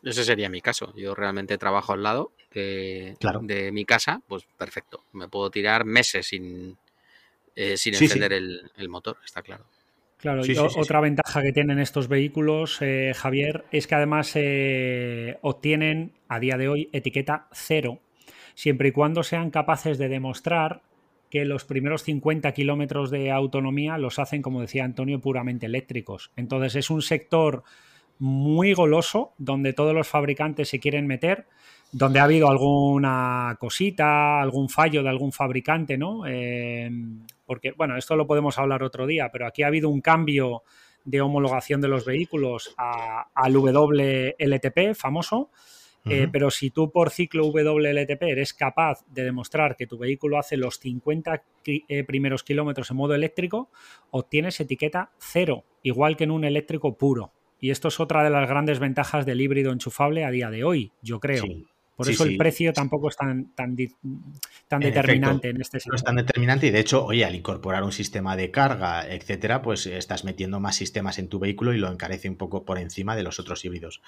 Ese 0.02 0.24
sería 0.24 0.48
mi 0.48 0.60
caso. 0.60 0.92
Yo 0.96 1.14
realmente 1.14 1.56
trabajo 1.56 1.92
al 1.92 2.02
lado 2.02 2.32
de, 2.52 3.16
de 3.42 3.72
mi 3.72 3.84
casa, 3.84 4.20
pues 4.28 4.44
perfecto. 4.58 5.04
Me 5.12 5.28
puedo 5.28 5.50
tirar 5.50 5.84
meses 5.84 6.26
sin, 6.26 6.76
eh, 7.56 7.76
sin 7.76 7.94
encender 7.94 8.32
El, 8.32 8.88
motor, 8.88 9.18
está 9.24 9.42
claro. 9.42 9.64
Claro, 10.18 10.44
y 10.46 10.56
otra 10.56 11.00
ventaja 11.00 11.42
que 11.42 11.52
tienen 11.52 11.78
estos 11.78 12.08
vehículos, 12.08 12.78
eh, 12.80 13.12
Javier, 13.14 13.66
es 13.72 13.86
que 13.86 13.94
además 13.94 14.32
eh, 14.36 15.38
obtienen 15.42 16.12
a 16.28 16.38
día 16.38 16.56
de 16.56 16.68
hoy 16.68 16.88
etiqueta 16.92 17.48
cero, 17.52 18.00
siempre 18.54 18.88
y 18.88 18.92
cuando 18.92 19.22
sean 19.22 19.50
capaces 19.50 19.98
de 19.98 20.08
demostrar 20.08 20.82
que 21.34 21.44
los 21.44 21.64
primeros 21.64 22.04
50 22.04 22.52
kilómetros 22.52 23.10
de 23.10 23.32
autonomía 23.32 23.98
los 23.98 24.20
hacen, 24.20 24.40
como 24.40 24.60
decía 24.60 24.84
Antonio, 24.84 25.20
puramente 25.20 25.66
eléctricos. 25.66 26.30
Entonces 26.36 26.76
es 26.76 26.90
un 26.90 27.02
sector 27.02 27.64
muy 28.20 28.72
goloso 28.72 29.32
donde 29.36 29.72
todos 29.72 29.92
los 29.92 30.06
fabricantes 30.06 30.68
se 30.68 30.78
quieren 30.78 31.08
meter, 31.08 31.48
donde 31.90 32.20
ha 32.20 32.22
habido 32.22 32.48
alguna 32.48 33.56
cosita, 33.58 34.40
algún 34.40 34.68
fallo 34.68 35.02
de 35.02 35.08
algún 35.08 35.32
fabricante, 35.32 35.98
¿no? 35.98 36.24
Eh, 36.24 36.88
porque, 37.44 37.72
bueno, 37.72 37.96
esto 37.96 38.14
lo 38.14 38.28
podemos 38.28 38.56
hablar 38.60 38.84
otro 38.84 39.04
día, 39.04 39.30
pero 39.32 39.48
aquí 39.48 39.64
ha 39.64 39.66
habido 39.66 39.88
un 39.88 40.02
cambio 40.02 40.62
de 41.04 41.20
homologación 41.20 41.80
de 41.80 41.88
los 41.88 42.04
vehículos 42.04 42.76
al 42.76 43.56
WLTP 43.56 44.94
famoso. 44.94 45.50
Eh, 46.06 46.28
pero 46.30 46.50
si 46.50 46.70
tú 46.70 46.90
por 46.90 47.10
ciclo 47.10 47.46
WLTP 47.46 48.22
eres 48.24 48.52
capaz 48.52 49.04
de 49.08 49.24
demostrar 49.24 49.74
que 49.76 49.86
tu 49.86 49.96
vehículo 49.96 50.38
hace 50.38 50.56
los 50.56 50.78
50 50.78 51.44
eh, 51.66 52.04
primeros 52.04 52.44
kilómetros 52.44 52.90
en 52.90 52.96
modo 52.98 53.14
eléctrico, 53.14 53.70
obtienes 54.10 54.60
etiqueta 54.60 55.12
cero, 55.18 55.64
igual 55.82 56.16
que 56.16 56.24
en 56.24 56.30
un 56.30 56.44
eléctrico 56.44 56.98
puro. 56.98 57.32
Y 57.58 57.70
esto 57.70 57.88
es 57.88 58.00
otra 58.00 58.22
de 58.22 58.30
las 58.30 58.48
grandes 58.48 58.78
ventajas 58.78 59.24
del 59.24 59.40
híbrido 59.40 59.72
enchufable 59.72 60.24
a 60.24 60.30
día 60.30 60.50
de 60.50 60.64
hoy, 60.64 60.92
yo 61.00 61.20
creo. 61.20 61.44
Por 61.96 62.08
eso 62.10 62.24
el 62.24 62.36
precio 62.36 62.72
tampoco 62.72 63.08
es 63.08 63.16
tan, 63.16 63.54
tan, 63.54 63.76
tan 64.66 64.80
determinante 64.80 65.50
en 65.50 65.60
este 65.60 65.78
sentido. 65.78 65.92
No 65.92 65.96
es 65.96 66.04
tan 66.04 66.16
determinante 66.16 66.66
y 66.66 66.70
de 66.70 66.80
hecho, 66.80 67.04
oye, 67.04 67.24
al 67.24 67.36
incorporar 67.36 67.84
un 67.84 67.92
sistema 67.92 68.36
de 68.36 68.50
carga, 68.50 69.06
etcétera, 69.08 69.62
pues 69.62 69.86
estás 69.86 70.24
metiendo 70.24 70.58
más 70.58 70.74
sistemas 70.74 71.20
en 71.20 71.28
tu 71.28 71.38
vehículo 71.38 71.72
y 71.72 71.78
lo 71.78 71.90
encarece 71.90 72.28
un 72.28 72.36
poco 72.36 72.64
por 72.64 72.78
encima 72.78 73.14
de 73.14 73.22
los 73.22 73.38
otros 73.38 73.64
híbridos. 73.64 74.02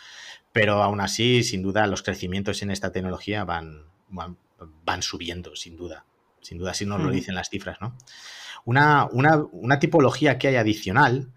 Pero 0.53 0.83
aún 0.83 1.01
así, 1.01 1.45
sin 1.45 1.63
duda, 1.63 1.87
los 1.87 2.03
crecimientos 2.03 2.61
en 2.63 2.73
esta 2.73 2.91
tecnología 2.91 3.45
van, 3.45 3.85
van, 4.09 5.03
subiendo, 5.03 5.55
sin 5.55 5.77
duda. 5.77 6.05
Sin 6.41 6.59
duda, 6.59 6.73
así 6.73 6.87
nos 6.87 7.01
lo 7.01 7.11
dicen 7.11 7.35
las 7.35 7.51
cifras, 7.51 7.81
¿no? 7.81 7.97
Una, 8.65 9.09
una, 9.13 9.37
una 9.53 9.79
tipología 9.79 10.39
que 10.39 10.49
hay 10.49 10.57
adicional 10.57 11.29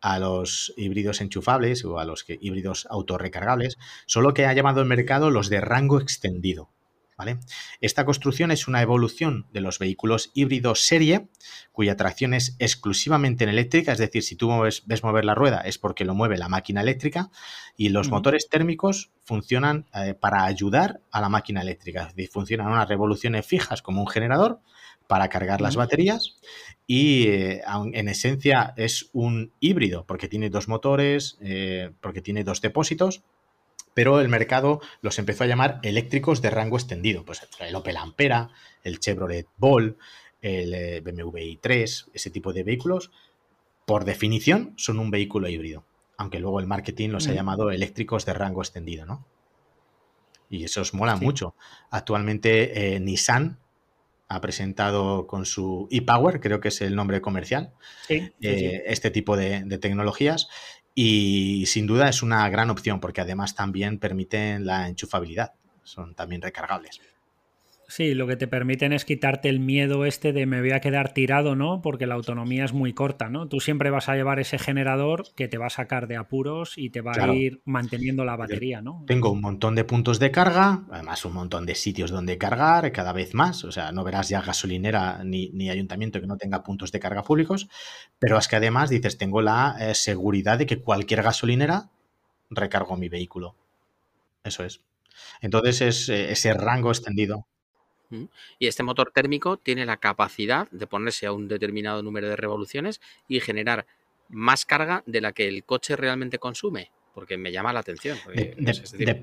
a 0.00 0.18
los 0.18 0.72
híbridos 0.76 1.20
enchufables 1.20 1.84
o 1.84 1.98
a 1.98 2.04
los 2.04 2.24
que, 2.24 2.38
híbridos 2.40 2.86
autorrecargables, 2.90 3.78
solo 4.06 4.34
que 4.34 4.46
ha 4.46 4.52
llamado 4.52 4.80
el 4.80 4.86
mercado 4.86 5.30
los 5.30 5.48
de 5.48 5.60
rango 5.60 6.00
extendido. 6.00 6.70
¿Vale? 7.16 7.38
Esta 7.82 8.06
construcción 8.06 8.50
es 8.50 8.66
una 8.66 8.80
evolución 8.80 9.46
de 9.52 9.60
los 9.60 9.78
vehículos 9.78 10.30
híbridos 10.32 10.80
serie, 10.80 11.28
cuya 11.70 11.94
tracción 11.94 12.32
es 12.32 12.56
exclusivamente 12.58 13.44
en 13.44 13.50
eléctrica, 13.50 13.92
es 13.92 13.98
decir, 13.98 14.22
si 14.22 14.36
tú 14.36 14.48
ves 14.58 15.04
mover 15.04 15.26
la 15.26 15.34
rueda 15.34 15.60
es 15.60 15.76
porque 15.76 16.06
lo 16.06 16.14
mueve 16.14 16.38
la 16.38 16.48
máquina 16.48 16.80
eléctrica, 16.80 17.30
y 17.76 17.90
los 17.90 18.08
motores 18.08 18.48
térmicos 18.48 19.10
funcionan 19.22 19.84
eh, 19.92 20.14
para 20.14 20.44
ayudar 20.44 21.02
a 21.10 21.20
la 21.20 21.28
máquina 21.28 21.60
eléctrica, 21.60 22.04
es 22.04 22.16
decir, 22.16 22.30
funcionan 22.30 22.68
unas 22.68 22.88
revoluciones 22.88 23.44
fijas 23.44 23.82
como 23.82 24.00
un 24.00 24.08
generador 24.08 24.62
para 25.10 25.28
cargar 25.28 25.60
las 25.60 25.74
baterías 25.74 26.36
y 26.86 27.26
eh, 27.26 27.62
en 27.66 28.08
esencia 28.08 28.74
es 28.76 29.10
un 29.12 29.52
híbrido 29.58 30.06
porque 30.06 30.28
tiene 30.28 30.50
dos 30.50 30.68
motores, 30.68 31.36
eh, 31.40 31.90
porque 32.00 32.22
tiene 32.22 32.44
dos 32.44 32.60
depósitos, 32.60 33.24
pero 33.92 34.20
el 34.20 34.28
mercado 34.28 34.80
los 35.00 35.18
empezó 35.18 35.42
a 35.42 35.48
llamar 35.48 35.80
eléctricos 35.82 36.42
de 36.42 36.50
rango 36.50 36.76
extendido, 36.76 37.24
pues 37.24 37.44
el 37.58 37.74
Opel 37.74 37.96
Ampera, 37.96 38.50
el 38.84 39.00
Chevrolet 39.00 39.48
Ball, 39.56 39.96
el 40.42 40.74
eh, 40.74 41.00
BMW 41.00 41.38
i3, 41.58 42.10
ese 42.14 42.30
tipo 42.30 42.52
de 42.52 42.62
vehículos, 42.62 43.10
por 43.86 44.04
definición 44.04 44.74
son 44.76 45.00
un 45.00 45.10
vehículo 45.10 45.48
híbrido, 45.48 45.82
aunque 46.18 46.38
luego 46.38 46.60
el 46.60 46.68
marketing 46.68 47.08
los 47.08 47.26
ha 47.26 47.32
llamado 47.32 47.72
eléctricos 47.72 48.26
de 48.26 48.34
rango 48.34 48.62
extendido, 48.62 49.06
¿no? 49.06 49.26
Y 50.48 50.62
eso 50.62 50.82
os 50.82 50.94
mola 50.94 51.16
mucho. 51.16 51.56
Actualmente 51.90 52.98
Nissan 53.00 53.58
ha 54.30 54.40
presentado 54.40 55.26
con 55.26 55.44
su 55.44 55.88
ePower, 55.90 56.40
creo 56.40 56.60
que 56.60 56.68
es 56.68 56.80
el 56.82 56.94
nombre 56.94 57.20
comercial, 57.20 57.72
eh, 58.08 58.84
este 58.86 59.10
tipo 59.10 59.36
de, 59.36 59.64
de, 59.64 59.78
tecnologías. 59.78 60.48
Y 60.94 61.66
sin 61.66 61.88
duda 61.88 62.08
es 62.08 62.22
una 62.22 62.48
gran 62.48 62.70
opción 62.70 63.00
porque 63.00 63.20
además 63.20 63.56
también 63.56 63.98
permiten 63.98 64.64
la 64.64 64.88
enchufabilidad, 64.88 65.54
son 65.82 66.14
también 66.14 66.42
recargables. 66.42 67.00
Sí, 67.90 68.14
lo 68.14 68.28
que 68.28 68.36
te 68.36 68.46
permiten 68.46 68.92
es 68.92 69.04
quitarte 69.04 69.48
el 69.48 69.58
miedo 69.58 70.04
este 70.04 70.32
de 70.32 70.46
me 70.46 70.60
voy 70.60 70.70
a 70.70 70.78
quedar 70.78 71.12
tirado, 71.12 71.56
¿no? 71.56 71.82
Porque 71.82 72.06
la 72.06 72.14
autonomía 72.14 72.64
es 72.64 72.72
muy 72.72 72.92
corta, 72.92 73.28
¿no? 73.28 73.48
Tú 73.48 73.58
siempre 73.58 73.90
vas 73.90 74.08
a 74.08 74.14
llevar 74.14 74.38
ese 74.38 74.60
generador 74.60 75.24
que 75.34 75.48
te 75.48 75.58
va 75.58 75.66
a 75.66 75.70
sacar 75.70 76.06
de 76.06 76.16
apuros 76.16 76.78
y 76.78 76.90
te 76.90 77.00
va 77.00 77.14
a 77.18 77.34
ir 77.34 77.62
manteniendo 77.64 78.24
la 78.24 78.36
batería, 78.36 78.80
¿no? 78.80 79.02
Tengo 79.08 79.32
un 79.32 79.40
montón 79.40 79.74
de 79.74 79.82
puntos 79.82 80.20
de 80.20 80.30
carga, 80.30 80.84
además 80.92 81.24
un 81.24 81.32
montón 81.32 81.66
de 81.66 81.74
sitios 81.74 82.12
donde 82.12 82.38
cargar, 82.38 82.92
cada 82.92 83.12
vez 83.12 83.34
más. 83.34 83.64
O 83.64 83.72
sea, 83.72 83.90
no 83.90 84.04
verás 84.04 84.28
ya 84.28 84.40
gasolinera 84.40 85.24
ni, 85.24 85.68
ayuntamiento 85.68 86.20
que 86.20 86.28
no 86.28 86.36
tenga 86.36 86.62
puntos 86.62 86.92
de 86.92 87.00
carga 87.00 87.24
públicos, 87.24 87.68
pero 88.20 88.38
es 88.38 88.46
que 88.46 88.54
además 88.54 88.90
dices, 88.90 89.18
tengo 89.18 89.42
la 89.42 89.76
eh, 89.80 89.96
seguridad 89.96 90.58
de 90.58 90.66
que 90.66 90.80
cualquier 90.80 91.24
gasolinera 91.24 91.90
recargo 92.50 92.96
mi 92.96 93.08
vehículo. 93.08 93.56
Eso 94.44 94.62
es. 94.62 94.80
Entonces 95.40 95.80
es 95.80 96.08
eh, 96.08 96.30
ese 96.30 96.54
rango 96.54 96.90
extendido. 96.90 97.46
Y 98.58 98.66
este 98.66 98.82
motor 98.82 99.12
térmico 99.12 99.56
tiene 99.56 99.86
la 99.86 99.98
capacidad 99.98 100.68
de 100.70 100.86
ponerse 100.86 101.26
a 101.26 101.32
un 101.32 101.48
determinado 101.48 102.02
número 102.02 102.28
de 102.28 102.36
revoluciones 102.36 103.00
y 103.28 103.40
generar 103.40 103.86
más 104.28 104.64
carga 104.64 105.02
de 105.06 105.20
la 105.20 105.32
que 105.32 105.48
el 105.48 105.64
coche 105.64 105.96
realmente 105.96 106.38
consume. 106.38 106.90
Porque 107.14 107.36
me 107.36 107.50
llama 107.50 107.72
la 107.72 107.80
atención. 107.80 108.16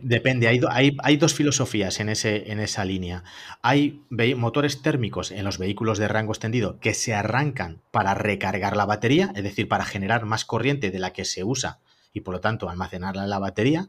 depende, 0.04 0.48
hay, 0.48 0.98
hay, 1.02 1.18
dos 1.18 1.34
filosofías 1.34 2.02
en, 2.02 2.10
ese, 2.10 2.52
en 2.52 2.60
esa 2.60 2.84
línea. 2.84 3.24
Hay 3.62 4.02
motores 4.36 4.82
térmicos 4.82 5.32
en 5.32 5.46
los 5.46 5.58
vehículos 5.58 5.98
de 5.98 6.10
rango 6.10 6.34
extendido 6.34 6.80
que 6.82 6.94
se 6.94 7.16
arrancan 7.16 7.82
para 7.92 8.14
recargar 8.14 8.76
la 8.76 8.86
batería, 8.86 9.32
es 9.36 9.44
decir, 9.44 9.70
para 9.70 9.86
generar 9.86 10.26
más 10.26 10.44
corriente 10.44 10.92
de 10.92 11.00
la 11.00 11.14
que 11.14 11.24
se 11.24 11.46
usa 11.46 11.80
y 12.14 12.22
por 12.22 12.34
lo 12.34 12.42
tanto 12.42 12.70
almacenarla 12.70 13.24
en 13.24 13.30
la 13.30 13.40
batería. 13.40 13.88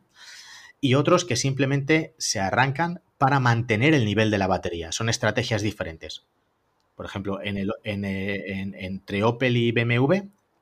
Y 0.81 0.95
otros 0.95 1.25
que 1.25 1.35
simplemente 1.35 2.15
se 2.19 2.39
arrancan 2.39 3.03
para 3.19 3.41
mantener 3.41 3.95
el 3.95 4.05
nivel 4.05 4.31
de 4.31 4.39
la 4.39 4.47
batería. 4.47 4.93
Son 4.93 5.09
estrategias 5.09 5.61
diferentes. 5.61 6.25
Por 6.95 7.05
ejemplo, 7.05 7.43
en 7.43 7.59
el, 7.59 7.73
eh, 7.85 8.73
entre 8.79 9.25
Opel 9.25 9.57
y 9.57 9.73
BMW, 9.73 10.15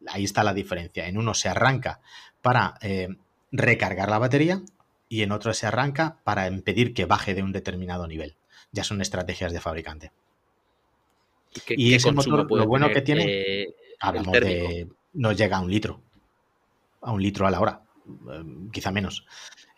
ahí 0.08 0.24
está 0.24 0.42
la 0.42 0.54
diferencia. 0.54 1.06
En 1.06 1.18
uno 1.18 1.34
se 1.34 1.48
arranca 1.48 2.00
para 2.40 2.74
eh, 2.80 3.08
recargar 3.52 4.08
la 4.08 4.18
batería 4.18 4.62
y 5.08 5.22
en 5.22 5.32
otro 5.32 5.52
se 5.54 5.66
arranca 5.66 6.18
para 6.24 6.48
impedir 6.48 6.94
que 6.94 7.04
baje 7.04 7.34
de 7.34 7.42
un 7.42 7.52
determinado 7.52 8.06
nivel. 8.06 8.34
Ya 8.72 8.84
son 8.84 9.00
estrategias 9.00 9.52
de 9.52 9.60
fabricante. 9.60 10.12
y 11.68 11.94
ese 11.94 12.12
motor, 12.12 12.50
lo 12.50 12.66
bueno 12.66 12.90
que 12.90 13.02
tiene, 13.02 13.24
eh, 13.24 13.74
hablamos 14.00 14.32
de, 14.32 14.88
no 15.12 15.32
llega 15.32 15.58
a 15.58 15.60
un 15.60 15.70
litro, 15.70 16.00
a 17.00 17.12
un 17.12 17.22
litro 17.22 17.46
a 17.46 17.50
la 17.50 17.60
hora, 17.60 17.82
quizá 18.72 18.90
menos 18.90 19.24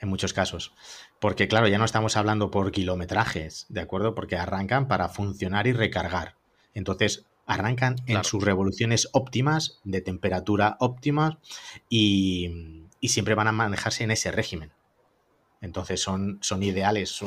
en 0.01 0.09
muchos 0.09 0.33
casos. 0.33 0.73
Porque 1.21 1.49
claro, 1.49 1.69
ya 1.69 1.79
no 1.79 1.85
estamos 1.85 2.17
hablando 2.17 2.51
por 2.51 2.71
kilometrajes, 2.71 3.67
¿de 3.69 3.81
acuerdo? 3.81 4.15
Porque 4.15 4.37
arrancan 4.37 4.89
para 4.89 5.09
funcionar 5.09 5.67
y 5.67 5.73
recargar. 5.73 6.37
Entonces, 6.75 7.27
arrancan 7.47 7.97
en 8.07 8.23
sus 8.25 8.45
revoluciones 8.45 9.09
óptimas, 9.13 9.81
de 9.83 10.01
temperatura 10.01 10.77
óptima, 10.81 11.41
y, 11.89 12.85
siempre 13.03 13.35
van 13.35 13.49
a 13.49 13.53
manejarse 13.53 14.05
en 14.05 14.11
ese 14.11 14.31
régimen. 14.31 14.71
Entonces 15.61 16.01
son, 16.01 16.39
son 16.41 16.63
ideales. 16.63 17.21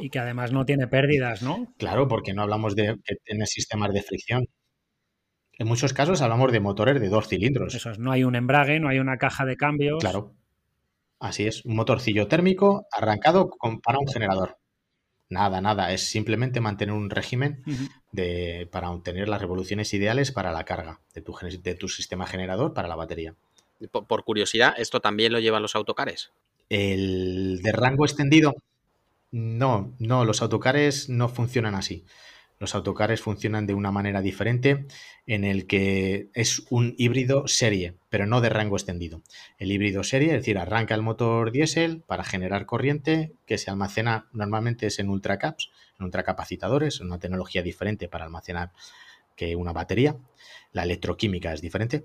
Y 0.00 0.08
que 0.08 0.18
además 0.18 0.52
no 0.52 0.64
tiene 0.64 0.86
pérdidas, 0.86 1.42
¿no? 1.42 1.74
Claro, 1.76 2.08
porque 2.08 2.32
no 2.32 2.42
hablamos 2.42 2.76
de 2.76 2.98
que 3.04 3.16
tiene 3.16 3.46
sistemas 3.46 3.92
de 3.92 4.02
fricción. 4.02 4.48
En 5.58 5.68
muchos 5.68 5.92
casos 5.92 6.22
hablamos 6.22 6.50
de 6.50 6.60
motores 6.60 7.00
de 7.00 7.08
dos 7.08 7.28
cilindros. 7.28 7.74
Eso 7.74 7.90
es, 7.90 7.98
no 7.98 8.10
hay 8.10 8.24
un 8.24 8.36
embrague, 8.36 8.80
no 8.80 8.88
hay 8.88 9.00
una 9.00 9.18
caja 9.18 9.44
de 9.44 9.56
cambios. 9.56 10.00
Claro, 10.00 10.34
Así 11.24 11.46
es, 11.46 11.64
un 11.64 11.74
motorcillo 11.74 12.28
térmico 12.28 12.86
arrancado 12.92 13.50
para 13.82 13.98
un 13.98 14.06
generador. 14.06 14.58
Nada, 15.30 15.62
nada, 15.62 15.90
es 15.90 16.06
simplemente 16.06 16.60
mantener 16.60 16.94
un 16.94 17.08
régimen 17.08 17.62
de, 18.12 18.68
para 18.70 18.90
obtener 18.90 19.30
las 19.30 19.40
revoluciones 19.40 19.94
ideales 19.94 20.32
para 20.32 20.52
la 20.52 20.66
carga 20.66 21.00
de 21.14 21.22
tu, 21.22 21.34
de 21.62 21.74
tu 21.76 21.88
sistema 21.88 22.26
generador 22.26 22.74
para 22.74 22.88
la 22.88 22.94
batería. 22.94 23.34
Por, 23.90 24.24
curiosidad, 24.24 24.74
¿esto 24.76 25.00
también 25.00 25.32
lo 25.32 25.40
llevan 25.40 25.62
los 25.62 25.74
autocares? 25.74 26.30
El 26.68 27.62
de 27.62 27.72
rango 27.72 28.04
extendido, 28.04 28.54
no, 29.30 29.94
no, 29.98 30.26
los 30.26 30.42
autocares 30.42 31.08
no 31.08 31.30
funcionan 31.30 31.74
así. 31.74 32.04
Los 32.58 32.74
autocares 32.74 33.20
funcionan 33.20 33.66
de 33.66 33.74
una 33.74 33.90
manera 33.90 34.20
diferente 34.20 34.86
en 35.26 35.44
el 35.44 35.66
que 35.66 36.28
es 36.34 36.64
un 36.70 36.94
híbrido 36.96 37.48
serie, 37.48 37.94
pero 38.10 38.26
no 38.26 38.40
de 38.40 38.48
rango 38.48 38.76
extendido. 38.76 39.22
El 39.58 39.72
híbrido 39.72 40.04
serie, 40.04 40.28
es 40.28 40.40
decir, 40.40 40.58
arranca 40.58 40.94
el 40.94 41.02
motor 41.02 41.50
diésel 41.50 42.02
para 42.06 42.24
generar 42.24 42.64
corriente 42.64 43.32
que 43.46 43.58
se 43.58 43.70
almacena 43.70 44.28
normalmente 44.32 44.86
es 44.86 44.98
en 44.98 45.10
ultracaps, 45.10 45.70
en 45.98 46.04
ultracapacitadores, 46.06 47.00
una 47.00 47.18
tecnología 47.18 47.62
diferente 47.62 48.08
para 48.08 48.24
almacenar 48.24 48.72
que 49.36 49.56
una 49.56 49.72
batería. 49.72 50.16
La 50.72 50.84
electroquímica 50.84 51.52
es 51.52 51.60
diferente. 51.60 52.04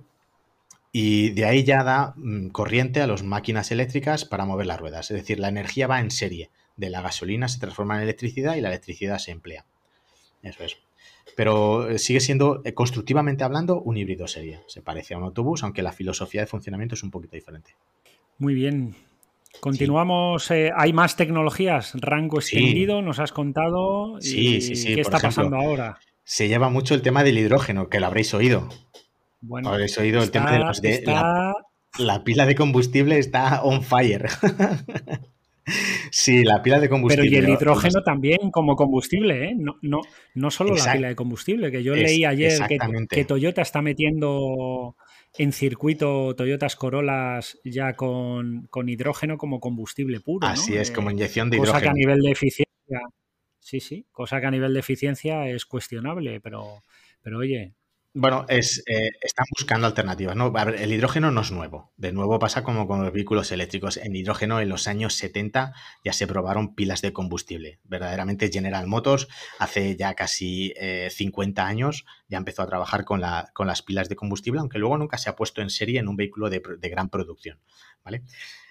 Y 0.92 1.30
de 1.32 1.46
ahí 1.46 1.64
ya 1.64 1.84
da 1.84 2.14
mm, 2.16 2.50
corriente 2.50 3.02
a 3.02 3.08
las 3.08 3.24
máquinas 3.24 3.72
eléctricas 3.72 4.26
para 4.26 4.46
mover 4.46 4.66
las 4.66 4.80
ruedas. 4.80 5.12
Es 5.12 5.18
decir, 5.18 5.40
la 5.40 5.50
energía 5.50 5.88
va 5.88 6.00
en 6.00 6.10
serie. 6.10 6.50
De 6.78 6.90
la 6.90 7.02
gasolina 7.02 7.48
se 7.48 7.60
transforma 7.60 7.98
en 7.98 8.04
electricidad 8.04 8.56
y 8.56 8.62
la 8.62 8.70
electricidad 8.70 9.20
se 9.20 9.32
emplea. 9.32 9.66
Eso 10.44 10.64
es. 10.64 10.78
Pero 11.36 11.90
eh, 11.90 12.00
sigue 12.00 12.20
siendo, 12.20 12.62
eh, 12.66 12.74
constructivamente 12.74 13.44
hablando, 13.44 13.82
un 13.82 13.98
híbrido 13.98 14.28
serie. 14.28 14.62
Se 14.68 14.82
parece 14.82 15.14
a 15.14 15.18
un 15.18 15.24
autobús, 15.24 15.64
aunque 15.64 15.82
la 15.82 15.92
filosofía 15.92 16.42
de 16.42 16.48
funcionamiento 16.48 16.96
es 16.96 17.04
un 17.04 17.12
poquito 17.12 17.36
diferente. 17.36 17.76
Muy 18.38 18.54
bien. 18.54 18.96
Continuamos. 19.60 20.50
Eh, 20.52 20.72
¿Hay 20.76 20.94
más 20.94 21.16
tecnologías? 21.16 21.94
Rango 21.96 22.40
extendido, 22.40 23.02
nos 23.02 23.20
has 23.20 23.32
contado. 23.32 24.20
Sí, 24.22 24.62
sí, 24.62 24.76
sí. 24.76 24.96
¿Qué 24.96 25.02
está 25.02 25.20
pasando 25.20 25.58
ahora? 25.58 26.00
Se 26.24 26.48
lleva 26.48 26.70
mucho 26.70 26.94
el 26.94 27.02
tema 27.02 27.24
del 27.24 27.38
hidrógeno, 27.38 27.90
que 27.90 28.00
lo 28.00 28.06
habréis 28.06 28.34
oído. 28.34 28.70
Bueno, 29.42 29.70
habréis 29.70 29.98
oído 29.98 30.22
el 30.22 30.32
tema 30.32 30.52
de 30.52 30.60
los 30.60 30.82
de 30.82 31.04
la 31.98 32.24
pila 32.24 32.46
de 32.46 32.56
combustible 32.56 33.18
está 33.18 33.64
on 33.64 33.84
fire. 33.84 34.30
Sí, 36.12 36.44
la 36.44 36.62
pila 36.62 36.80
de 36.80 36.90
combustible. 36.90 37.30
Pero 37.30 37.42
y 37.42 37.46
el 37.46 37.50
hidrógeno 37.50 38.04
también 38.04 38.52
como 38.52 38.76
combustible, 38.76 39.50
¿eh? 39.50 39.56
No, 39.56 39.78
no, 39.82 40.02
no 40.36 40.52
solo 40.52 40.76
la 40.76 40.94
pila 40.94 41.08
de 41.10 41.16
combustible, 41.16 41.72
que 41.72 41.84
yo 41.84 41.96
leí 41.96 42.26
ayer 42.26 42.60
que, 43.10 43.26
Toyota 43.26 43.62
está 43.62 43.82
metiendo 43.82 44.96
en 45.38 45.52
circuito 45.52 46.36
Toyotas 46.36 46.76
Corollas 46.76 47.60
ya 47.64 47.96
con, 47.96 48.70
hidrógeno 48.88 49.38
como 49.38 49.60
combustible 49.60 50.20
puro. 50.20 50.48
Así 50.48 50.76
es, 50.76 50.92
como 50.92 51.10
eh, 51.10 51.14
inyección 51.14 51.50
de 51.50 51.58
hidrógeno. 51.58 51.74
Cosa 51.74 51.84
que 51.84 51.90
a 51.90 51.94
nivel 51.94 52.22
de 52.22 52.32
eficiencia. 52.32 53.02
Sí, 53.60 53.80
sí, 53.80 54.06
cosa 54.12 54.40
que 54.40 54.48
a 54.48 54.52
nivel 54.52 54.74
de 54.74 54.80
eficiencia 54.80 55.48
es 55.48 55.66
cuestionable, 55.66 56.40
pero, 56.42 56.84
pero 57.22 57.40
oye, 57.40 57.76
bueno, 58.14 58.46
es, 58.50 58.84
eh, 58.88 59.12
están 59.22 59.46
buscando 59.58 59.86
alternativas. 59.86 60.36
¿no? 60.36 60.52
el 60.56 60.92
hidrógeno 60.92 61.32
no 61.32 61.42
es 61.42 61.52
nuevo. 61.52 61.94
De 61.96 62.12
nuevo 62.12 62.40
pasa 62.40 62.64
como 62.64 62.88
con 62.88 63.04
los 63.04 63.14
vehículos 63.14 63.52
eléctricos. 63.52 63.98
En 63.98 64.16
hidrógeno 64.16 64.60
en 64.60 64.70
los 64.70 64.88
años 64.88 65.14
70 65.14 65.74
ya 66.04 66.14
se 66.14 66.26
probaron 66.26 66.74
pilas 66.74 67.02
de 67.02 67.14
combustible. 67.14 67.80
Verdaderamente 67.84 68.50
General 68.52 68.88
Motors 68.88 69.28
hace 69.60 69.96
ya 69.96 70.16
casi 70.16 70.74
50 71.10 71.62
eh, 71.62 71.66
años 71.66 72.06
ya 72.28 72.40
empezó 72.40 72.64
a 72.64 72.68
trabajar 72.68 73.06
con, 73.06 73.22
la, 73.22 73.52
con, 73.54 73.68
las 73.68 73.84
pilas 73.84 74.10
de 74.10 74.16
combustible, 74.16 74.60
aunque 74.60 74.80
luego 74.80 74.98
nunca 74.98 75.18
se 75.18 75.30
ha 75.30 75.36
puesto 75.36 75.62
en 75.62 75.70
serie 75.70 76.00
en 76.00 76.08
un 76.08 76.16
vehículo 76.16 76.50
de, 76.50 76.62
gran 76.90 77.10
producción. 77.10 77.60
¿vale? 78.04 78.24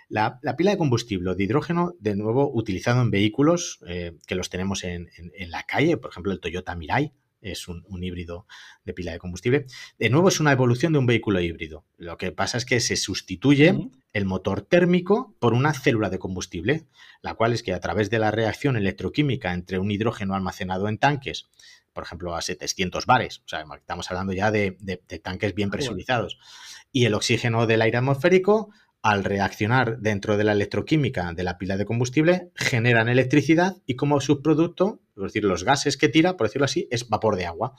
La, 0.09 0.41
pila 0.57 0.73
de 0.73 0.79
combustible 0.79 1.35
de 1.37 1.45
hidrógeno, 1.45 1.95
de 2.01 2.17
nuevo, 2.17 2.51
utilizado 2.53 3.03
en 3.03 3.11
vehículos 3.11 3.79
eh, 3.87 4.17
que 4.27 4.35
los 4.35 4.51
tenemos 4.51 4.83
en, 4.83 5.11
en, 5.17 5.51
la 5.51 5.63
calle, 5.63 5.97
por 5.97 6.11
ejemplo, 6.11 6.33
el 6.33 6.41
Toyota 6.41 6.75
Mirai, 6.75 7.13
es 7.41 7.69
un, 7.69 7.85
híbrido 8.03 8.47
de 8.85 8.95
pila 8.95 9.13
de 9.13 9.19
combustible. 9.19 9.67
De 9.99 10.11
nuevo, 10.11 10.29
es 10.29 10.41
una 10.41 10.53
evolución 10.53 10.93
de 10.93 10.99
un 10.99 11.07
vehículo 11.07 11.41
híbrido. 11.41 11.85
Lo 11.97 12.17
que 12.17 12.33
pasa 12.33 12.59
es 12.59 12.65
que 12.65 12.81
se 12.81 12.97
sustituye 12.97 13.91
el 14.13 14.25
motor 14.25 14.63
térmico 14.63 15.35
por 15.39 15.55
una 15.55 15.75
célula 15.75 16.11
de 16.11 16.19
combustible, 16.19 16.87
la 17.23 17.35
cual 17.35 17.53
es 17.53 17.63
que 17.63 17.75
a 17.75 17.81
través 17.81 18.11
de 18.11 18.19
la 18.19 18.31
reacción 18.31 18.77
electroquímica 18.77 19.53
entre 19.53 19.79
un 19.79 19.91
hidrógeno 19.91 20.35
almacenado 20.35 20.89
en 20.89 20.99
tanques, 20.99 21.49
por 21.93 22.05
ejemplo, 22.05 22.37
a 22.37 22.43
700 22.43 23.07
bares, 23.07 23.41
o 23.45 23.49
sea, 23.49 23.65
estamos 23.77 24.11
hablando 24.11 24.33
ya 24.33 24.51
de, 24.51 24.77
tanques 25.23 25.55
bien 25.55 25.71
presurizados, 25.71 26.39
y 26.93 27.07
el 27.07 27.15
oxígeno 27.15 27.67
del 27.67 27.83
aire 27.83 27.99
atmosférico, 27.99 28.71
al 29.03 29.25
reaccionar 29.25 29.99
dentro 29.99 30.37
de 30.37 30.45
la 30.45 30.53
electroquímica 30.53 31.33
de 31.33 31.43
la 31.45 31.59
pila 31.59 31.77
de 31.77 31.85
combustible, 31.85 32.51
generan 32.55 33.09
electricidad 33.09 33.77
y 33.87 33.97
como 33.97 34.21
subproducto 34.21 35.01
es 35.27 35.33
decir, 35.33 35.45
los 35.45 35.65
gases 35.65 35.97
que 35.97 36.09
tira, 36.09 36.37
por 36.37 36.47
decirlo 36.47 36.65
así, 36.65 36.89
es 36.91 37.09
vapor 37.09 37.37
de 37.37 37.47
agua. 37.47 37.75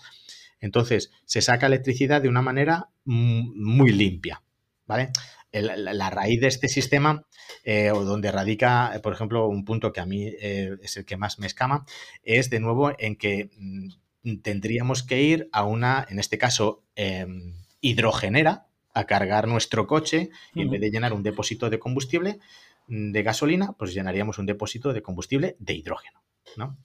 Entonces, 0.60 1.12
se 1.26 1.42
saca 1.42 1.68
electricidad 1.68 2.22
de 2.22 2.30
una 2.30 2.42
manera 2.42 2.90
muy 3.06 3.92
limpia, 3.92 4.44
¿vale? 4.86 5.12
la, 5.52 6.10
raíz 6.10 6.42
de 6.42 6.48
este 6.48 6.68
sistema, 6.68 7.26
eh, 7.64 7.92
o 7.92 8.04
donde 8.04 8.32
radica, 8.32 9.00
por 9.02 9.14
ejemplo, 9.14 9.48
un 9.48 9.66
punto 9.66 9.92
que 9.92 10.00
a 10.00 10.06
mí 10.06 10.28
eh, 10.28 10.78
es 10.82 10.98
el 10.98 11.06
que 11.06 11.18
más 11.18 11.40
me 11.40 11.48
escama, 11.48 11.86
es 12.24 12.50
de 12.50 12.60
nuevo 12.60 12.92
en 12.98 13.16
que 13.16 13.50
mm, 13.58 14.38
tendríamos 14.42 15.04
que 15.04 15.22
ir 15.22 15.50
a 15.52 15.64
una, 15.64 16.06
en 16.10 16.20
este 16.20 16.38
caso, 16.38 16.84
em, 16.96 17.56
hidrogenera, 17.82 18.68
a 18.94 19.06
cargar 19.06 19.48
nuestro 19.48 19.88
coche 19.88 20.30
y 20.54 20.62
en 20.62 20.70
vez 20.72 20.82
de 20.82 20.90
llenar 20.90 21.14
un 21.14 21.24
depósito 21.24 21.70
de 21.70 21.80
combustible 21.80 22.40
mm, 22.88 23.12
de 23.12 23.24
gasolina, 23.24 23.74
pues 23.74 23.94
llenaríamos 23.94 24.38
un 24.38 24.46
depósito 24.46 24.94
de 24.94 25.02
combustible 25.02 25.56
de 25.60 25.74
hidrógeno, 25.74 26.22
¿no? 26.58 26.78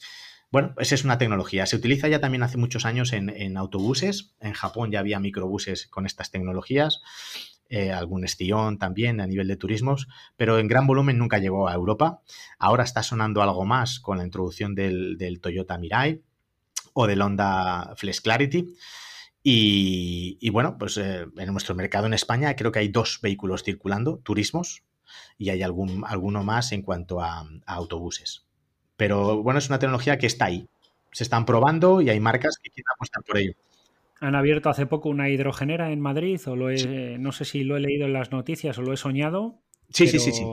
Bueno, 0.55 0.73
esa 0.79 0.95
es 0.95 1.03
una 1.03 1.19
tecnología. 1.19 1.67
Se 1.67 1.75
utiliza 1.75 2.07
ya 2.07 2.21
también 2.21 2.45
hace 2.45 2.59
muchos 2.59 2.85
años 2.85 3.13
en, 3.13 3.57
autobuses. 3.57 4.37
En 4.39 4.53
Japón 4.53 4.93
ya 4.93 5.01
había 5.01 5.19
microbuses 5.19 5.89
con 5.89 6.07
estas 6.07 6.31
tecnologías. 6.31 7.03
Eh, 7.69 7.91
algún 7.91 8.25
estión 8.25 8.79
también 8.79 9.21
a 9.21 9.27
nivel 9.27 9.49
de 9.49 9.57
turismos, 9.57 10.07
pero 10.37 10.61
en 10.61 10.69
gran 10.69 10.87
volumen 10.87 11.19
nunca 11.19 11.41
llegó 11.41 11.67
a 11.67 11.75
Europa. 11.75 12.21
Ahora 12.57 12.85
está 12.85 13.03
sonando 13.03 13.43
algo 13.43 13.65
más 13.65 13.99
con 13.99 14.19
la 14.19 14.25
introducción 14.25 14.77
del, 14.77 15.41
Toyota 15.43 15.77
Mirai 15.77 16.23
o 16.93 17.09
del 17.09 17.23
Honda 17.23 17.93
Flex 17.97 18.21
Clarity. 18.21 18.77
Y, 19.43 20.49
bueno, 20.51 20.79
pues 20.79 20.99
eh, 20.99 21.27
en 21.37 21.51
nuestro 21.51 21.75
mercado 21.75 22.07
en 22.07 22.15
España 22.15 22.55
creo 22.55 22.71
que 22.71 22.79
hay 22.79 22.89
dos 22.91 23.19
vehículos 23.21 23.65
circulando, 23.65 24.19
turismos, 24.19 24.85
y 25.37 25.51
hay 25.51 25.65
algún, 25.65 26.05
alguno 26.07 26.45
más 26.45 26.71
en 26.71 26.83
cuanto 26.83 27.21
a 27.21 27.45
autobuses. 27.67 28.44
Pero 28.97 29.43
bueno, 29.43 29.59
es 29.59 29.69
una 29.69 29.79
tecnología 29.79 30.19
que 30.19 30.27
está 30.27 30.47
ahí. 30.47 30.67
Se 31.13 31.25
están 31.25 31.45
probando 31.47 32.01
y 32.01 32.11
hay 32.11 32.21
marcas 32.21 32.59
que 32.63 32.71
quieren 32.71 32.91
apostar 32.95 33.23
por 33.25 33.39
ello. 33.39 33.53
Han 34.21 34.35
abierto 34.35 34.71
hace 34.71 34.87
poco 34.87 35.09
una 35.09 35.29
hidrogenera 35.29 35.91
en 35.93 36.01
Madrid, 36.01 36.41
o 36.47 36.57
lo 36.57 36.71
he, 36.71 37.19
no 37.19 37.33
sé 37.33 37.45
si 37.45 37.63
lo 37.65 37.77
he 37.77 37.81
leído 37.81 38.07
en 38.07 38.13
las 38.13 38.33
noticias 38.33 38.79
o 38.79 38.83
lo 38.83 38.93
he 38.93 38.97
soñado. 38.97 39.59
Sí, 39.91 40.07
sí, 40.07 40.19
sí, 40.19 40.33
sí. 40.33 40.45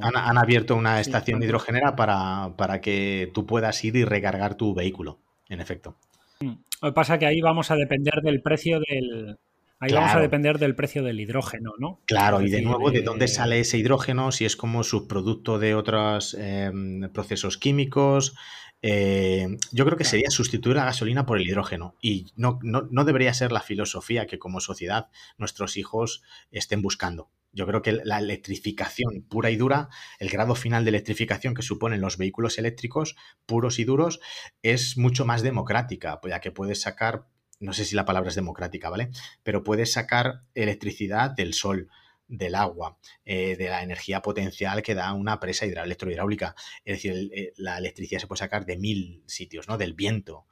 Han, 0.00 0.38
abierto 0.38 0.76
una 0.76 1.00
estación 1.00 1.40
de 1.40 1.46
hidrogenera 1.46 1.96
para, 1.96 2.54
para, 2.56 2.80
que 2.80 3.30
tú 3.34 3.44
puedas 3.44 3.82
ir 3.84 3.96
y 3.96 4.04
recargar 4.04 4.54
tu 4.54 4.74
vehículo, 4.74 5.18
en 5.48 5.60
efecto. 5.60 5.96
Mm. 6.40 6.52
Lo 6.82 6.88
que 6.88 6.92
pasa 6.92 7.14
es 7.14 7.20
que 7.20 7.26
ahí 7.26 7.40
vamos 7.40 7.70
a 7.70 7.76
depender 7.76 8.20
del 8.22 8.42
precio 8.42 8.78
del, 8.80 9.38
Ahí 9.78 9.92
vamos 9.92 10.14
a 10.14 10.20
depender 10.20 10.58
del 10.58 10.74
precio 10.74 11.02
del 11.02 11.20
hidrógeno, 11.20 11.74
¿no? 11.78 12.00
Claro, 12.06 12.40
y 12.40 12.48
de 12.48 12.62
nuevo, 12.62 12.90
¿de 12.90 13.02
dónde 13.02 13.28
sale 13.28 13.60
ese 13.60 13.76
hidrógeno? 13.76 14.32
Si 14.32 14.46
es 14.46 14.56
como 14.56 14.82
subproducto 14.82 15.58
de 15.58 15.74
otros 15.74 16.34
em, 16.38 17.10
procesos 17.12 17.58
químicos. 17.58 18.34
Eh, 18.82 19.56
yo 19.72 19.84
creo 19.84 19.98
que 19.98 20.04
sería 20.04 20.30
sustituir 20.30 20.76
la 20.76 20.84
gasolina 20.84 21.26
por 21.26 21.38
el 21.38 21.46
hidrógeno. 21.46 21.94
Y 22.00 22.32
no, 22.36 22.58
no, 22.62 23.04
debería 23.04 23.34
ser 23.34 23.52
la 23.52 23.60
filosofía 23.60 24.26
que 24.26 24.38
como 24.38 24.60
sociedad 24.60 25.08
nuestros 25.36 25.76
hijos 25.76 26.22
estén 26.50 26.80
buscando. 26.80 27.30
Yo 27.52 27.66
creo 27.66 27.82
que 27.82 27.92
la 27.92 28.18
electrificación 28.18 29.24
pura 29.28 29.50
y 29.50 29.56
dura, 29.56 29.88
el 30.18 30.28
grado 30.28 30.54
final 30.54 30.84
de 30.84 30.90
electrificación 30.90 31.54
que 31.54 31.62
suponen 31.62 32.02
los 32.02 32.18
vehículos 32.18 32.58
eléctricos 32.58 33.16
puros 33.46 33.78
y 33.78 33.84
duros, 33.84 34.20
es 34.62 34.98
mucho 34.98 35.24
más 35.24 35.42
democrática, 35.42 36.20
ya 36.28 36.40
que 36.40 36.50
puedes 36.50 36.82
sacar 36.82 37.26
no 37.58 37.72
sé 37.72 37.84
si 37.84 37.94
la 37.94 38.04
palabra 38.04 38.30
es 38.30 38.34
democrática, 38.34 38.90
¿vale? 38.90 39.10
Pero 39.42 39.64
puedes 39.64 39.92
sacar 39.92 40.42
electricidad 40.54 41.30
del 41.30 41.54
sol, 41.54 41.88
del 42.28 42.54
agua, 42.54 42.98
eh, 43.24 43.56
de 43.56 43.68
la 43.68 43.82
energía 43.82 44.20
potencial 44.20 44.82
que 44.82 44.94
da 44.94 45.12
una 45.12 45.38
presa 45.40 45.64
electrohidráulica. 45.64 46.54
Es 46.84 46.96
decir, 46.96 47.30
eh, 47.32 47.52
la 47.56 47.78
electricidad 47.78 48.20
se 48.20 48.26
puede 48.26 48.40
sacar 48.40 48.66
de 48.66 48.76
mil 48.76 49.22
sitios, 49.26 49.68
¿no? 49.68 49.78
Del 49.78 49.94
viento. 49.94 50.46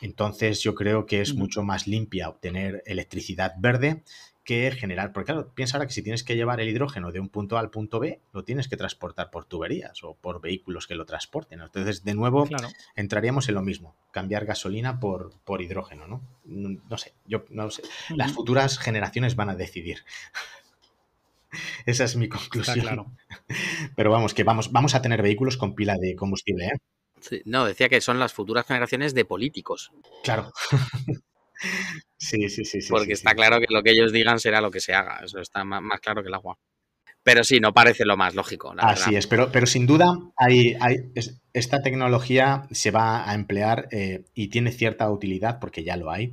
Entonces 0.00 0.60
yo 0.62 0.74
creo 0.74 1.06
que 1.06 1.20
es 1.20 1.34
mucho 1.34 1.62
más 1.62 1.86
limpia 1.86 2.28
obtener 2.28 2.82
electricidad 2.86 3.54
verde 3.58 4.04
que 4.44 4.70
generar, 4.72 5.12
porque 5.12 5.32
claro, 5.32 5.52
piensa 5.54 5.76
ahora 5.76 5.86
que 5.86 5.92
si 5.92 6.02
tienes 6.02 6.24
que 6.24 6.34
llevar 6.34 6.60
el 6.60 6.68
hidrógeno 6.68 7.12
de 7.12 7.20
un 7.20 7.28
punto 7.28 7.56
A 7.56 7.60
al 7.60 7.70
punto 7.70 8.00
B, 8.00 8.20
lo 8.32 8.44
tienes 8.44 8.68
que 8.68 8.76
transportar 8.76 9.30
por 9.30 9.44
tuberías 9.44 10.02
o 10.02 10.14
por 10.14 10.40
vehículos 10.40 10.86
que 10.86 10.94
lo 10.94 11.06
transporten. 11.06 11.60
Entonces, 11.60 12.04
de 12.04 12.14
nuevo, 12.14 12.48
entraríamos 12.96 13.48
en 13.48 13.54
lo 13.54 13.62
mismo, 13.62 13.96
cambiar 14.10 14.44
gasolina 14.44 14.98
por, 14.98 15.32
por 15.44 15.62
hidrógeno, 15.62 16.06
¿no? 16.06 16.22
No, 16.44 16.98
sé, 16.98 17.14
yo 17.26 17.44
no 17.50 17.70
sé. 17.70 17.82
Las 18.10 18.32
futuras 18.32 18.78
generaciones 18.78 19.36
van 19.36 19.50
a 19.50 19.54
decidir. 19.54 20.04
Esa 21.86 22.04
es 22.04 22.16
mi 22.16 22.28
conclusión. 22.28 23.16
Pero 23.96 24.10
vamos, 24.10 24.34
que 24.34 24.42
vamos, 24.42 24.72
vamos 24.72 24.94
a 24.94 25.02
tener 25.02 25.22
vehículos 25.22 25.56
con 25.56 25.74
pila 25.74 25.98
de 25.98 26.16
combustible, 26.16 26.66
¿eh? 26.66 27.42
no, 27.44 27.64
decía 27.64 27.88
que 27.88 28.00
son 28.00 28.18
las 28.18 28.32
futuras 28.32 28.66
generaciones 28.66 29.14
de 29.14 29.24
políticos. 29.24 29.92
Claro. 30.24 30.52
Sí, 32.16 32.48
sí, 32.48 32.64
sí. 32.64 32.78
Porque 32.88 33.12
está 33.12 33.34
claro 33.34 33.58
que 33.58 33.66
lo 33.68 33.82
que 33.82 33.90
ellos 33.90 34.12
digan 34.12 34.38
será 34.38 34.60
lo 34.60 34.70
que 34.70 34.80
se 34.80 34.94
haga. 34.94 35.20
Eso 35.24 35.40
está 35.40 35.64
más, 35.64 36.00
claro 36.00 36.22
que 36.22 36.28
el 36.28 36.34
agua. 36.34 36.58
Pero 37.24 37.44
sí, 37.44 37.60
no 37.60 37.72
parece 37.72 38.04
lo 38.04 38.16
más 38.16 38.34
lógico. 38.34 38.74
Así 38.78 39.14
es, 39.14 39.26
pero, 39.26 39.52
pero 39.52 39.66
sin 39.66 39.86
duda 39.86 40.06
hay, 40.36 40.76
hay, 40.80 41.12
esta 41.52 41.82
tecnología 41.82 42.66
se 42.70 42.90
va 42.90 43.28
a 43.30 43.34
emplear 43.34 43.88
eh, 43.92 44.24
y 44.34 44.48
tiene 44.48 44.72
cierta 44.72 45.10
utilidad, 45.10 45.60
porque 45.60 45.84
ya 45.84 45.96
lo 45.96 46.10
hay, 46.10 46.32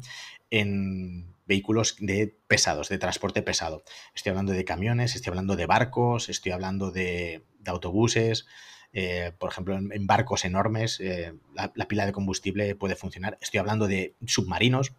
en 0.49 1.30
vehículos 1.49 1.95
de 1.99 2.38
pesados, 2.47 2.89
de 2.89 2.99
transporte 2.99 3.41
pesado. 3.41 3.84
Estoy 4.13 4.30
hablando 4.30 4.53
de 4.53 4.63
camiones, 4.63 5.15
estoy 5.15 5.32
hablando 5.32 5.55
de 5.55 5.65
barcos, 5.65 6.30
estoy 6.30 6.51
hablando 6.51 6.91
de, 6.91 7.43
autobuses. 7.65 8.45
Eh, 8.93 9.31
por 9.37 9.51
ejemplo, 9.51 9.77
en, 9.77 10.07
barcos 10.07 10.45
enormes, 10.45 10.99
eh, 10.99 11.33
la, 11.53 11.87
pila 11.87 12.05
de 12.05 12.11
combustible 12.11 12.75
puede 12.75 12.95
funcionar. 12.95 13.37
Estoy 13.41 13.59
hablando 13.59 13.87
de 13.87 14.15
submarinos, 14.25 14.93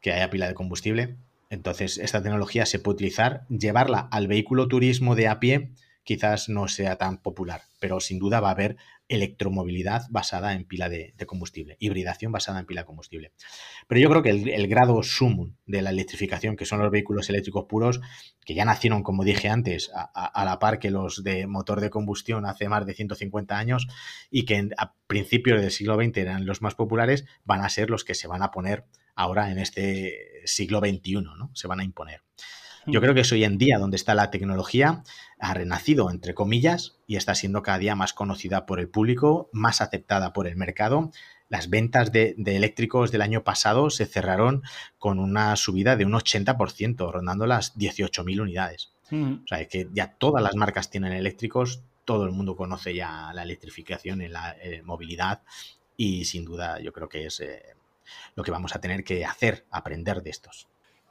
que 0.00 0.12
haya 0.12 0.30
pila 0.30 0.48
de 0.48 0.54
combustible. 0.54 1.16
Entonces, 1.50 1.98
esta 1.98 2.22
tecnología 2.22 2.66
se 2.66 2.78
puede 2.78 2.96
utilizar. 2.96 3.46
Llevarla 3.48 4.08
al 4.10 4.28
vehículo 4.28 4.68
turismo 4.68 5.14
de 5.14 5.28
a 5.28 5.40
pie 5.40 5.70
quizás 6.08 6.48
no 6.48 6.68
sea 6.68 6.96
tan 6.96 7.18
popular, 7.18 7.60
pero 7.80 8.00
sin 8.00 8.18
duda 8.18 8.40
va 8.40 8.48
a 8.48 8.52
haber 8.52 8.78
electromovilidad 9.08 10.06
basada 10.08 10.54
en 10.54 10.64
pila 10.64 10.88
de, 10.88 11.12
combustible, 11.26 11.76
hibridación 11.80 12.32
basada 12.32 12.60
en 12.60 12.64
pila 12.64 12.80
de 12.80 12.86
combustible. 12.86 13.32
Pero 13.88 14.00
yo 14.00 14.08
creo 14.08 14.22
que 14.22 14.30
el, 14.30 14.68
grado 14.68 15.02
sumum 15.02 15.56
de 15.66 15.82
la 15.82 15.90
electrificación, 15.90 16.56
que 16.56 16.64
son 16.64 16.78
los 16.78 16.90
vehículos 16.90 17.28
eléctricos 17.28 17.66
puros, 17.66 18.00
que 18.42 18.54
ya 18.54 18.64
nacieron, 18.64 19.02
como 19.02 19.22
dije 19.22 19.50
antes, 19.50 19.90
a, 19.92 20.44
la 20.46 20.58
par 20.58 20.78
que 20.78 20.90
los 20.90 21.22
de 21.22 21.46
motor 21.46 21.82
de 21.82 21.90
combustión 21.90 22.46
hace 22.46 22.70
más 22.70 22.86
de 22.86 22.94
150 22.94 23.58
años 23.58 23.86
y 24.30 24.46
que 24.46 24.70
a 24.78 24.94
principios 25.06 25.60
del 25.60 25.70
siglo 25.70 25.96
XX 25.96 26.16
eran 26.16 26.46
los 26.46 26.62
más 26.62 26.74
populares, 26.74 27.26
van 27.44 27.60
a 27.60 27.68
ser 27.68 27.90
los 27.90 28.02
que 28.02 28.14
se 28.14 28.28
van 28.28 28.42
a 28.42 28.50
poner 28.50 28.86
ahora 29.14 29.50
en 29.50 29.58
este 29.58 30.40
siglo 30.46 30.78
XXI, 30.78 31.20
¿no? 31.20 31.50
Se 31.52 31.68
van 31.68 31.80
a 31.80 31.84
imponer. 31.84 32.22
Yo 32.90 33.02
creo 33.02 33.12
que 33.12 33.20
es 33.20 33.32
hoy 33.32 33.44
en 33.44 33.58
día 33.58 33.78
donde 33.78 33.96
está 33.96 34.14
la 34.14 34.30
tecnología, 34.30 35.02
ha 35.38 35.54
renacido, 35.54 36.10
entre 36.10 36.34
comillas, 36.34 36.96
y 37.06 37.16
está 37.16 37.34
siendo 37.34 37.62
cada 37.62 37.78
día 37.78 37.94
más 37.94 38.14
conocida 38.14 38.64
por 38.64 38.80
el 38.80 38.88
público, 38.88 39.50
más 39.52 39.82
aceptada 39.82 40.32
por 40.32 40.46
el 40.46 40.56
mercado. 40.56 41.10
Las 41.50 41.68
ventas 41.68 42.12
de, 42.12 42.34
eléctricos 42.46 43.12
del 43.12 43.22
año 43.22 43.44
pasado 43.44 43.90
se 43.90 44.06
cerraron 44.06 44.62
con 44.98 45.18
una 45.18 45.54
subida 45.56 45.96
de 45.96 46.06
un 46.06 46.12
80%, 46.12 47.12
rondando 47.12 47.46
las 47.46 47.76
18.000 47.76 48.40
unidades. 48.40 48.92
O 49.10 49.46
sea, 49.46 49.66
que 49.66 49.88
ya 49.92 50.14
todas 50.18 50.42
las 50.42 50.54
marcas 50.54 50.90
tienen 50.90 51.12
eléctricos, 51.12 51.82
todo 52.04 52.24
el 52.24 52.32
mundo 52.32 52.56
conoce 52.56 52.94
ya 52.94 53.32
la 53.34 53.42
electrificación 53.42 54.22
en 54.22 54.32
la 54.32 54.56
eh, 54.62 54.82
movilidad 54.82 55.42
y 55.96 56.24
sin 56.24 56.44
duda 56.44 56.80
yo 56.80 56.92
creo 56.92 57.08
que 57.08 57.26
es 57.26 57.40
eh, 57.40 57.62
lo 58.34 58.42
que 58.42 58.50
vamos 58.50 58.74
a 58.74 58.80
tener 58.80 59.04
que 59.04 59.24
hacer, 59.24 59.66
aprender 59.70 60.22
de 60.22 60.30
estos. 60.30 60.68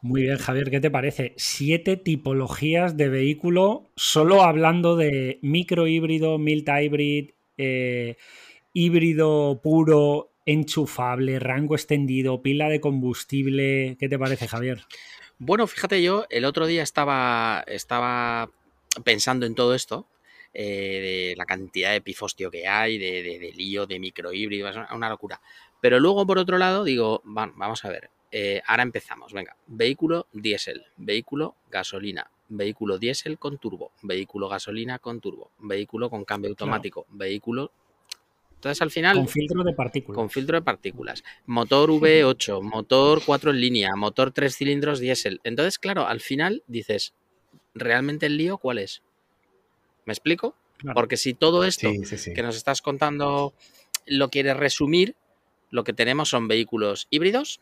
Muy 0.07 0.21
bien, 0.21 0.37
Javier, 0.37 0.71
¿qué 0.71 0.79
te 0.79 0.89
parece? 0.89 1.33
Siete 1.35 1.97
tipologías 1.97 2.95
de 2.95 3.09
vehículo, 3.09 3.91
solo 3.97 4.41
hablando 4.41 4.95
de 4.95 5.37
micro 5.41 5.85
híbrido, 5.85 6.39
hybrid, 6.39 7.31
eh, 7.57 8.15
híbrido 8.71 9.59
puro, 9.61 10.31
enchufable, 10.45 11.39
rango 11.39 11.75
extendido, 11.75 12.41
pila 12.41 12.69
de 12.69 12.79
combustible. 12.79 13.97
¿Qué 13.99 14.07
te 14.07 14.17
parece, 14.17 14.47
Javier? 14.47 14.85
Bueno, 15.39 15.67
fíjate, 15.67 16.01
yo 16.01 16.25
el 16.29 16.45
otro 16.45 16.67
día 16.67 16.83
estaba, 16.83 17.65
estaba 17.67 18.49
pensando 19.03 19.45
en 19.45 19.55
todo 19.55 19.75
esto, 19.75 20.07
eh, 20.53 21.33
de 21.33 21.35
la 21.35 21.45
cantidad 21.45 21.91
de 21.91 21.99
pifostio 21.99 22.49
que 22.49 22.65
hay, 22.65 22.97
de, 22.97 23.23
de, 23.23 23.51
lío, 23.51 23.85
de 23.85 23.99
microhíbridos, 23.99 24.73
una 24.95 25.09
locura. 25.09 25.41
Pero 25.81 25.99
luego, 25.99 26.25
por 26.25 26.37
otro 26.37 26.57
lado, 26.57 26.85
digo, 26.85 27.21
vamos 27.25 27.83
a 27.83 27.89
ver, 27.89 28.09
eh, 28.31 28.61
ahora 28.65 28.83
empezamos, 28.83 29.33
venga. 29.33 29.55
Vehículo 29.67 30.27
diésel, 30.33 30.85
vehículo 30.97 31.55
gasolina, 31.69 32.29
vehículo 32.49 32.97
diésel 32.97 33.37
con 33.37 33.57
turbo, 33.57 33.91
vehículo 34.01 34.49
gasolina 34.49 34.99
con 34.99 35.21
turbo, 35.21 35.51
vehículo 35.59 36.09
con 36.09 36.25
cambio 36.25 36.49
automático, 36.49 37.05
vehículo... 37.09 37.71
Entonces 38.55 38.81
al 38.81 38.89
final... 38.89 39.17
Con 39.17 39.27
filtro 39.27 39.63
de 39.63 39.73
partículas. 39.73 40.15
Con 40.15 40.29
filtro 40.31 40.57
de 40.57 40.63
partículas. 40.63 41.23
Motor 41.45 41.91
V8, 41.91 42.61
motor 42.63 43.21
4 43.23 43.51
en 43.51 43.61
línea, 43.61 43.95
motor 43.95 44.31
3 44.31 44.55
cilindros 44.55 44.99
diésel. 44.99 45.39
Entonces, 45.43 45.77
claro, 45.77 46.07
al 46.07 46.21
final 46.21 46.63
dices, 46.65 47.13
¿realmente 47.75 48.25
el 48.25 48.37
lío 48.37 48.57
cuál 48.57 48.79
es? 48.79 49.03
¿Me 50.05 50.13
explico? 50.13 50.55
Porque 50.95 51.17
si 51.17 51.33
todo 51.33 51.65
esto 51.65 51.89
que 52.33 52.41
nos 52.41 52.55
estás 52.55 52.81
contando 52.81 53.53
lo 54.07 54.29
quieres 54.29 54.57
resumir, 54.57 55.15
lo 55.69 55.83
que 55.83 55.93
tenemos 55.93 56.29
son 56.29 56.47
vehículos 56.47 57.07
híbridos, 57.09 57.59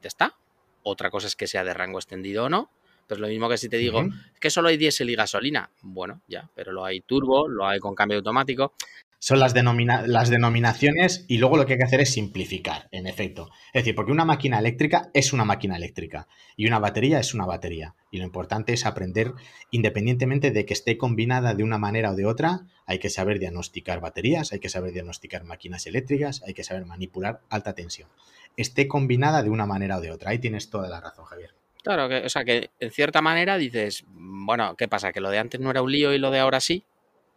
ya 0.00 0.08
está. 0.08 0.34
Otra 0.82 1.10
cosa 1.10 1.26
es 1.26 1.36
que 1.36 1.46
sea 1.46 1.64
de 1.64 1.74
rango 1.74 1.98
extendido 1.98 2.44
o 2.44 2.48
no. 2.48 2.70
Pues 3.06 3.18
lo 3.18 3.26
mismo 3.26 3.48
que 3.48 3.58
si 3.58 3.68
te 3.68 3.76
digo 3.76 4.04
que 4.38 4.50
solo 4.50 4.68
hay 4.68 4.76
diésel 4.76 5.10
y 5.10 5.16
gasolina. 5.16 5.70
Bueno, 5.82 6.20
ya, 6.28 6.48
pero 6.54 6.72
lo 6.72 6.84
hay 6.84 7.00
turbo, 7.00 7.48
lo 7.48 7.66
hay 7.66 7.80
con 7.80 7.94
cambio 7.94 8.18
automático 8.18 8.74
son 9.20 9.38
las, 9.38 9.54
las 9.54 10.30
denominaciones 10.30 11.26
y 11.28 11.36
luego 11.36 11.58
lo 11.58 11.66
que 11.66 11.74
hay 11.74 11.78
que 11.78 11.84
hacer 11.84 12.00
es 12.00 12.10
simplificar, 12.10 12.88
en 12.90 13.06
efecto. 13.06 13.50
Es 13.74 13.82
decir, 13.82 13.94
porque 13.94 14.12
una 14.12 14.24
máquina 14.24 14.58
eléctrica 14.58 15.10
es 15.12 15.34
una 15.34 15.44
máquina 15.44 15.76
eléctrica 15.76 16.26
y 16.56 16.66
una 16.66 16.78
batería 16.78 17.20
es 17.20 17.34
una 17.34 17.44
batería. 17.44 17.94
Y 18.10 18.16
lo 18.16 18.24
importante 18.24 18.72
es 18.72 18.86
aprender, 18.86 19.34
independientemente 19.70 20.50
de 20.50 20.64
que 20.64 20.72
esté 20.72 20.96
combinada 20.96 21.54
de 21.54 21.62
una 21.62 21.76
manera 21.76 22.12
o 22.12 22.16
de 22.16 22.24
otra, 22.24 22.62
hay 22.86 22.98
que 22.98 23.10
saber 23.10 23.38
diagnosticar 23.38 24.00
baterías, 24.00 24.52
hay 24.54 24.58
que 24.58 24.70
saber 24.70 24.92
diagnosticar 24.92 25.44
máquinas 25.44 25.86
eléctricas, 25.86 26.42
hay 26.46 26.54
que 26.54 26.64
saber 26.64 26.86
manipular 26.86 27.42
alta 27.50 27.74
tensión. 27.74 28.08
Esté 28.56 28.88
combinada 28.88 29.42
de 29.42 29.50
una 29.50 29.66
manera 29.66 29.98
o 29.98 30.00
de 30.00 30.12
otra. 30.12 30.30
Ahí 30.30 30.38
tienes 30.38 30.70
toda 30.70 30.88
la 30.88 30.98
razón, 30.98 31.26
Javier. 31.26 31.50
Claro, 31.82 32.08
que, 32.08 32.24
o 32.24 32.28
sea 32.30 32.44
que 32.44 32.70
en 32.80 32.90
cierta 32.90 33.20
manera 33.20 33.58
dices, 33.58 34.04
bueno, 34.08 34.76
¿qué 34.76 34.88
pasa? 34.88 35.12
¿Que 35.12 35.20
lo 35.20 35.28
de 35.28 35.38
antes 35.38 35.60
no 35.60 35.70
era 35.70 35.82
un 35.82 35.92
lío 35.92 36.14
y 36.14 36.18
lo 36.18 36.30
de 36.30 36.38
ahora 36.38 36.60
sí? 36.60 36.84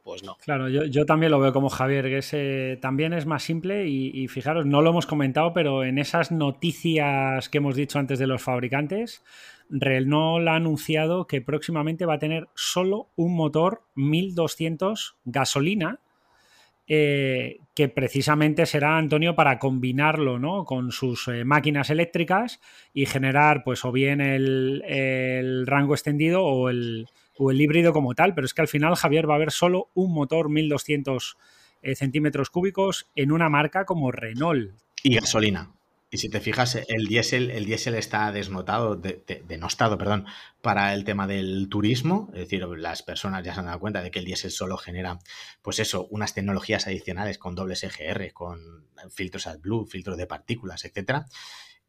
Pues 0.03 0.21
no. 0.23 0.35
Claro, 0.43 0.67
yo, 0.67 1.05
también 1.05 1.31
lo 1.31 1.39
veo 1.39 1.53
como 1.53 1.69
Javier, 1.69 2.05
que 2.05 2.17
ese 2.17 2.77
también 2.81 3.13
es 3.13 3.25
más 3.25 3.43
simple 3.43 3.87
y, 3.87 4.27
fijaros, 4.27 4.65
no 4.65 4.81
lo 4.81 4.89
hemos 4.89 5.05
comentado, 5.05 5.53
pero 5.53 5.85
en 5.85 5.97
esas 5.97 6.31
noticias 6.31 7.47
que 7.47 7.59
hemos 7.59 7.75
dicho 7.75 7.99
antes 7.99 8.19
de 8.19 8.27
los 8.27 8.41
fabricantes, 8.41 9.23
Renault 9.69 10.47
ha 10.47 10.55
anunciado 10.55 11.25
que 11.25 11.41
próximamente 11.41 12.05
va 12.05 12.15
a 12.15 12.19
tener 12.19 12.49
solo 12.53 13.07
un 13.15 13.33
motor 13.35 13.83
1200 13.95 15.15
gasolina, 15.23 15.99
eh, 16.85 17.59
que 17.73 17.87
precisamente 17.87 18.65
será, 18.65 18.97
Antonio, 18.97 19.35
para 19.35 19.57
combinarlo 19.57 20.37
¿no? 20.37 20.65
con 20.65 20.91
sus 20.91 21.29
eh, 21.29 21.45
máquinas 21.45 21.89
eléctricas 21.89 22.59
y 22.93 23.05
generar 23.05 23.63
pues 23.63 23.85
o 23.85 23.93
bien 23.93 24.19
el 24.19 25.63
rango 25.65 25.93
extendido 25.93 26.43
o 26.43 26.69
el 26.69 27.07
o 27.37 27.51
el 27.51 27.61
híbrido 27.61 27.93
como 27.93 28.15
tal, 28.15 28.33
pero 28.33 28.45
es 28.45 28.53
que 28.53 28.61
al 28.61 28.67
final, 28.67 28.95
Javier, 28.95 29.29
va 29.29 29.33
a 29.33 29.37
haber 29.37 29.51
solo 29.51 29.89
un 29.93 30.13
motor 30.13 30.49
1200 30.49 31.37
eh, 31.81 31.95
centímetros 31.95 32.49
cúbicos 32.49 33.09
en 33.15 33.31
una 33.31 33.49
marca 33.49 33.85
como 33.85 34.11
Renault. 34.11 34.73
Y 35.03 35.15
gasolina. 35.15 35.73
Y 36.13 36.19
si 36.19 36.29
te 36.29 36.39
fijas, 36.39 36.75
el 36.75 37.07
diésel, 37.07 37.49
el 37.49 37.65
diésel 37.65 37.95
está 37.95 38.31
desnotado, 38.31 38.95
denostado, 38.95 39.97
perdón, 39.97 40.27
para 40.61 40.93
el 40.93 41.05
tema 41.05 41.25
del 41.25 41.69
turismo. 41.69 42.29
Es 42.33 42.41
decir, 42.41 42.63
las 42.77 43.01
personas 43.01 43.43
ya 43.43 43.55
se 43.55 43.61
han 43.61 43.65
dado 43.65 43.79
cuenta 43.79 44.03
de 44.03 44.11
que 44.11 44.19
el 44.19 44.25
diésel 44.25 44.51
solo 44.51 44.77
genera, 44.77 45.17
pues 45.63 45.79
eso, 45.79 46.05
unas 46.11 46.35
tecnologías 46.35 46.85
adicionales 46.85 47.39
con 47.39 47.55
dobles 47.55 47.83
EGR, 47.83 48.31
con 48.31 48.85
filtros 49.09 49.47
AdBlue, 49.47 49.87
filtros 49.87 50.15
de 50.17 50.27
partículas, 50.27 50.85
etcétera, 50.85 51.25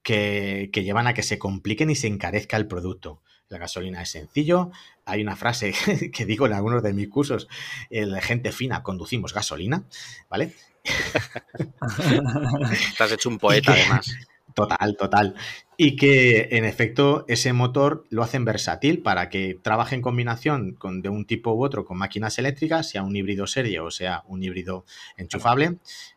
que, 0.03 0.71
que 0.73 0.85
llevan 0.85 1.07
a 1.07 1.13
que 1.13 1.23
se 1.23 1.39
compliquen 1.39 1.91
y 1.91 1.95
se 1.95 2.07
encarezca 2.07 2.57
el 2.57 2.67
producto. 2.67 3.23
La 3.49 3.59
gasolina 3.59 4.03
es 4.03 4.11
sencillo. 4.11 4.71
Hay 5.05 5.23
una 5.23 5.37
frase 5.37 5.73
que 6.13 6.27
digo 6.27 6.47
en 6.47 6.53
algunos 6.55 6.83
de 6.83 6.93
mis 6.93 7.09
cursos, 7.09 7.49
la 7.91 8.21
gente 8.21 8.53
fina 8.53 8.83
conducimos 8.83 9.33
gasolina, 9.35 9.85
¿vale? 10.29 10.55
Estás 12.73 13.13
hecho 13.13 13.29
un 13.29 13.39
poeta 13.39 13.73
además. 13.73 14.07
Total, 14.55 14.97
total. 14.97 15.35
Y 15.77 15.97
que 15.97 16.49
en 16.53 16.65
efecto 16.65 17.25
ese 17.27 17.53
motor 17.53 18.07
lo 18.11 18.23
hacen 18.23 18.45
versátil 18.45 19.03
para 19.03 19.29
que 19.29 19.59
trabaje 19.61 19.97
en 19.97 20.03
combinación 20.03 20.75
con, 20.75 21.03
de 21.03 21.09
un 21.09 21.27
tipo 21.27 21.53
u 21.53 21.65
otro 21.65 21.85
con 21.85 21.99
máquinas 21.99 22.39
eléctricas, 22.39 22.89
sea 22.89 23.03
un 23.03 23.17
híbrido 23.17 23.49
serie 23.49 23.81
o 23.81 23.91
sea 23.91 24.23
un 24.29 24.45
híbrido 24.45 24.85
enchufable 25.17 25.65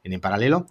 en, 0.03 0.13
en 0.13 0.21
paralelo, 0.21 0.67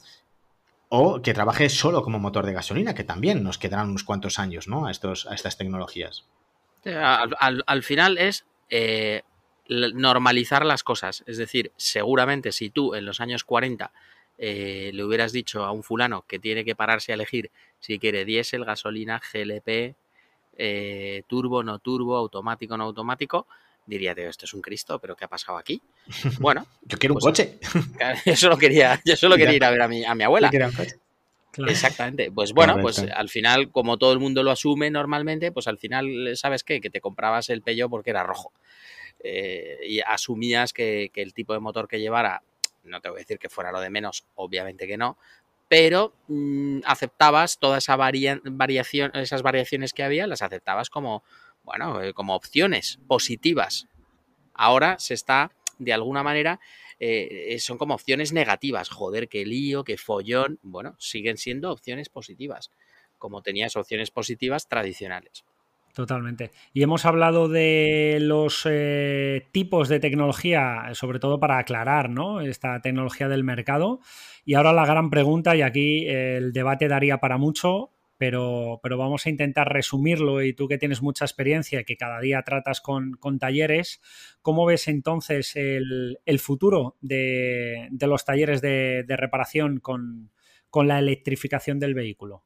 o 0.88 1.20
que 1.20 1.34
trabaje 1.34 1.68
solo 1.68 2.02
como 2.02 2.20
motor 2.20 2.46
de 2.46 2.52
gasolina, 2.52 2.94
que 2.94 3.02
también 3.02 3.42
nos 3.42 3.58
quedarán 3.58 3.90
unos 3.90 4.04
cuantos 4.04 4.38
años 4.38 4.68
¿no? 4.68 4.86
a, 4.86 4.92
estos, 4.92 5.26
a 5.26 5.34
estas 5.34 5.56
tecnologías. 5.56 6.26
Al, 6.84 7.82
final 7.82 8.18
es 8.18 8.44
eh, 8.70 9.22
normalizar 9.68 10.64
las 10.64 10.82
cosas. 10.82 11.24
Es 11.26 11.36
decir, 11.36 11.72
seguramente 11.76 12.52
si 12.52 12.70
tú 12.70 12.94
en 12.94 13.04
los 13.04 13.20
años 13.20 13.44
40 13.44 13.90
eh, 14.38 14.90
le 14.92 15.04
hubieras 15.04 15.32
dicho 15.32 15.64
a 15.64 15.72
un 15.72 15.82
fulano 15.82 16.24
que 16.28 16.38
tiene 16.38 16.64
que 16.64 16.76
pararse 16.76 17.12
a 17.12 17.14
elegir 17.14 17.50
si 17.80 17.98
quiere 17.98 18.24
diésel, 18.24 18.64
gasolina, 18.64 19.20
GLP, 19.32 19.96
eh, 20.58 21.22
turbo, 21.26 21.62
no 21.62 21.78
turbo, 21.78 22.16
automático, 22.16 22.76
no 22.76 22.84
automático, 22.84 23.46
diría, 23.86 24.12
esto 24.12 24.44
es 24.44 24.54
un 24.54 24.60
Cristo, 24.60 24.98
pero 24.98 25.16
¿qué 25.16 25.24
ha 25.24 25.28
pasado 25.28 25.58
aquí? 25.58 25.80
Bueno. 26.40 26.66
yo 26.82 26.98
quiero 26.98 27.14
un 27.14 27.20
pues, 27.20 27.32
coche. 27.32 27.58
Yo 28.26 28.36
solo 28.36 28.58
quería, 28.58 29.00
yo 29.04 29.16
solo 29.16 29.36
quería 29.36 29.54
ir 29.54 29.64
a 29.64 29.70
ver 29.70 29.82
a 29.82 29.88
mi, 29.88 30.04
a 30.04 30.14
mi 30.14 30.24
abuela. 30.24 30.50
Exactamente. 31.66 32.30
Pues 32.30 32.52
bueno, 32.52 32.78
pues 32.80 32.98
al 32.98 33.28
final, 33.28 33.70
como 33.70 33.98
todo 33.98 34.12
el 34.12 34.18
mundo 34.18 34.42
lo 34.42 34.50
asume 34.50 34.90
normalmente, 34.90 35.52
pues 35.52 35.66
al 35.68 35.78
final, 35.78 36.36
¿sabes 36.36 36.64
qué? 36.64 36.80
Que 36.80 36.90
te 36.90 37.00
comprabas 37.00 37.48
el 37.48 37.62
Peugeot 37.62 37.90
porque 37.90 38.10
era 38.10 38.22
rojo. 38.22 38.52
Eh, 39.20 39.78
y 39.86 40.00
asumías 40.00 40.72
que, 40.72 41.10
el 41.14 41.34
tipo 41.34 41.52
de 41.52 41.60
motor 41.60 41.88
que 41.88 42.00
llevara, 42.00 42.42
no 42.84 43.00
te 43.00 43.08
voy 43.08 43.18
a 43.18 43.20
decir 43.20 43.38
que 43.38 43.48
fuera 43.48 43.72
lo 43.72 43.80
de 43.80 43.90
menos, 43.90 44.24
obviamente 44.34 44.86
que 44.86 44.96
no, 44.96 45.18
pero 45.68 46.14
mm, 46.28 46.80
aceptabas 46.84 47.58
toda 47.58 47.78
esa 47.78 47.96
variación, 47.96 49.10
esas 49.14 49.42
variaciones 49.42 49.92
que 49.92 50.04
había, 50.04 50.26
las 50.26 50.42
aceptabas 50.42 50.90
como, 50.90 51.24
bueno, 51.64 52.02
eh, 52.02 52.12
como 52.12 52.34
opciones 52.34 53.00
positivas. 53.08 53.88
Ahora 54.54 54.98
se 54.98 55.14
está, 55.14 55.50
de 55.78 55.92
alguna 55.92 56.22
manera, 56.22 56.60
eh, 56.98 57.54
eh, 57.54 57.58
son 57.58 57.78
como 57.78 57.94
opciones 57.94 58.32
negativas. 58.32 58.88
Joder, 58.88 59.28
qué 59.28 59.44
lío, 59.44 59.84
qué 59.84 59.96
follón. 59.96 60.58
Bueno, 60.62 60.96
siguen 60.98 61.36
siendo 61.36 61.70
opciones 61.70 62.08
positivas, 62.08 62.70
como 63.18 63.42
tenías 63.42 63.76
opciones 63.76 64.10
positivas 64.10 64.68
tradicionales. 64.68 65.44
Totalmente. 65.94 66.50
Y 66.74 66.82
hemos 66.82 67.06
hablado 67.06 67.48
de 67.48 68.18
los 68.20 68.66
eh, 68.68 69.46
tipos 69.52 69.88
de 69.88 69.98
tecnología, 69.98 70.90
sobre 70.92 71.18
todo 71.18 71.40
para 71.40 71.56
aclarar 71.56 72.10
¿no? 72.10 72.42
esta 72.42 72.80
tecnología 72.82 73.28
del 73.28 73.44
mercado. 73.44 74.00
Y 74.44 74.54
ahora 74.54 74.74
la 74.74 74.84
gran 74.84 75.08
pregunta, 75.08 75.56
y 75.56 75.62
aquí 75.62 76.06
el 76.06 76.52
debate 76.52 76.88
daría 76.88 77.16
para 77.16 77.38
mucho, 77.38 77.95
pero, 78.18 78.80
pero, 78.82 78.96
vamos 78.96 79.26
a 79.26 79.30
intentar 79.30 79.72
resumirlo 79.72 80.42
y 80.42 80.52
tú 80.52 80.68
que 80.68 80.78
tienes 80.78 81.02
mucha 81.02 81.24
experiencia, 81.24 81.84
que 81.84 81.96
cada 81.96 82.20
día 82.20 82.42
tratas 82.42 82.80
con, 82.80 83.18
talleres, 83.38 84.00
¿cómo 84.42 84.66
ves 84.66 84.88
entonces 84.88 85.54
el, 85.56 86.18
futuro 86.38 86.96
de, 87.00 87.88
los 88.00 88.24
talleres 88.24 88.60
de, 88.60 89.04
reparación 89.08 89.80
con, 89.80 90.30
la 90.74 90.98
electrificación 90.98 91.78
del 91.78 91.94
vehículo? 91.94 92.44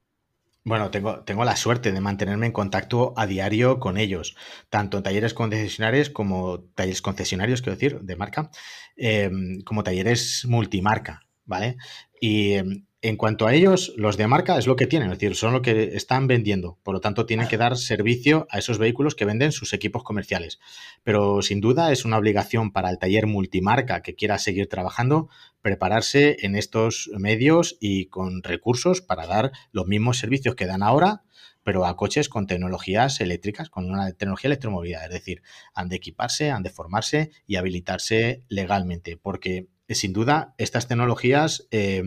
Bueno, 0.62 0.90
tengo, 0.90 1.24
tengo 1.24 1.44
la 1.44 1.56
suerte 1.56 1.90
de 1.90 2.00
mantenerme 2.00 2.46
en 2.46 2.52
contacto 2.52 3.14
a 3.16 3.26
diario 3.26 3.80
con 3.80 3.96
ellos, 3.96 4.36
tanto 4.68 4.98
en 4.98 5.02
talleres 5.02 5.34
concesionarios 5.34 6.10
como 6.10 6.60
talleres 6.74 7.00
concesionarios, 7.00 7.62
quiero 7.62 7.76
decir, 7.76 8.00
de 8.00 8.16
marca, 8.16 8.50
em, 8.96 9.62
como 9.62 9.82
talleres 9.82 10.44
multimarca, 10.46 11.26
¿vale? 11.46 11.76
Y 12.20 12.52
em, 12.52 12.84
en 13.02 13.16
cuanto 13.16 13.46
a 13.46 13.54
ellos, 13.54 13.94
los 13.96 14.18
de 14.18 14.26
marca 14.26 14.58
es 14.58 14.66
lo 14.66 14.76
que 14.76 14.86
tienen, 14.86 15.10
es 15.10 15.18
decir, 15.18 15.34
son 15.34 15.54
lo 15.54 15.62
que 15.62 15.96
están 15.96 16.26
vendiendo. 16.26 16.78
Por 16.82 16.94
lo 16.94 17.00
tanto, 17.00 17.24
tienen 17.24 17.48
que 17.48 17.56
dar 17.56 17.78
servicio 17.78 18.46
a 18.50 18.58
esos 18.58 18.76
vehículos 18.76 19.14
que 19.14 19.24
venden 19.24 19.52
sus 19.52 19.72
equipos 19.72 20.04
comerciales. 20.04 20.60
Pero 21.02 21.40
sin 21.40 21.62
duda 21.62 21.92
es 21.92 22.04
una 22.04 22.18
obligación 22.18 22.72
para 22.72 22.90
el 22.90 22.98
taller 22.98 23.26
multimarca 23.26 24.02
que 24.02 24.14
quiera 24.14 24.38
seguir 24.38 24.68
trabajando 24.68 25.30
prepararse 25.62 26.38
en 26.40 26.56
estos 26.56 27.10
medios 27.16 27.76
y 27.80 28.06
con 28.06 28.42
recursos 28.42 29.00
para 29.00 29.26
dar 29.26 29.52
los 29.72 29.86
mismos 29.86 30.18
servicios 30.18 30.54
que 30.54 30.66
dan 30.66 30.82
ahora, 30.82 31.22
pero 31.62 31.86
a 31.86 31.96
coches 31.96 32.28
con 32.28 32.46
tecnologías 32.46 33.20
eléctricas, 33.20 33.70
con 33.70 33.90
una 33.90 34.10
tecnología 34.12 34.48
electromovilidad. 34.48 35.04
Es 35.04 35.10
decir, 35.10 35.42
han 35.74 35.88
de 35.88 35.96
equiparse, 35.96 36.50
han 36.50 36.62
de 36.62 36.70
formarse 36.70 37.30
y 37.46 37.56
habilitarse 37.56 38.44
legalmente, 38.48 39.16
porque 39.16 39.68
sin 39.88 40.12
duda 40.12 40.54
estas 40.58 40.86
tecnologías 40.86 41.66
eh, 41.70 42.02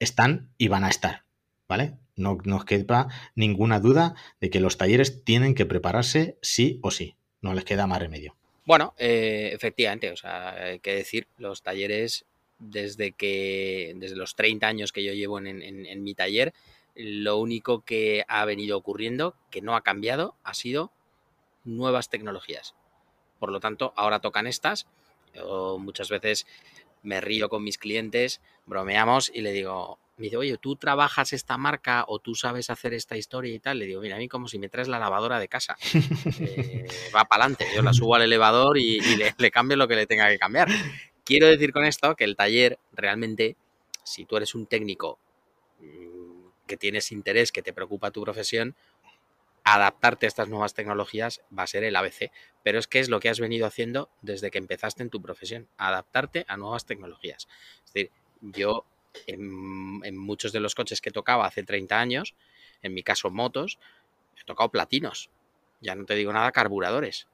están 0.00 0.50
y 0.58 0.68
van 0.68 0.82
a 0.82 0.88
estar, 0.88 1.24
¿vale? 1.68 1.94
No 2.16 2.38
nos 2.44 2.64
queda 2.64 3.08
ninguna 3.36 3.78
duda 3.78 4.16
de 4.40 4.50
que 4.50 4.60
los 4.60 4.76
talleres 4.76 5.24
tienen 5.24 5.54
que 5.54 5.66
prepararse 5.66 6.36
sí 6.42 6.80
o 6.82 6.90
sí, 6.90 7.14
no 7.40 7.54
les 7.54 7.64
queda 7.64 7.86
más 7.86 8.00
remedio. 8.00 8.36
Bueno, 8.66 8.94
eh, 8.98 9.50
efectivamente, 9.52 10.10
o 10.10 10.16
sea, 10.16 10.50
hay 10.50 10.80
que 10.80 10.94
decir, 10.94 11.26
los 11.38 11.62
talleres 11.62 12.24
desde 12.58 13.12
que, 13.12 13.94
desde 13.96 14.16
los 14.16 14.36
30 14.36 14.66
años 14.66 14.92
que 14.92 15.02
yo 15.02 15.12
llevo 15.12 15.38
en, 15.38 16.02
mi 16.02 16.14
taller, 16.14 16.52
lo 16.94 17.38
único 17.38 17.80
que 17.80 18.24
ha 18.28 18.44
venido 18.44 18.76
ocurriendo, 18.76 19.34
que 19.50 19.62
no 19.62 19.74
ha 19.74 19.82
cambiado, 19.82 20.36
ha 20.44 20.54
sido 20.54 20.92
nuevas 21.64 22.10
tecnologías. 22.10 22.74
Por 23.38 23.50
lo 23.50 23.60
tanto, 23.60 23.94
ahora 23.96 24.20
tocan 24.20 24.46
estas. 24.46 24.86
Yo 25.34 25.78
muchas 25.78 26.10
veces 26.10 26.46
me 27.02 27.20
río 27.20 27.48
con 27.48 27.62
mis 27.62 27.78
clientes, 27.78 28.40
bromeamos 28.66 29.30
y 29.34 29.40
le 29.40 29.52
digo, 29.52 29.98
me 30.20 30.24
dice, 30.24 30.36
oye, 30.36 30.58
¿tú 30.58 30.76
trabajas 30.76 31.32
esta 31.32 31.56
marca 31.56 32.04
o 32.06 32.18
tú 32.18 32.34
sabes 32.34 32.68
hacer 32.68 32.92
esta 32.92 33.16
historia 33.16 33.54
y 33.54 33.58
tal? 33.58 33.78
Le 33.78 33.86
digo, 33.86 34.02
mira, 34.02 34.16
a 34.16 34.18
mí 34.18 34.28
como 34.28 34.48
si 34.48 34.58
me 34.58 34.68
traes 34.68 34.86
la 34.86 34.98
lavadora 34.98 35.38
de 35.40 35.48
casa. 35.48 35.76
Eh, 36.40 36.86
va 37.14 37.24
para 37.24 37.44
adelante, 37.44 37.66
yo 37.74 37.82
la 37.82 37.92
subo 37.92 38.14
al 38.14 38.22
elevador 38.22 38.78
y, 38.78 39.00
le, 39.16 39.34
le, 39.36 39.50
cambio 39.50 39.76
lo 39.76 39.88
que 39.88 39.96
le 39.96 40.06
tenga 40.06 40.28
que 40.28 40.38
cambiar. 40.38 40.68
Quiero 41.24 41.46
decir 41.46 41.72
con 41.72 41.84
esto 41.84 42.14
que 42.16 42.24
el 42.24 42.36
taller 42.36 42.78
realmente, 42.92 43.56
si 44.04 44.24
tú 44.24 44.36
eres 44.36 44.54
un 44.54 44.66
técnico 44.66 45.18
mm, 45.80 46.66
que 46.66 46.76
tienes 46.76 47.12
interés, 47.12 47.52
que 47.52 47.62
te 47.62 47.72
preocupa 47.72 48.10
tu 48.10 48.22
profesión, 48.22 48.74
adaptarte 49.64 50.26
a 50.26 50.28
estas 50.28 50.48
nuevas 50.48 50.74
tecnologías 50.74 51.42
va 51.56 51.64
a 51.64 51.66
ser 51.66 51.84
el 51.84 51.96
ABC. 51.96 52.30
Pero 52.62 52.78
es 52.78 52.86
que 52.86 53.00
es 53.00 53.08
lo 53.08 53.20
que 53.20 53.28
has 53.28 53.40
venido 53.40 53.66
haciendo 53.66 54.10
desde 54.22 54.50
que 54.50 54.58
empezaste 54.58 55.02
en 55.02 55.10
tu 55.10 55.20
profesión, 55.22 55.68
adaptarte 55.76 56.44
a 56.48 56.56
nuevas 56.56 56.86
tecnologías. 56.86 57.48
Es 57.84 57.92
decir, 57.92 58.10
yo 58.40 58.86
en, 59.26 60.16
muchos 60.16 60.52
de 60.52 60.60
los 60.60 60.74
coches 60.74 61.00
que 61.00 61.10
tocaba 61.10 61.46
hace 61.46 61.62
30 61.62 61.98
años, 61.98 62.34
en 62.82 62.94
mi 62.94 63.02
caso 63.02 63.30
motos, 63.30 63.78
he 64.40 64.44
tocado 64.44 64.70
platinos. 64.70 65.30
Ya 65.80 65.94
no 65.94 66.04
te 66.04 66.14
digo 66.14 66.32
nada, 66.32 66.52
carburadores. 66.52 67.28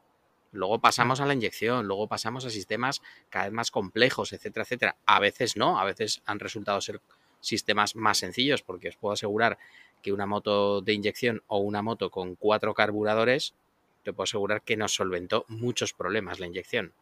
Luego 0.52 0.80
pasamos 0.80 1.20
a 1.20 1.26
la 1.26 1.34
inyección, 1.34 1.86
luego 1.86 2.08
pasamos 2.08 2.44
a 2.44 2.50
sistemas 2.50 3.02
cada 3.28 3.46
vez 3.46 3.52
más 3.52 3.70
complejos, 3.70 4.32
etcétera, 4.32 4.64
etcétera. 4.64 4.96
A 5.04 5.20
veces 5.20 5.56
no, 5.56 5.78
a 5.78 5.84
veces 5.84 6.22
han 6.24 6.38
resultado 6.38 6.80
ser 6.80 7.00
sistemas 7.40 7.94
más 7.94 8.18
sencillos, 8.18 8.62
porque 8.62 8.88
os 8.88 8.96
puedo 8.96 9.12
asegurar 9.12 9.58
que 10.02 10.12
una 10.12 10.26
moto 10.26 10.80
de 10.80 10.92
inyección 10.92 11.42
o 11.46 11.58
una 11.58 11.82
moto 11.82 12.10
con 12.10 12.36
cuatro 12.36 12.74
carburadores, 12.74 13.54
te 14.02 14.12
puedo 14.12 14.24
asegurar 14.24 14.62
que 14.62 14.76
nos 14.76 14.94
solventó 14.94 15.44
muchos 15.48 15.92
problemas 15.92 16.38
la 16.38 16.46
inyección, 16.46 16.92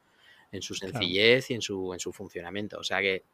en 0.53 0.63
su 0.63 0.75
sencillez 0.75 1.51
y 1.51 1.55
en 1.55 1.63
su, 1.63 1.93
en 1.93 2.01
su 2.01 2.13
funcionamiento. 2.13 2.79
O 2.79 2.85
sea 2.85 3.01
que 3.01 3.25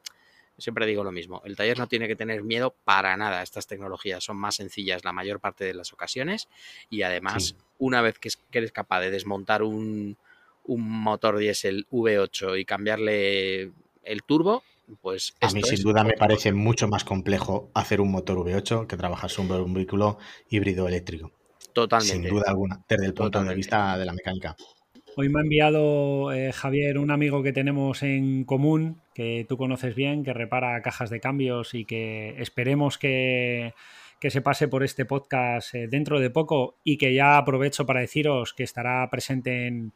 siempre 0.60 0.86
digo 0.86 1.04
lo 1.04 1.12
mismo, 1.12 1.42
el 1.44 1.56
taller 1.56 1.78
no 1.78 1.88
tiene 1.88 2.08
que 2.08 2.16
tener 2.16 2.42
miedo 2.42 2.74
para 2.84 3.16
nada. 3.16 3.42
Estas 3.42 3.66
tecnologías 3.66 4.22
son 4.22 4.36
más 4.36 4.56
sencillas 4.56 5.04
la 5.04 5.12
mayor 5.12 5.40
parte 5.40 5.64
de 5.64 5.74
las 5.74 5.92
ocasiones 5.92 6.48
y 6.88 7.02
además 7.02 7.56
una 7.78 8.02
vez 8.02 8.18
que 8.18 8.30
eres 8.52 8.72
capaz 8.72 9.00
de 9.00 9.10
desmontar 9.10 9.62
un, 9.62 10.16
motor 10.66 11.38
diésel 11.38 11.86
V8 11.90 12.60
y 12.60 12.64
cambiarle 12.64 13.72
el 14.04 14.22
turbo, 14.24 14.62
pues... 15.00 15.34
A 15.40 15.50
mí 15.50 15.62
sin 15.62 15.82
duda 15.82 16.04
me 16.04 16.14
parece 16.14 16.52
mucho 16.52 16.88
más 16.88 17.04
complejo 17.04 17.70
hacer 17.74 18.00
un 18.00 18.10
motor 18.10 18.38
V8 18.38 18.86
que 18.86 18.96
trabajar 18.96 19.30
sobre 19.30 19.60
un 19.60 19.74
vehículo 19.74 20.18
híbrido 20.48 20.88
eléctrico. 20.88 21.32
Totalmente. 21.72 22.14
Sin 22.14 22.28
duda 22.28 22.44
alguna, 22.48 22.84
desde 22.88 23.06
el 23.06 23.14
punto 23.14 23.42
de 23.42 23.54
vista 23.54 23.96
de 23.96 24.04
la 24.04 24.12
mecánica. 24.12 24.56
Hoy 25.16 25.28
me 25.28 25.40
ha 25.40 25.42
enviado 25.42 26.32
eh, 26.32 26.52
Javier, 26.52 26.98
un 26.98 27.10
amigo 27.10 27.42
que 27.42 27.52
tenemos 27.52 28.02
en 28.02 28.44
común, 28.44 29.00
que 29.12 29.44
tú 29.48 29.56
conoces 29.56 29.94
bien, 29.94 30.24
que 30.24 30.32
repara 30.32 30.80
cajas 30.82 31.10
de 31.10 31.20
cambios 31.20 31.74
y 31.74 31.84
que 31.84 32.36
esperemos 32.38 32.96
que, 32.96 33.74
se 34.20 34.40
pase 34.40 34.68
por 34.68 34.84
este 34.84 35.04
podcast 35.04 35.74
eh, 35.74 35.88
dentro 35.88 36.20
de 36.20 36.30
poco 36.30 36.76
y 36.84 36.96
que 36.96 37.12
ya 37.12 37.38
aprovecho 37.38 37.86
para 37.86 38.00
deciros 38.00 38.54
que 38.54 38.62
estará 38.62 39.08
presente 39.10 39.66
en 39.66 39.92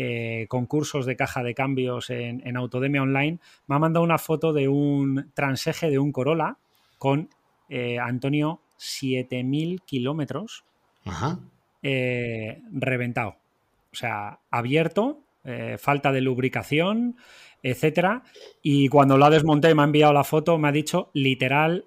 eh, 0.00 0.46
concursos 0.48 1.06
de 1.06 1.16
caja 1.16 1.42
de 1.42 1.54
cambios 1.54 2.10
en, 2.10 2.46
en, 2.46 2.56
Autodemia 2.56 3.02
Online. 3.02 3.38
Me 3.66 3.74
ha 3.74 3.78
mandado 3.78 4.04
una 4.04 4.18
foto 4.18 4.52
de 4.52 4.68
un 4.68 5.30
transeje 5.34 5.90
de 5.90 5.98
un 5.98 6.12
Corolla 6.12 6.56
con 6.98 7.28
Antonio 8.00 8.60
7000 8.76 9.82
kilómetros 9.82 10.64
reventado 11.82 13.36
o 13.92 13.96
sea, 13.96 14.38
abierto, 14.50 15.20
eh, 15.44 15.76
falta 15.78 16.12
de 16.12 16.20
lubricación, 16.20 17.16
etcétera. 17.62 18.22
Y 18.62 18.88
cuando 18.88 19.16
lo 19.16 19.24
ha 19.24 19.30
desmontado 19.30 19.72
y 19.72 19.74
me 19.74 19.82
ha 19.82 19.86
enviado 19.86 20.12
la 20.12 20.24
foto, 20.24 20.58
me 20.58 20.68
ha 20.68 20.72
dicho 20.72 21.10
literal, 21.14 21.86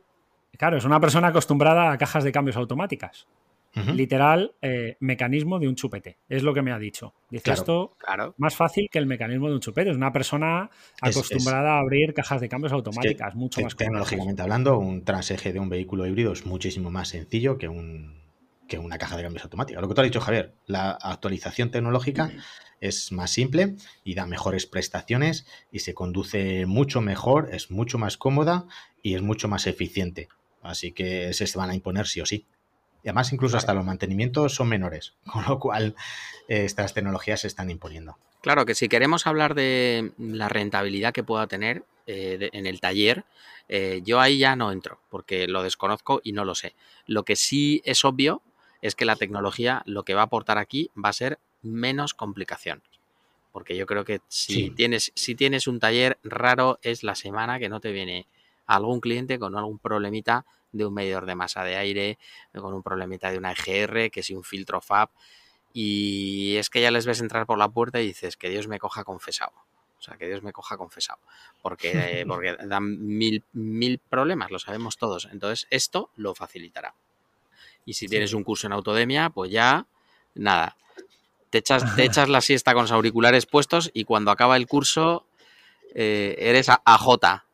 claro, 0.58 0.78
es 0.78 0.86
una 0.86 1.00
persona 1.00 1.30
acostumbrada 1.30 1.92
a 1.92 1.98
cajas 1.98 2.24
de 2.24 2.32
cambios 2.32 2.58
automáticas. 2.58 3.28
Literal, 3.74 4.54
eh, 4.62 4.98
mecanismo 5.00 5.58
de 5.58 5.68
un 5.68 5.76
chupete. 5.76 6.18
Es 6.28 6.44
lo 6.44 6.54
que 6.54 6.62
me 6.62 6.72
ha 6.72 6.80
dicho. 6.80 7.14
Dice 7.30 7.54
esto 7.54 7.96
más 8.38 8.56
fácil 8.56 8.90
que 8.92 9.00
el 9.00 9.06
mecanismo 9.06 9.48
de 9.48 9.56
un 9.56 9.62
chupete. 9.62 9.92
Es 9.92 9.96
una 9.96 10.12
persona 10.12 10.70
acostumbrada 11.02 11.76
a 11.76 11.80
abrir 11.80 12.14
cajas 12.14 12.42
de 12.42 12.50
cambios 12.50 12.74
automáticas, 12.74 13.34
mucho 13.36 13.62
más 13.62 13.76
Tecnológicamente 13.76 14.42
hablando, 14.42 14.78
un 14.78 15.04
transeje 15.04 15.54
de 15.54 15.60
un 15.60 15.70
vehículo 15.70 16.06
híbrido 16.06 16.34
es 16.34 16.46
muchísimo 16.46 16.92
más 16.92 17.10
sencillo 17.10 17.58
que 17.58 17.68
un 17.68 18.20
que 18.68 18.80
una 18.80 18.98
caja 18.98 19.18
de 19.18 19.24
cambios 19.24 19.44
automática. 19.44 19.82
Lo 19.82 19.90
que 19.90 19.96
tú 19.96 20.02
has 20.02 20.08
dicho, 20.08 20.22
Javier, 20.22 20.54
la 20.66 20.92
actualización 20.92 21.72
tecnológica 21.72 22.32
es 22.80 23.12
más 23.12 23.30
simple 23.30 23.76
y 24.06 24.16
da 24.16 24.26
mejores 24.26 24.66
prestaciones 24.66 25.46
y 25.74 25.80
se 25.80 25.94
conduce 25.94 26.66
mucho 26.66 27.02
mejor, 27.02 27.50
es 27.52 27.70
mucho 27.70 27.98
más 27.98 28.16
cómoda 28.16 28.66
y 29.04 29.16
es 29.16 29.22
mucho 29.22 29.50
más 29.50 29.68
eficiente. 29.68 30.30
Así 30.62 30.94
que 30.94 31.34
se 31.34 31.58
van 31.58 31.70
a 31.70 31.76
imponer 31.76 32.08
sí 32.08 32.22
o 32.22 32.26
sí. 32.26 32.48
Y 33.04 33.10
además, 33.10 33.34
incluso 33.34 33.58
hasta 33.58 33.74
los 33.74 33.86
mantenimientos 33.86 34.56
son 34.56 34.70
menores, 34.70 35.14
con 35.32 35.44
lo 35.48 35.60
cual 35.60 35.96
eh, 36.48 36.66
estas 36.66 36.94
tecnologías 36.94 37.42
se 37.42 37.48
están 37.48 37.70
imponiendo. 37.70 38.18
Claro 38.42 38.66
que 38.66 38.76
si 38.76 38.90
queremos 38.90 39.28
hablar 39.28 39.54
de 39.56 40.14
la 40.18 40.50
rentabilidad 40.50 41.14
que 41.14 41.24
pueda 41.24 41.48
tener 41.48 41.84
eh, 42.08 42.50
en 42.54 42.66
el 42.66 42.80
taller, 42.80 43.24
eh, 43.70 44.02
yo 44.04 44.20
ahí 44.20 44.40
ya 44.40 44.56
no 44.56 44.72
entro, 44.72 45.00
porque 45.10 45.48
lo 45.48 45.64
desconozco 45.64 46.22
y 46.24 46.34
no 46.34 46.44
lo 46.44 46.56
sé. 46.56 46.74
Lo 47.06 47.24
que 47.24 47.36
sí 47.36 47.82
es 47.86 48.04
obvio 48.04 48.42
es 48.82 48.96
que 48.96 49.06
la 49.06 49.16
tecnología 49.16 49.84
lo 49.86 50.04
que 50.04 50.16
va 50.16 50.22
a 50.22 50.26
aportar 50.26 50.58
aquí 50.58 50.90
va 50.98 51.10
a 51.10 51.14
ser 51.14 51.40
menos 51.62 52.14
complicación. 52.14 52.82
Porque 53.52 53.76
yo 53.76 53.86
creo 53.86 54.06
que 54.06 54.22
si, 54.28 54.72
tienes, 54.72 55.12
si 55.16 55.36
tienes 55.36 55.68
un 55.68 55.80
taller 55.80 56.18
raro 56.24 56.80
es 56.82 57.04
la 57.04 57.16
semana 57.16 57.60
que 57.60 57.70
no 57.70 57.80
te 57.80 57.92
viene 57.92 58.26
algún 58.76 59.00
cliente 59.00 59.40
con 59.40 59.56
algún 59.58 59.80
problemita 59.80 60.46
de 60.72 60.86
un 60.86 60.94
medidor 60.94 61.26
de 61.26 61.36
masa 61.36 61.64
de 61.64 61.76
aire, 61.76 62.18
con 62.54 62.74
un 62.74 62.84
problemita 62.84 63.32
de 63.32 63.38
una 63.38 63.52
EGR, 63.52 64.10
que 64.10 64.24
si 64.24 64.34
un 64.34 64.44
filtro 64.44 64.82
FAB, 64.82 65.10
y 65.74 66.56
es 66.58 66.70
que 66.70 66.82
ya 66.82 66.92
les 66.92 67.06
ves 67.06 67.22
entrar 67.22 67.46
por 67.46 67.58
la 67.58 67.70
puerta 67.70 68.02
y 68.02 68.08
dices 68.08 68.38
que 68.38 68.50
Dios 68.50 68.68
me 68.68 68.80
coja 68.80 69.04
confesado. 69.04 69.54
O 69.98 70.04
sea, 70.04 70.18
que 70.18 70.28
Dios 70.28 70.42
me 70.42 70.52
coja 70.52 70.78
confesado. 70.78 71.20
Porque, 71.62 72.26
porque 72.28 72.58
dan 72.66 73.06
mil, 73.06 73.44
mil 73.54 74.00
problemas, 74.00 74.52
lo 74.52 74.60
sabemos 74.60 74.98
todos. 74.98 75.30
Entonces, 75.32 75.68
esto 75.70 76.10
lo 76.16 76.34
facilitará. 76.34 76.96
Y 77.86 77.94
si 77.94 78.08
tienes 78.08 78.34
un 78.34 78.44
curso 78.44 78.68
en 78.68 78.74
autodemia, 78.74 79.30
pues 79.30 79.52
ya, 79.52 79.86
nada. 80.34 80.76
Te 81.50 81.60
echas, 81.60 81.96
te 81.96 82.04
echas 82.06 82.30
la 82.30 82.42
siesta 82.42 82.74
con 82.74 82.84
los 82.84 82.92
auriculares 82.92 83.46
puestos 83.46 83.92
y 83.94 84.06
cuando 84.06 84.32
acaba 84.32 84.58
el 84.58 84.68
curso 84.68 85.28
eh, 85.94 86.36
eres 86.40 86.70
AJ. 86.70 87.46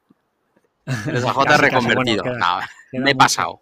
Eres 1.08 1.24
AJ 1.26 1.58
reconvertido. 1.58 2.24
me 2.94 3.12
he 3.12 3.16
pasado. 3.16 3.62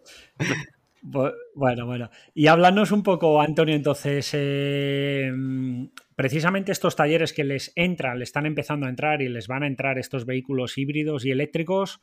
Bueno, 1.01 1.85
bueno. 1.85 2.09
Y 2.33 2.47
háblanos 2.47 2.91
un 2.91 3.03
poco, 3.03 3.39
Antonio, 3.39 3.75
entonces, 3.75 4.27
eh, 4.33 5.31
precisamente 6.15 6.71
estos 6.71 6.95
talleres 6.95 7.31
que 7.31 7.43
les 7.43 7.71
entran, 7.75 8.17
le 8.17 8.23
están 8.23 8.47
empezando 8.47 8.87
a 8.87 8.89
entrar 8.89 9.21
y 9.21 9.29
les 9.29 9.47
van 9.47 9.63
a 9.63 9.67
entrar 9.67 9.99
estos 9.99 10.25
vehículos 10.25 10.77
híbridos 10.77 11.23
y 11.23 11.31
eléctricos, 11.31 12.01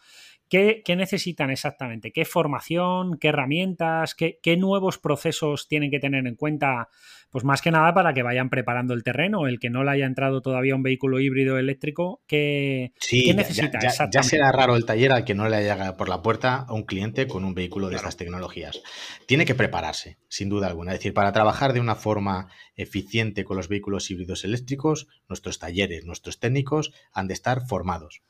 ¿qué, 0.53 0.97
necesitan 0.97 1.51
exactamente? 1.51 2.13
¿Qué 2.13 2.27
formación? 2.27 3.19
¿Qué 3.19 3.29
herramientas? 3.29 4.15
¿Qué, 4.15 4.57
nuevos 4.59 4.99
procesos 4.99 5.67
tienen 5.67 5.91
que 5.91 5.99
tener 5.99 6.27
en 6.27 6.37
cuenta? 6.37 6.89
Pues 7.31 7.45
más 7.45 7.63
que 7.63 7.71
nada 7.71 7.95
para 7.95 8.13
que 8.13 8.23
vayan 8.23 8.51
preparando 8.51 8.93
el 8.93 9.03
terreno. 9.03 9.47
El 9.47 9.59
que 9.59 9.71
no 9.71 9.83
le 9.83 9.93
haya 9.93 10.05
entrado 10.05 10.43
todavía 10.43 10.75
un 10.75 10.83
vehículo 10.83 11.21
híbrido 11.21 11.57
eléctrico, 11.57 12.23
¿qué, 12.27 12.93
necesita? 13.35 13.79
Ya, 13.81 14.11
ya, 14.13 14.23
será 14.23 14.53
raro 14.53 14.77
el 14.77 14.85
taller 14.85 15.13
al 15.13 15.25
que 15.25 15.35
no 15.35 15.49
le 15.49 15.57
haya 15.57 15.97
por 15.97 16.11
la 16.11 16.21
puerta 16.21 16.57
a 16.57 16.75
un 16.75 16.83
cliente 16.83 17.27
con 17.27 17.47
un 17.47 17.55
vehículo 17.55 17.89
de 17.89 17.97
estas 17.97 18.19
tecnologías. 18.19 18.83
Tiene 19.27 19.47
que 19.47 19.55
prepararse, 19.55 20.19
sin 20.29 20.51
duda 20.51 20.67
alguna. 20.67 20.93
Es 20.93 20.99
decir, 20.99 21.15
para 21.15 21.33
trabajar 21.33 21.73
de 21.73 21.81
una 21.81 21.95
forma 21.95 22.49
eficiente 22.77 23.45
con 23.45 23.57
los 23.57 23.69
vehículos 23.69 24.11
híbridos 24.11 24.45
eléctricos, 24.45 25.09
nuestros 25.31 25.59
talleres, 25.59 26.05
nuestros 26.05 26.39
técnicos 26.39 26.93
han 27.13 27.29
de 27.29 27.35
estar 27.35 27.67
formados 27.67 28.23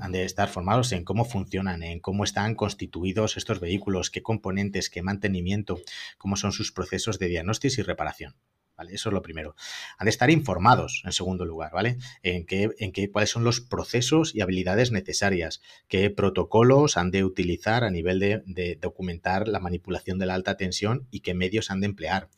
han 0.00 0.12
de 0.12 0.24
estar 0.24 0.48
formados 0.48 0.92
en 0.92 1.04
cómo 1.04 1.24
funcionan, 1.24 1.82
en 1.82 2.00
cómo 2.00 2.24
están 2.24 2.54
constituidos 2.54 3.36
estos 3.36 3.60
vehículos, 3.60 4.10
qué 4.10 4.22
componentes, 4.22 4.90
qué 4.90 5.02
mantenimiento, 5.02 5.80
cómo 6.18 6.36
son 6.36 6.52
sus 6.52 6.72
procesos 6.72 7.18
de 7.18 7.28
diagnóstico 7.28 7.80
y 7.80 7.84
reparación. 7.84 8.36
¿Vale? 8.76 8.92
Eso 8.92 9.08
es 9.08 9.12
lo 9.12 9.22
primero. 9.22 9.54
Han 9.98 10.06
de 10.06 10.10
estar 10.10 10.30
informados, 10.30 11.02
en 11.04 11.12
segundo 11.12 11.44
lugar, 11.44 11.70
¿vale? 11.72 11.96
En 12.24 12.44
qué, 12.44 12.70
en 12.80 12.90
qué, 12.90 13.08
cuáles 13.08 13.30
son 13.30 13.44
los 13.44 13.60
procesos 13.60 14.34
y 14.34 14.40
habilidades 14.40 14.90
necesarias, 14.90 15.62
qué 15.86 16.10
protocolos 16.10 16.96
han 16.96 17.12
de 17.12 17.22
utilizar 17.22 17.84
a 17.84 17.90
nivel 17.90 18.18
de, 18.18 18.42
de 18.46 18.74
documentar 18.74 19.46
la 19.46 19.60
manipulación 19.60 20.18
de 20.18 20.26
la 20.26 20.34
alta 20.34 20.56
tensión 20.56 21.06
y 21.12 21.20
qué 21.20 21.34
medios 21.34 21.70
han 21.70 21.78
de 21.78 21.86
emplear 21.86 22.30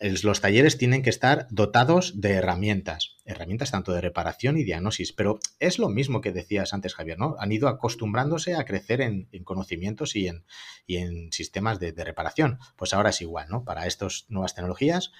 los 0.00 0.40
talleres 0.40 0.76
tienen 0.76 1.02
que 1.02 1.10
estar 1.10 1.46
dotados 1.50 2.20
de 2.20 2.32
herramientas, 2.32 3.16
herramientas 3.24 3.70
tanto 3.70 3.92
de 3.92 4.00
reparación 4.00 4.58
y 4.58 4.64
diagnosis, 4.64 5.12
pero 5.12 5.38
es 5.60 5.78
lo 5.78 5.88
mismo 5.88 6.20
que 6.20 6.32
decías 6.32 6.74
antes, 6.74 6.94
Javier, 6.94 7.18
¿no? 7.18 7.36
Han 7.38 7.52
ido 7.52 7.68
acostumbrándose 7.68 8.54
a 8.54 8.64
crecer 8.64 9.00
en, 9.00 9.28
conocimientos 9.44 10.16
y 10.16 10.28
en, 10.28 11.32
sistemas 11.32 11.78
de, 11.78 11.92
reparación. 11.92 12.58
Pues 12.76 12.92
ahora 12.92 13.10
es 13.10 13.20
igual, 13.20 13.48
¿no? 13.48 13.64
Para 13.64 13.86
estas 13.86 14.26
nuevas 14.28 14.54
tecnologías, 14.54 15.12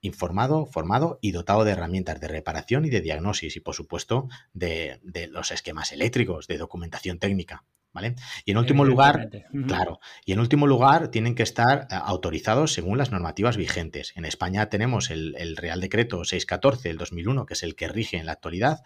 informado, 0.00 0.66
formado 0.66 1.18
y 1.20 1.32
dotado 1.32 1.64
de 1.64 1.72
herramientas 1.72 2.20
de 2.20 2.28
reparación 2.28 2.84
y 2.84 2.90
de 2.90 3.00
diagnosis 3.00 3.56
y, 3.56 3.60
por 3.60 3.74
supuesto, 3.74 4.28
de 4.52 5.00
los 5.30 5.50
esquemas 5.50 5.92
eléctricos, 5.92 6.46
de 6.46 6.58
documentación 6.58 7.18
técnica. 7.18 7.64
¿Vale? 7.92 8.14
Y 8.44 8.52
en 8.52 8.58
último 8.58 8.84
lugar, 8.84 9.30
claro, 9.66 9.98
y 10.24 10.32
en 10.32 10.38
último 10.38 10.68
lugar 10.68 11.08
tienen 11.08 11.34
que 11.34 11.42
estar 11.42 11.88
eh, 11.90 11.96
autorizados 12.00 12.72
según 12.72 12.98
las 12.98 13.10
normativas 13.10 13.56
vigentes. 13.56 14.12
En 14.14 14.24
España 14.24 14.68
tenemos 14.68 15.10
el, 15.10 15.56
Real 15.56 15.80
Decreto 15.80 16.24
614 16.24 16.88
del 16.88 16.98
2001, 16.98 17.46
que 17.46 17.54
es 17.54 17.64
el 17.64 17.74
que 17.74 17.88
rige 17.88 18.16
en 18.16 18.26
la 18.26 18.32
actualidad, 18.32 18.84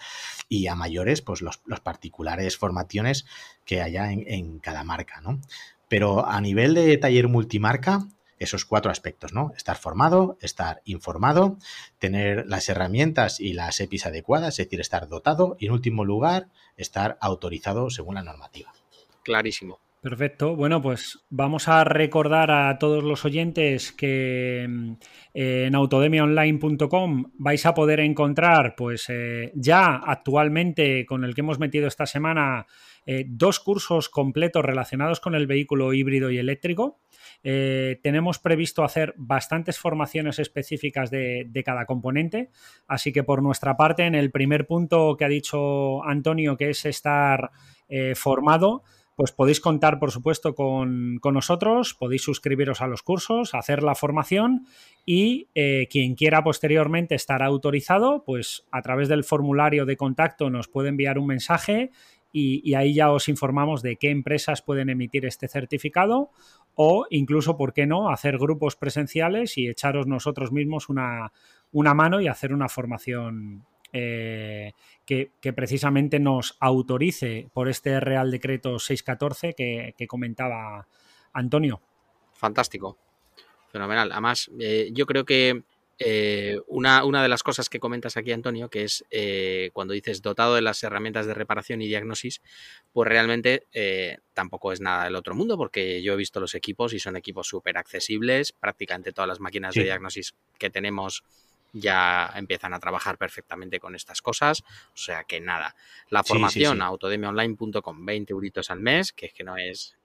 y 0.49 0.69
a 0.69 0.75
mayores, 0.75 1.21
pues 1.21 1.43
los, 1.43 1.61
particulares 1.83 2.57
formaciones 2.57 3.27
que 3.67 3.83
haya 3.83 4.11
en, 4.11 4.59
cada 4.59 4.85
marca, 4.85 5.21
¿no? 5.21 5.39
Pero 5.89 6.27
a 6.27 6.41
nivel 6.41 6.73
de 6.73 6.97
taller 6.97 7.29
multimarca, 7.29 8.07
esos 8.39 8.65
cuatro 8.65 8.91
aspectos, 8.91 9.35
¿no? 9.35 9.53
Estar 9.55 9.77
formado, 9.77 10.39
estar 10.41 10.81
informado, 10.87 11.59
tener 11.99 12.47
las 12.47 12.71
herramientas 12.71 13.39
y 13.39 13.53
las 13.53 13.79
EPIs 13.81 14.07
adecuadas, 14.07 14.59
es 14.59 14.67
decir, 14.67 14.81
estar 14.81 15.09
dotado, 15.09 15.57
y 15.61 15.67
en 15.67 15.73
último 15.73 16.07
lugar, 16.07 16.49
estar 16.79 17.19
autorizado 17.21 17.91
según 17.91 18.15
la 18.15 18.23
normativa 18.23 18.73
clarísimo. 19.25 19.81
Perfecto. 20.05 20.55
Bueno, 20.55 20.83
pues 20.83 21.25
vamos 21.31 21.67
a 21.67 21.83
recordar 21.83 22.51
a 22.51 22.79
todos 22.79 23.03
los 23.03 23.25
oyentes 23.25 23.91
que 23.91 24.67
mm, 24.69 24.93
en 25.33 25.75
autodemiaonline.com 25.75 27.33
vais 27.39 27.65
a 27.65 27.73
poder 27.73 28.01
encontrar, 28.01 28.75
pues 28.77 29.07
eh, 29.09 29.51
ya 29.55 29.95
actualmente 29.95 31.07
con 31.07 31.25
el 31.25 31.35
que 31.35 31.41
hemos 31.41 31.59
metido 31.59 31.89
esta 31.89 32.05
semana, 32.05 32.67
eh, 33.07 33.25
dos 33.27 33.61
cursos 33.61 34.11
completos 34.11 34.63
relacionados 34.63 35.21
con 35.21 35.35
el 35.35 35.47
vehículo 35.47 35.95
híbrido 35.95 36.31
y 36.31 36.37
eléctrico. 36.37 37.01
Eh, 37.43 37.99
tenemos 38.03 38.39
previsto 38.39 38.85
hacer 38.85 39.15
bastantes 39.17 39.79
formaciones 39.79 40.39
específicas 40.39 41.11
de, 41.11 41.63
cada 41.65 41.87
componente, 41.87 42.51
así 42.87 43.11
que 43.11 43.23
por 43.23 43.43
nuestra 43.43 43.79
parte, 43.79 44.05
en 44.05 44.17
el 44.17 44.31
primer 44.31 44.67
punto 44.67 45.17
que 45.17 45.25
ha 45.25 45.29
dicho 45.29 46.05
Antonio, 46.05 46.59
que 46.59 46.69
es 46.69 46.85
estar 46.85 47.53
formado, 48.17 48.83
pues 49.17 49.33
podéis 49.33 49.61
contar, 49.61 49.99
por 49.99 50.11
supuesto, 50.11 50.55
con, 50.55 51.21
nosotros, 51.23 51.95
podéis 51.95 52.23
suscribiros 52.23 52.81
a 52.81 52.87
los 52.87 53.03
cursos, 53.03 53.55
hacer 53.55 53.83
la 53.83 53.95
formación 53.95 54.67
y 55.07 55.49
eh, 55.55 55.87
quien 55.91 56.15
quiera 56.15 56.43
posteriormente 56.43 57.15
estar 57.15 57.43
autorizado, 57.43 58.25
pues 58.25 58.67
a 58.73 58.83
través 58.83 59.09
del 59.09 59.25
formulario 59.25 59.87
de 59.87 59.97
contacto 59.97 60.51
nos 60.51 60.69
puede 60.69 60.89
enviar 60.89 61.19
un 61.19 61.27
mensaje 61.27 61.91
y, 62.37 62.75
ahí 62.75 62.95
ya 62.95 63.13
os 63.13 63.29
informamos 63.29 63.81
de 63.81 63.95
qué 63.95 64.11
empresas 64.11 64.61
pueden 64.61 64.91
emitir 64.91 65.25
este 65.25 65.47
certificado 65.47 66.31
o 66.75 67.07
incluso, 67.11 67.57
¿por 67.57 67.73
qué 67.73 67.87
no?, 67.87 68.11
hacer 68.11 68.39
grupos 68.39 68.75
presenciales 68.75 69.57
y 69.57 69.69
echaros 69.69 70.09
nosotros 70.09 70.51
mismos 70.51 70.89
una, 70.89 71.31
una 71.71 71.95
mano 71.95 72.21
y 72.21 72.27
hacer 72.27 72.53
una 72.53 72.69
formación 72.69 73.65
eh, 73.97 74.73
que, 75.07 75.31
precisamente 75.53 76.19
nos 76.19 76.57
autorice 76.59 77.47
por 77.53 77.69
este 77.69 78.01
Real 78.01 78.33
Decreto 78.33 78.81
614 78.81 79.55
que, 79.55 80.07
comentaba 80.09 80.89
Antonio. 81.33 81.81
Fantástico, 82.33 82.99
fenomenal. 83.71 84.11
Además, 84.11 84.51
eh, 84.59 84.91
yo 84.93 85.07
creo 85.07 85.25
que 85.25 85.63
eh, 86.01 86.59
una, 86.67 87.05
una, 87.05 87.23
de 87.23 87.29
las 87.29 87.45
cosas 87.45 87.69
que 87.69 87.79
comentas 87.79 88.17
aquí, 88.17 88.33
Antonio, 88.33 88.69
que 88.69 88.83
es 88.83 89.05
cuando 89.73 89.95
dices 89.95 90.23
dotado 90.23 90.57
de 90.57 90.63
las 90.63 90.83
herramientas 90.83 91.27
de 91.27 91.35
reparación 91.35 91.81
y 91.81 91.87
diagnosis, 91.87 92.43
pues 92.93 93.09
realmente 93.09 93.69
tampoco 94.33 94.73
es 94.73 94.81
nada 94.81 95.05
del 95.05 95.15
otro 95.15 95.37
mundo, 95.37 95.57
porque 95.57 96.03
yo 96.03 96.15
he 96.15 96.17
visto 96.17 96.41
los 96.41 96.57
equipos 96.57 96.95
y 96.95 96.99
son 96.99 97.17
equipos 97.17 97.47
súper 97.47 97.79
accesibles, 97.79 98.51
prácticamente 98.51 99.13
todas 99.13 99.29
las 99.29 99.39
máquinas 99.39 99.77
de 99.77 99.85
diagnosis 99.85 100.35
que 100.59 100.69
tenemos 100.69 101.23
ya 101.75 102.33
empiezan 102.37 102.73
a 102.73 102.79
trabajar 102.79 103.19
perfectamente 103.19 103.79
con 103.81 103.95
estas 103.95 104.23
cosas. 104.23 104.63
O 104.63 104.97
sea 104.97 105.25
que 105.25 105.41
nada, 105.41 105.75
la 106.09 106.25
formación 106.25 106.81
a 106.81 106.87
autodemiaonline.com, 106.87 108.07
20 108.07 108.33
euritos 108.33 108.71
al 108.71 108.81
mes, 108.81 109.13
que 109.13 109.27
es 109.27 109.33
que 109.35 109.45
no 109.45 109.59
es 109.59 109.97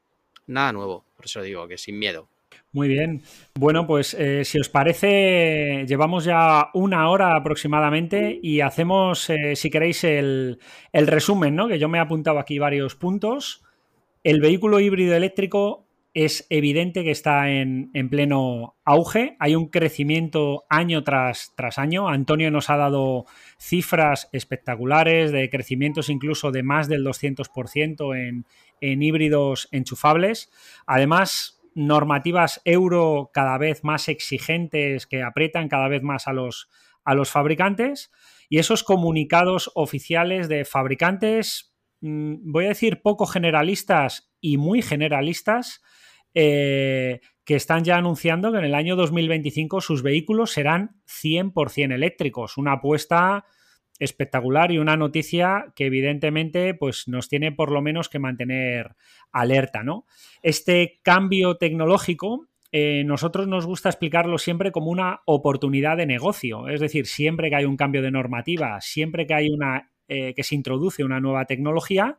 nada 0.47 0.73
nuevo, 0.73 1.05
por 1.15 1.25
eso 1.25 1.41
digo 1.41 1.67
que 1.67 1.77
sin 1.77 1.97
miedo. 1.97 2.27
Muy 2.71 2.87
bien. 2.87 3.21
Bueno, 3.55 3.87
pues 3.87 4.13
eh, 4.13 4.45
si 4.45 4.59
os 4.59 4.69
parece, 4.69 5.85
llevamos 5.87 6.23
ya 6.25 6.69
una 6.73 7.09
hora 7.09 7.35
aproximadamente 7.35 8.39
y 8.41 8.61
hacemos, 8.61 9.29
eh, 9.29 9.55
si 9.55 9.69
queréis, 9.69 10.03
el, 10.03 10.59
el 10.91 11.07
resumen, 11.07 11.55
¿no? 11.55 11.67
Que 11.67 11.79
yo 11.79 11.89
me 11.89 11.97
he 11.97 12.01
apuntado 12.01 12.37
aquí 12.37 12.59
varios 12.59 12.95
puntos. 12.95 13.63
El 14.23 14.39
vehículo 14.39 14.79
híbrido 14.79 15.15
eléctrico 15.15 15.87
es 16.13 16.47
evidente 16.49 17.03
que 17.03 17.11
está 17.11 17.49
en, 17.49 17.91
pleno 18.09 18.77
auge. 18.83 19.35
Hay 19.39 19.55
un 19.55 19.67
crecimiento 19.67 20.63
año 20.69 21.03
tras, 21.03 21.53
año. 21.77 22.09
Antonio 22.09 22.51
nos 22.51 22.69
ha 22.69 22.77
dado 22.77 23.25
cifras 23.57 24.29
espectaculares 24.31 25.31
de 25.31 25.49
crecimientos 25.49 26.09
incluso 26.09 26.51
de 26.51 26.63
más 26.63 26.87
del 26.87 27.05
200% 27.05 28.17
en, 28.17 28.45
en 28.81 29.03
híbridos 29.03 29.67
enchufables. 29.71 30.51
Además, 30.87 31.59
normativas 31.75 32.61
euro 32.65 33.31
cada 33.33 33.57
vez 33.57 33.83
más 33.83 34.09
exigentes 34.09 35.07
que 35.07 35.23
aprietan 35.23 35.69
cada 35.69 35.87
vez 35.87 36.03
más 36.03 36.27
a 36.27 36.33
los, 36.33 36.67
fabricantes. 37.25 38.11
Y 38.49 38.57
esos 38.57 38.83
comunicados 38.83 39.71
oficiales 39.75 40.49
de 40.49 40.65
fabricantes, 40.65 41.68
voy 42.01 42.65
a 42.65 42.69
decir 42.69 43.01
poco 43.01 43.25
generalistas 43.25 44.31
y 44.39 44.57
muy 44.57 44.81
generalistas, 44.81 45.81
eh, 46.33 47.21
que 47.43 47.55
están 47.55 47.83
ya 47.83 47.97
anunciando 47.97 48.51
que 48.51 48.59
en 48.59 48.65
el 48.65 48.75
año 48.75 48.95
2025 48.95 49.81
sus 49.81 50.03
vehículos 50.03 50.51
serán 50.51 51.01
100% 51.07 51.93
eléctricos. 51.93 52.57
Una 52.57 52.73
apuesta 52.73 53.45
espectacular 53.97 54.71
y 54.71 54.77
una 54.77 54.95
noticia 54.95 55.73
que 55.75 55.87
evidentemente 55.87 56.73
pues, 56.73 57.07
nos 57.07 57.27
tiene 57.27 57.51
por 57.51 57.71
lo 57.71 57.81
menos 57.81 58.07
que 58.07 58.19
mantener 58.19 58.95
alerta. 59.31 59.83
¿no? 59.83 60.05
Este 60.41 60.99
cambio 61.03 61.57
tecnológico 61.57 62.49
eh, 62.71 63.03
nosotros 63.03 63.47
nos 63.47 63.65
gusta 63.65 63.89
explicarlo 63.89 64.37
siempre 64.37 64.71
como 64.71 64.91
una 64.91 65.21
oportunidad 65.25 65.97
de 65.97 66.05
negocio. 66.05 66.67
Es 66.67 66.79
decir, 66.79 67.07
siempre 67.07 67.49
que 67.49 67.55
hay 67.55 67.65
un 67.65 67.77
cambio 67.77 68.01
de 68.01 68.11
normativa, 68.11 68.79
siempre 68.81 69.25
que 69.25 69.33
hay 69.33 69.49
una 69.49 69.88
eh, 70.09 70.33
que 70.35 70.43
se 70.43 70.55
introduce 70.55 71.03
una 71.03 71.19
nueva 71.19 71.45
tecnología, 71.45 72.17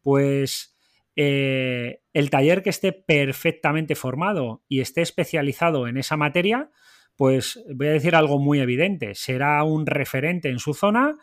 pues 0.00 0.76
eh, 1.16 2.00
el 2.12 2.30
taller 2.30 2.62
que 2.62 2.70
esté 2.70 2.92
perfectamente 2.92 3.94
formado 3.94 4.62
y 4.68 4.80
esté 4.80 5.02
especializado 5.02 5.86
en 5.86 5.98
esa 5.98 6.16
materia, 6.16 6.70
pues 7.16 7.62
voy 7.74 7.88
a 7.88 7.92
decir 7.92 8.16
algo 8.16 8.38
muy 8.38 8.60
evidente, 8.60 9.14
será 9.14 9.62
un 9.64 9.86
referente 9.86 10.48
en 10.48 10.58
su 10.58 10.72
zona, 10.72 11.16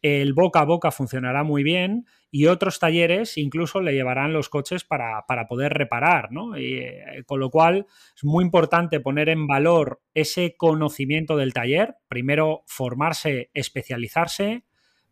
el 0.00 0.34
boca 0.34 0.60
a 0.60 0.64
boca 0.64 0.90
funcionará 0.90 1.44
muy 1.44 1.62
bien 1.62 2.04
y 2.30 2.46
otros 2.46 2.78
talleres 2.78 3.38
incluso 3.38 3.80
le 3.80 3.94
llevarán 3.94 4.34
los 4.34 4.50
coches 4.50 4.84
para, 4.84 5.24
poder 5.48 5.72
reparar, 5.72 6.30
¿no? 6.30 6.56
Eh, 6.56 7.22
con 7.26 7.40
lo 7.40 7.48
cual 7.48 7.86
es 8.14 8.22
muy 8.22 8.44
importante 8.44 9.00
poner 9.00 9.30
en 9.30 9.46
valor 9.46 10.02
ese 10.12 10.56
conocimiento 10.56 11.36
del 11.36 11.54
taller, 11.54 11.96
primero 12.08 12.64
formarse, 12.66 13.50
especializarse, 13.54 14.64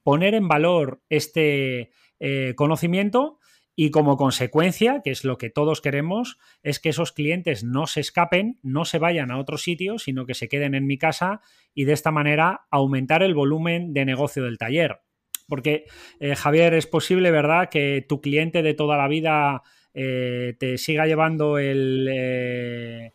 poner 0.03 0.35
en 0.35 0.49
valor 0.49 1.03
este 1.09 1.91
eh, 2.21 2.55
conocimiento 2.57 3.39
Y 3.75 3.91
como 3.91 4.17
consecuencia, 4.17 5.01
que 5.03 5.11
es 5.11 5.25
lo 5.25 5.39
que 5.39 5.49
todos 5.49 5.81
queremos, 5.81 6.39
es 6.63 6.79
que 6.79 6.91
esos 6.91 7.13
clientes 7.13 7.65
no 7.65 7.87
se 7.87 8.01
escapen, 8.01 8.59
no 8.63 8.85
se 8.85 8.99
vayan 8.99 9.31
a 9.31 9.39
otro 9.39 9.57
sitio, 9.57 9.99
sino 9.99 10.27
que 10.27 10.35
se 10.35 10.49
queden 10.49 10.75
en 10.75 10.87
mi 10.87 10.99
casa 10.99 11.41
y 11.75 11.85
de 11.85 11.95
esta 11.95 12.11
manera 12.11 12.67
aumentar 12.71 13.23
el 13.23 13.35
volumen 13.35 13.95
de 13.95 14.05
negocio 14.05 14.45
del 14.45 14.59
taller. 14.59 15.01
Porque, 15.49 15.85
eh, 16.21 16.37
Javier, 16.37 16.75
es 16.75 16.87
posible, 16.87 17.31
¿verdad?, 17.31 17.71
que 17.71 18.05
tu 18.07 18.21
cliente 18.21 18.63
de 18.63 18.75
toda 18.75 18.97
la 18.99 19.09
vida 19.09 19.63
eh, 19.95 20.55
te 20.59 20.77
siga 20.77 21.07
llevando 21.07 21.59
el, 21.59 22.09
eh, 22.11 23.13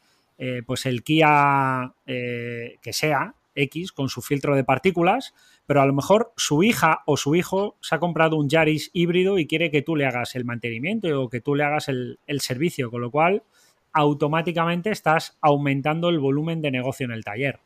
pues 0.65 0.85
el 0.85 1.03
Kia 1.03 1.93
que 2.05 2.93
sea, 2.93 3.35
X, 3.57 3.91
con 3.91 4.09
su 4.09 4.21
filtro 4.21 4.55
de 4.55 4.63
partículas, 4.63 5.33
pero 5.65 5.81
a 5.81 5.85
lo 5.85 5.93
mejor 5.93 6.33
su 6.37 6.63
hija 6.63 7.03
o 7.05 7.17
su 7.17 7.35
hijo 7.35 7.77
se 7.81 7.95
ha 7.95 7.99
comprado 7.99 8.37
un 8.37 8.49
Yaris 8.49 8.89
híbrido 8.93 9.37
y 9.37 9.47
quiere 9.47 9.71
que 9.71 9.81
tú 9.81 9.95
le 9.95 10.05
hagas 10.05 10.35
el 10.35 10.45
mantenimiento 10.45 11.07
o 11.21 11.29
que 11.29 11.41
tú 11.41 11.55
le 11.55 11.63
hagas 11.63 11.89
el, 11.89 12.17
servicio, 12.39 12.89
con 12.89 13.01
lo 13.01 13.11
cual 13.11 13.43
automáticamente 13.91 14.91
estás 14.91 15.37
aumentando 15.41 16.09
el 16.09 16.19
volumen 16.19 16.61
de 16.61 16.71
negocio 16.71 17.05
en 17.05 17.11
el 17.11 17.23
taller. 17.23 17.59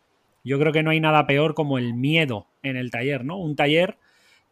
Yo 0.43 0.57
creo 0.57 0.71
que 0.71 0.81
no 0.81 0.89
hay 0.89 0.99
nada 0.99 1.27
peor 1.27 1.53
como 1.53 1.77
el 1.77 1.93
miedo 1.93 2.47
en 2.63 2.77
el 2.77 2.89
taller, 2.89 3.25
¿no? 3.25 3.37
Un 3.37 3.55
taller 3.55 3.97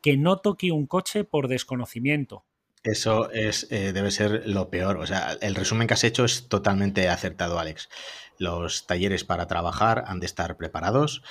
que 0.01 0.17
no 0.17 0.37
toque 0.37 0.71
un 0.71 0.85
coche 0.85 1.23
por 1.23 1.47
desconocimiento. 1.47 2.43
Eso 2.83 3.29
es, 3.31 3.67
eh, 3.71 3.91
debe 3.91 4.11
ser 4.11 4.43
lo 4.47 4.69
peor. 4.69 4.97
O 4.97 5.05
sea, 5.05 5.37
el 5.41 5.55
resumen 5.55 5.87
que 5.87 5.95
has 5.95 6.03
hecho 6.03 6.23
es 6.23 6.47
totalmente 6.47 7.09
acertado, 7.09 7.59
Alex. 7.59 7.89
Los 8.39 8.87
talleres 8.87 9.25
para 9.25 9.47
trabajar 9.47 10.05
han 10.07 10.19
de 10.19 10.25
estar 10.25 10.57
preparados. 10.57 11.21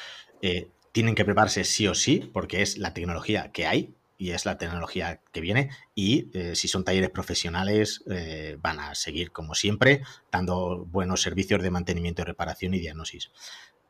Eh, 0.43 0.69
tienen 0.93 1.15
que 1.15 1.25
prepararse 1.25 1.65
sí 1.65 1.89
o 1.89 1.95
sí, 1.95 2.31
porque 2.33 2.63
es 2.63 2.79
la 2.79 2.93
tecnología 2.95 3.51
que 3.51 3.67
hay 3.67 3.95
y 4.19 4.31
es 4.31 4.45
la 4.45 4.59
tecnología 4.59 5.23
que 5.33 5.41
viene. 5.41 5.71
Y 5.95 6.31
eh, 6.35 6.55
si 6.55 6.69
son 6.69 6.85
talleres 6.85 7.11
profesionales, 7.11 8.05
eh, 8.11 8.59
van 8.61 8.79
a 8.79 8.95
seguir 8.95 9.33
como 9.33 9.55
siempre, 9.55 10.03
dando 10.31 10.85
buenos 10.85 11.23
servicios 11.23 11.63
de 11.63 11.71
mantenimiento, 11.71 12.25
reparación 12.25 12.75
y 12.75 12.79
diagnosis. 12.79 13.31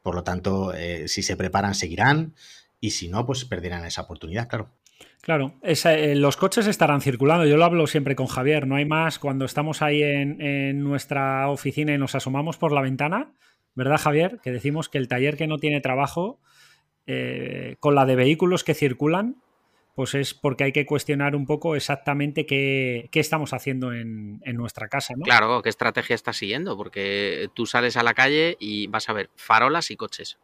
Por 0.02 0.14
lo 0.14 0.22
tanto, 0.22 0.72
si 1.06 1.22
se 1.22 1.36
preparan, 1.36 1.74
seguirán. 1.74 2.34
Y 2.80 2.92
si 2.92 3.08
no, 3.08 3.26
pues 3.26 3.44
perderán 3.44 3.84
esa 3.84 4.02
oportunidad, 4.02 4.48
claro. 4.48 4.70
Claro, 5.20 5.54
los 5.62 6.36
coches 6.36 6.66
estarán 6.66 7.00
circulando. 7.00 7.44
Yo 7.44 7.56
lo 7.56 7.64
hablo 7.64 7.86
siempre 7.86 8.16
con 8.16 8.26
Javier. 8.26 8.66
No 8.66 8.76
hay 8.76 8.84
más 8.84 9.18
cuando 9.18 9.44
estamos 9.44 9.82
ahí 9.82 10.02
en, 10.02 10.82
nuestra 10.82 11.48
oficina 11.50 11.92
y 11.92 11.98
nos 11.98 12.14
asomamos 12.14 12.56
por 12.56 12.72
la 12.72 12.80
ventana, 12.80 13.32
¿verdad, 13.74 13.98
Javier? 13.98 14.38
Que 14.42 14.52
decimos 14.52 14.88
que 14.88 14.98
el 14.98 15.08
taller 15.08 15.36
que 15.36 15.46
no 15.46 15.58
tiene 15.58 15.80
trabajo 15.80 16.40
eh, 17.06 17.76
con 17.80 17.94
la 17.94 18.06
de 18.06 18.16
vehículos 18.16 18.64
que 18.64 18.74
circulan, 18.74 19.36
pues 19.94 20.14
es 20.14 20.32
porque 20.32 20.62
hay 20.64 20.72
que 20.72 20.86
cuestionar 20.86 21.34
un 21.34 21.44
poco 21.44 21.74
exactamente 21.74 22.46
qué, 22.46 23.08
estamos 23.12 23.52
haciendo 23.52 23.92
en, 23.92 24.40
nuestra 24.54 24.88
casa. 24.88 25.14
Claro, 25.24 25.60
qué 25.60 25.68
estrategia 25.68 26.14
estás 26.14 26.36
siguiendo, 26.36 26.76
porque 26.76 27.48
tú 27.52 27.66
sales 27.66 27.96
a 27.96 28.04
la 28.04 28.14
calle 28.14 28.56
y 28.60 28.86
vas 28.86 29.08
a 29.08 29.12
ver 29.12 29.28
farolas 29.34 29.90
y 29.90 29.96
coches. 29.96 30.38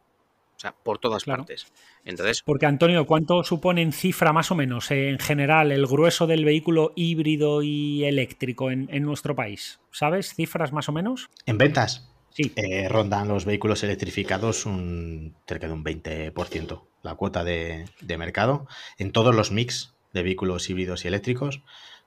Sea, 0.65 0.75
por 0.83 0.99
todas 0.99 1.23
partes. 1.25 1.67
Entonces. 2.03 2.41
Porque, 2.43 2.65
Antonio, 2.65 3.05
¿cuánto 3.05 3.43
supone 3.43 3.81
en 3.81 3.91
cifra 3.91 4.33
más 4.33 4.51
o 4.51 4.55
menos 4.55 4.89
eh, 4.91 5.09
en 5.09 5.19
general 5.19 5.71
el 5.71 5.85
grueso 5.85 6.27
del 6.27 6.45
vehículo 6.45 6.93
híbrido 6.95 7.61
y 7.63 8.03
eléctrico 8.05 8.71
en, 8.71 8.87
en 8.91 9.03
nuestro 9.03 9.35
país? 9.35 9.79
¿Sabes? 9.91 10.33
¿Cifras 10.33 10.71
más 10.73 10.89
o 10.89 10.91
menos? 10.91 11.29
En 11.45 11.57
ventas. 11.57 12.11
Sí. 12.31 12.51
Eh, 12.57 12.89
rondan 12.89 13.29
los 13.29 13.45
vehículos 13.45 13.83
electrificados 13.83 14.65
un, 14.65 15.35
cerca 15.47 15.67
de 15.67 15.73
un 15.73 15.85
20% 15.85 16.81
la 17.05 17.15
cuota 17.15 17.45
de, 17.45 17.85
mercado. 18.17 18.67
En 18.97 19.11
todos 19.13 19.33
los 19.33 19.51
mix 19.51 19.93
de 20.11 20.23
vehículos 20.23 20.69
híbridos 20.69 21.05
y 21.05 21.07
eléctricos 21.07 21.61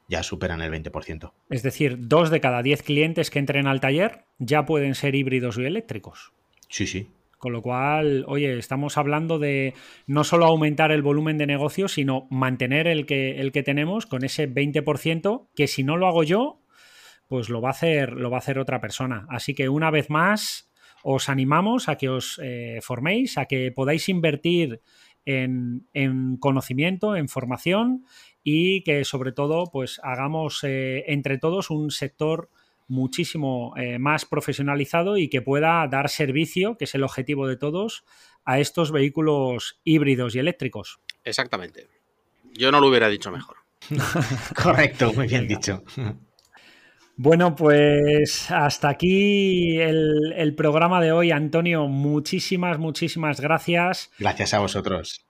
ya 0.08 0.22
superan 0.22 0.60
el 0.60 0.72
20%. 0.72 1.32
Es 1.50 1.62
decir, 1.62 1.96
dos 2.08 2.30
de 2.30 2.40
cada 2.40 2.62
diez 2.62 2.82
clientes 2.82 3.30
que 3.30 3.38
entren 3.38 3.66
al 3.66 3.80
taller 3.80 4.24
ya 4.38 4.66
pueden 4.66 4.94
ser 4.94 5.14
híbridos 5.14 5.56
y 5.58 5.64
eléctricos. 5.64 6.32
Sí, 6.68 6.86
sí. 6.86 7.08
Con 7.38 7.52
lo 7.52 7.62
cual, 7.62 8.24
oye, 8.26 8.58
estamos 8.58 8.98
hablando 8.98 9.38
de 9.38 9.74
no 10.06 10.24
solo 10.24 10.46
aumentar 10.46 10.90
el 10.90 11.02
volumen 11.02 11.38
de 11.38 11.46
negocio, 11.46 11.86
sino 11.86 12.26
mantener 12.30 12.88
el 12.88 13.06
que, 13.06 13.40
el 13.40 13.52
que 13.52 13.62
tenemos 13.62 14.06
con 14.06 14.24
ese 14.24 14.52
20%, 14.52 15.48
que 15.54 15.68
si 15.68 15.84
no 15.84 15.96
lo 15.96 16.08
hago 16.08 16.24
yo, 16.24 16.60
pues 17.28 17.48
lo 17.48 17.60
va 17.60 17.68
a 17.68 17.72
hacer, 17.72 18.12
lo 18.12 18.30
va 18.30 18.38
a 18.38 18.40
hacer 18.40 18.58
otra 18.58 18.80
persona. 18.80 19.26
Así 19.30 19.54
que 19.54 19.68
una 19.68 19.90
vez 19.90 20.10
más, 20.10 20.72
os 21.02 21.28
animamos 21.28 21.88
a 21.88 21.96
que 21.96 22.08
os 22.08 22.40
eh, 22.42 22.80
forméis, 22.82 23.38
a 23.38 23.46
que 23.46 23.70
podáis 23.70 24.08
invertir 24.08 24.80
en, 25.24 26.36
conocimiento, 26.40 27.14
en 27.14 27.28
formación 27.28 28.04
y 28.42 28.82
que 28.82 29.04
sobre 29.04 29.32
todo 29.32 29.64
pues 29.70 30.00
hagamos 30.02 30.64
eh, 30.64 31.04
entre 31.08 31.38
todos 31.38 31.70
un 31.70 31.90
sector 31.90 32.50
muchísimo 32.88 33.74
eh, 33.76 33.98
más 33.98 34.24
profesionalizado 34.24 35.16
y 35.16 35.28
que 35.28 35.42
pueda 35.42 35.86
dar 35.88 36.08
servicio, 36.08 36.76
que 36.76 36.84
es 36.84 36.94
el 36.94 37.04
objetivo 37.04 37.46
de 37.46 37.56
todos, 37.56 38.04
a 38.44 38.58
estos 38.58 38.90
vehículos 38.92 39.80
híbridos 39.84 40.34
y 40.34 40.38
eléctricos. 40.38 41.00
Exactamente. 41.24 41.88
Yo 42.52 42.72
no 42.72 42.80
lo 42.80 42.88
hubiera 42.88 43.08
dicho 43.08 43.30
mejor. 43.30 43.58
Correcto, 44.62 45.12
muy 45.12 45.28
bien 45.28 45.46
dicho. 45.46 45.84
Bueno, 47.16 47.56
pues 47.56 48.50
hasta 48.50 48.88
aquí 48.88 49.78
el, 49.78 50.54
programa 50.56 51.00
de 51.00 51.12
hoy, 51.12 51.30
Antonio. 51.30 51.88
Muchísimas, 51.88 52.78
muchísimas 52.78 53.40
gracias. 53.40 54.10
Gracias 54.18 54.54
a 54.54 54.60
vosotros. 54.60 55.27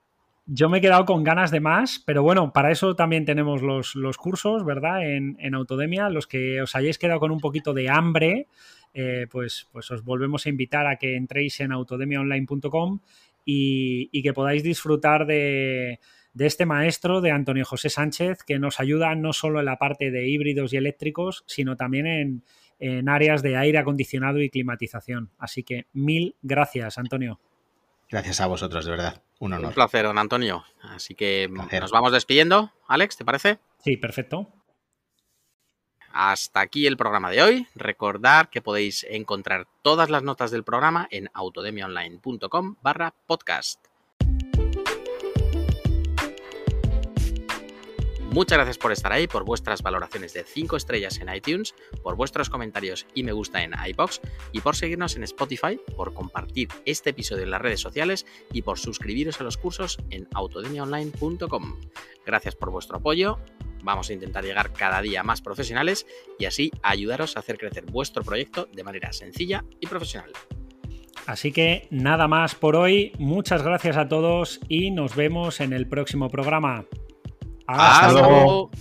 Yo 0.51 0.67
me 0.67 0.79
he 0.79 0.81
quedado 0.81 1.05
con 1.05 1.23
ganas 1.23 1.51
de 1.51 1.59
más, 1.59 2.01
pero 2.05 2.23
bueno, 2.23 2.51
para 2.53 2.71
eso 2.71 2.95
también 2.95 3.25
tenemos 3.25 3.61
los, 3.61 4.17
cursos, 4.17 4.65
¿verdad? 4.65 5.07
En, 5.07 5.53
Autodemia. 5.53 6.09
Los 6.09 6.25
que 6.25 6.61
os 6.61 6.75
hayáis 6.75 6.97
quedado 6.97 7.19
con 7.19 7.31
un 7.31 7.39
poquito 7.39 7.73
de 7.73 7.89
hambre, 7.89 8.47
eh, 8.93 9.27
pues, 9.29 9.67
pues 9.71 9.91
os 9.91 10.03
volvemos 10.03 10.45
a 10.45 10.49
invitar 10.49 10.87
a 10.87 10.95
que 10.95 11.15
entréis 11.15 11.59
en 11.59 11.71
autodemiaonline.com 11.71 12.99
y, 13.45 14.09
y 14.11 14.23
que 14.23 14.33
podáis 14.33 14.63
disfrutar 14.63 15.25
de 15.25 15.99
de 16.33 16.45
este 16.45 16.65
maestro, 16.65 17.21
de 17.21 17.31
Antonio 17.31 17.65
José 17.65 17.89
Sánchez, 17.89 18.43
que 18.43 18.59
nos 18.59 18.79
ayuda 18.79 19.15
no 19.15 19.33
solo 19.33 19.59
en 19.59 19.65
la 19.65 19.77
parte 19.77 20.11
de 20.11 20.27
híbridos 20.29 20.73
y 20.73 20.77
eléctricos, 20.77 21.43
sino 21.47 21.75
también 21.75 22.43
en, 22.79 23.09
áreas 23.09 23.41
de 23.41 23.57
aire 23.57 23.77
acondicionado 23.77 24.41
y 24.41 24.49
climatización. 24.49 25.31
Así 25.37 25.63
que 25.63 25.87
mil 25.91 26.35
gracias, 26.41 26.97
Antonio. 26.97 27.41
Gracias 28.09 28.41
a 28.41 28.47
vosotros, 28.47 28.85
de 28.85 28.91
verdad. 28.91 29.21
Un 29.39 29.53
honor. 29.53 29.67
Un 29.67 29.73
placer, 29.73 30.05
don 30.05 30.17
Antonio. 30.17 30.65
Así 30.81 31.15
que 31.15 31.47
nos 31.49 31.91
vamos 31.91 32.11
despidiendo. 32.11 32.73
Alex, 32.87 33.17
¿te 33.17 33.25
parece? 33.25 33.59
Sí, 33.83 33.97
perfecto. 33.97 34.51
Hasta 36.11 36.61
aquí 36.61 36.87
el 36.87 36.97
programa 36.97 37.29
de 37.29 37.43
hoy. 37.43 37.67
Recordad 37.75 38.49
que 38.49 38.61
podéis 38.61 39.05
encontrar 39.09 39.67
todas 39.83 40.09
las 40.09 40.23
notas 40.23 40.49
del 40.49 40.63
programa 40.63 41.07
en 41.11 41.29
autodemiaonline.com 41.33 42.75
barra 42.81 43.13
podcast. 43.27 43.88
Muchas 48.31 48.59
gracias 48.59 48.77
por 48.77 48.91
estar 48.91 49.11
ahí, 49.11 49.25
por 49.25 49.43
vuestras 49.43 49.81
valoraciones 49.81 50.33
de 50.33 50.43
5 50.43 50.77
estrellas 50.77 51.19
en 51.19 51.33
iTunes, 51.33 51.73
por 52.03 52.15
vuestros 52.15 52.47
comentarios 52.51 53.07
y 53.15 53.23
me 53.23 53.31
gusta 53.31 53.63
en 53.63 53.73
iBox 53.87 54.21
y 54.51 54.61
por 54.61 54.75
seguirnos 54.75 55.15
en 55.15 55.23
Spotify, 55.23 55.81
por 55.97 56.13
compartir 56.13 56.67
este 56.85 57.09
episodio 57.09 57.43
en 57.43 57.49
las 57.49 57.61
redes 57.61 57.81
sociales 57.81 58.27
y 58.53 58.61
por 58.61 58.77
suscribiros 58.77 59.41
a 59.41 59.43
los 59.43 59.57
cursos 59.57 59.97
en 60.11 60.27
autodemiaonline.com. 60.35 61.79
Gracias 62.23 62.55
por 62.55 62.69
vuestro 62.69 62.97
apoyo. 62.97 63.39
Vamos 63.81 64.11
a 64.11 64.13
intentar 64.13 64.45
llegar 64.45 64.73
cada 64.73 65.01
día 65.01 65.23
más 65.23 65.41
profesionales 65.41 66.05
y 66.37 66.45
así 66.45 66.71
ayudaros 66.83 67.35
a 67.35 67.39
hacer 67.39 67.57
crecer 67.57 67.85
vuestro 67.85 68.23
proyecto 68.23 68.69
de 68.71 68.83
manera 68.83 69.11
sencilla 69.11 69.65
y 69.79 69.87
profesional. 69.87 70.31
Así 71.25 71.51
que 71.51 71.87
nada 71.89 72.27
más 72.27 72.53
por 72.53 72.75
hoy. 72.75 73.11
Muchas 73.17 73.63
gracias 73.63 73.97
a 73.97 74.07
todos 74.07 74.59
y 74.67 74.91
nos 74.91 75.15
vemos 75.15 75.61
en 75.61 75.73
el 75.73 75.87
próximo 75.87 76.29
programa. 76.29 76.85
Hasta, 77.77 78.11
luego. 78.11 78.71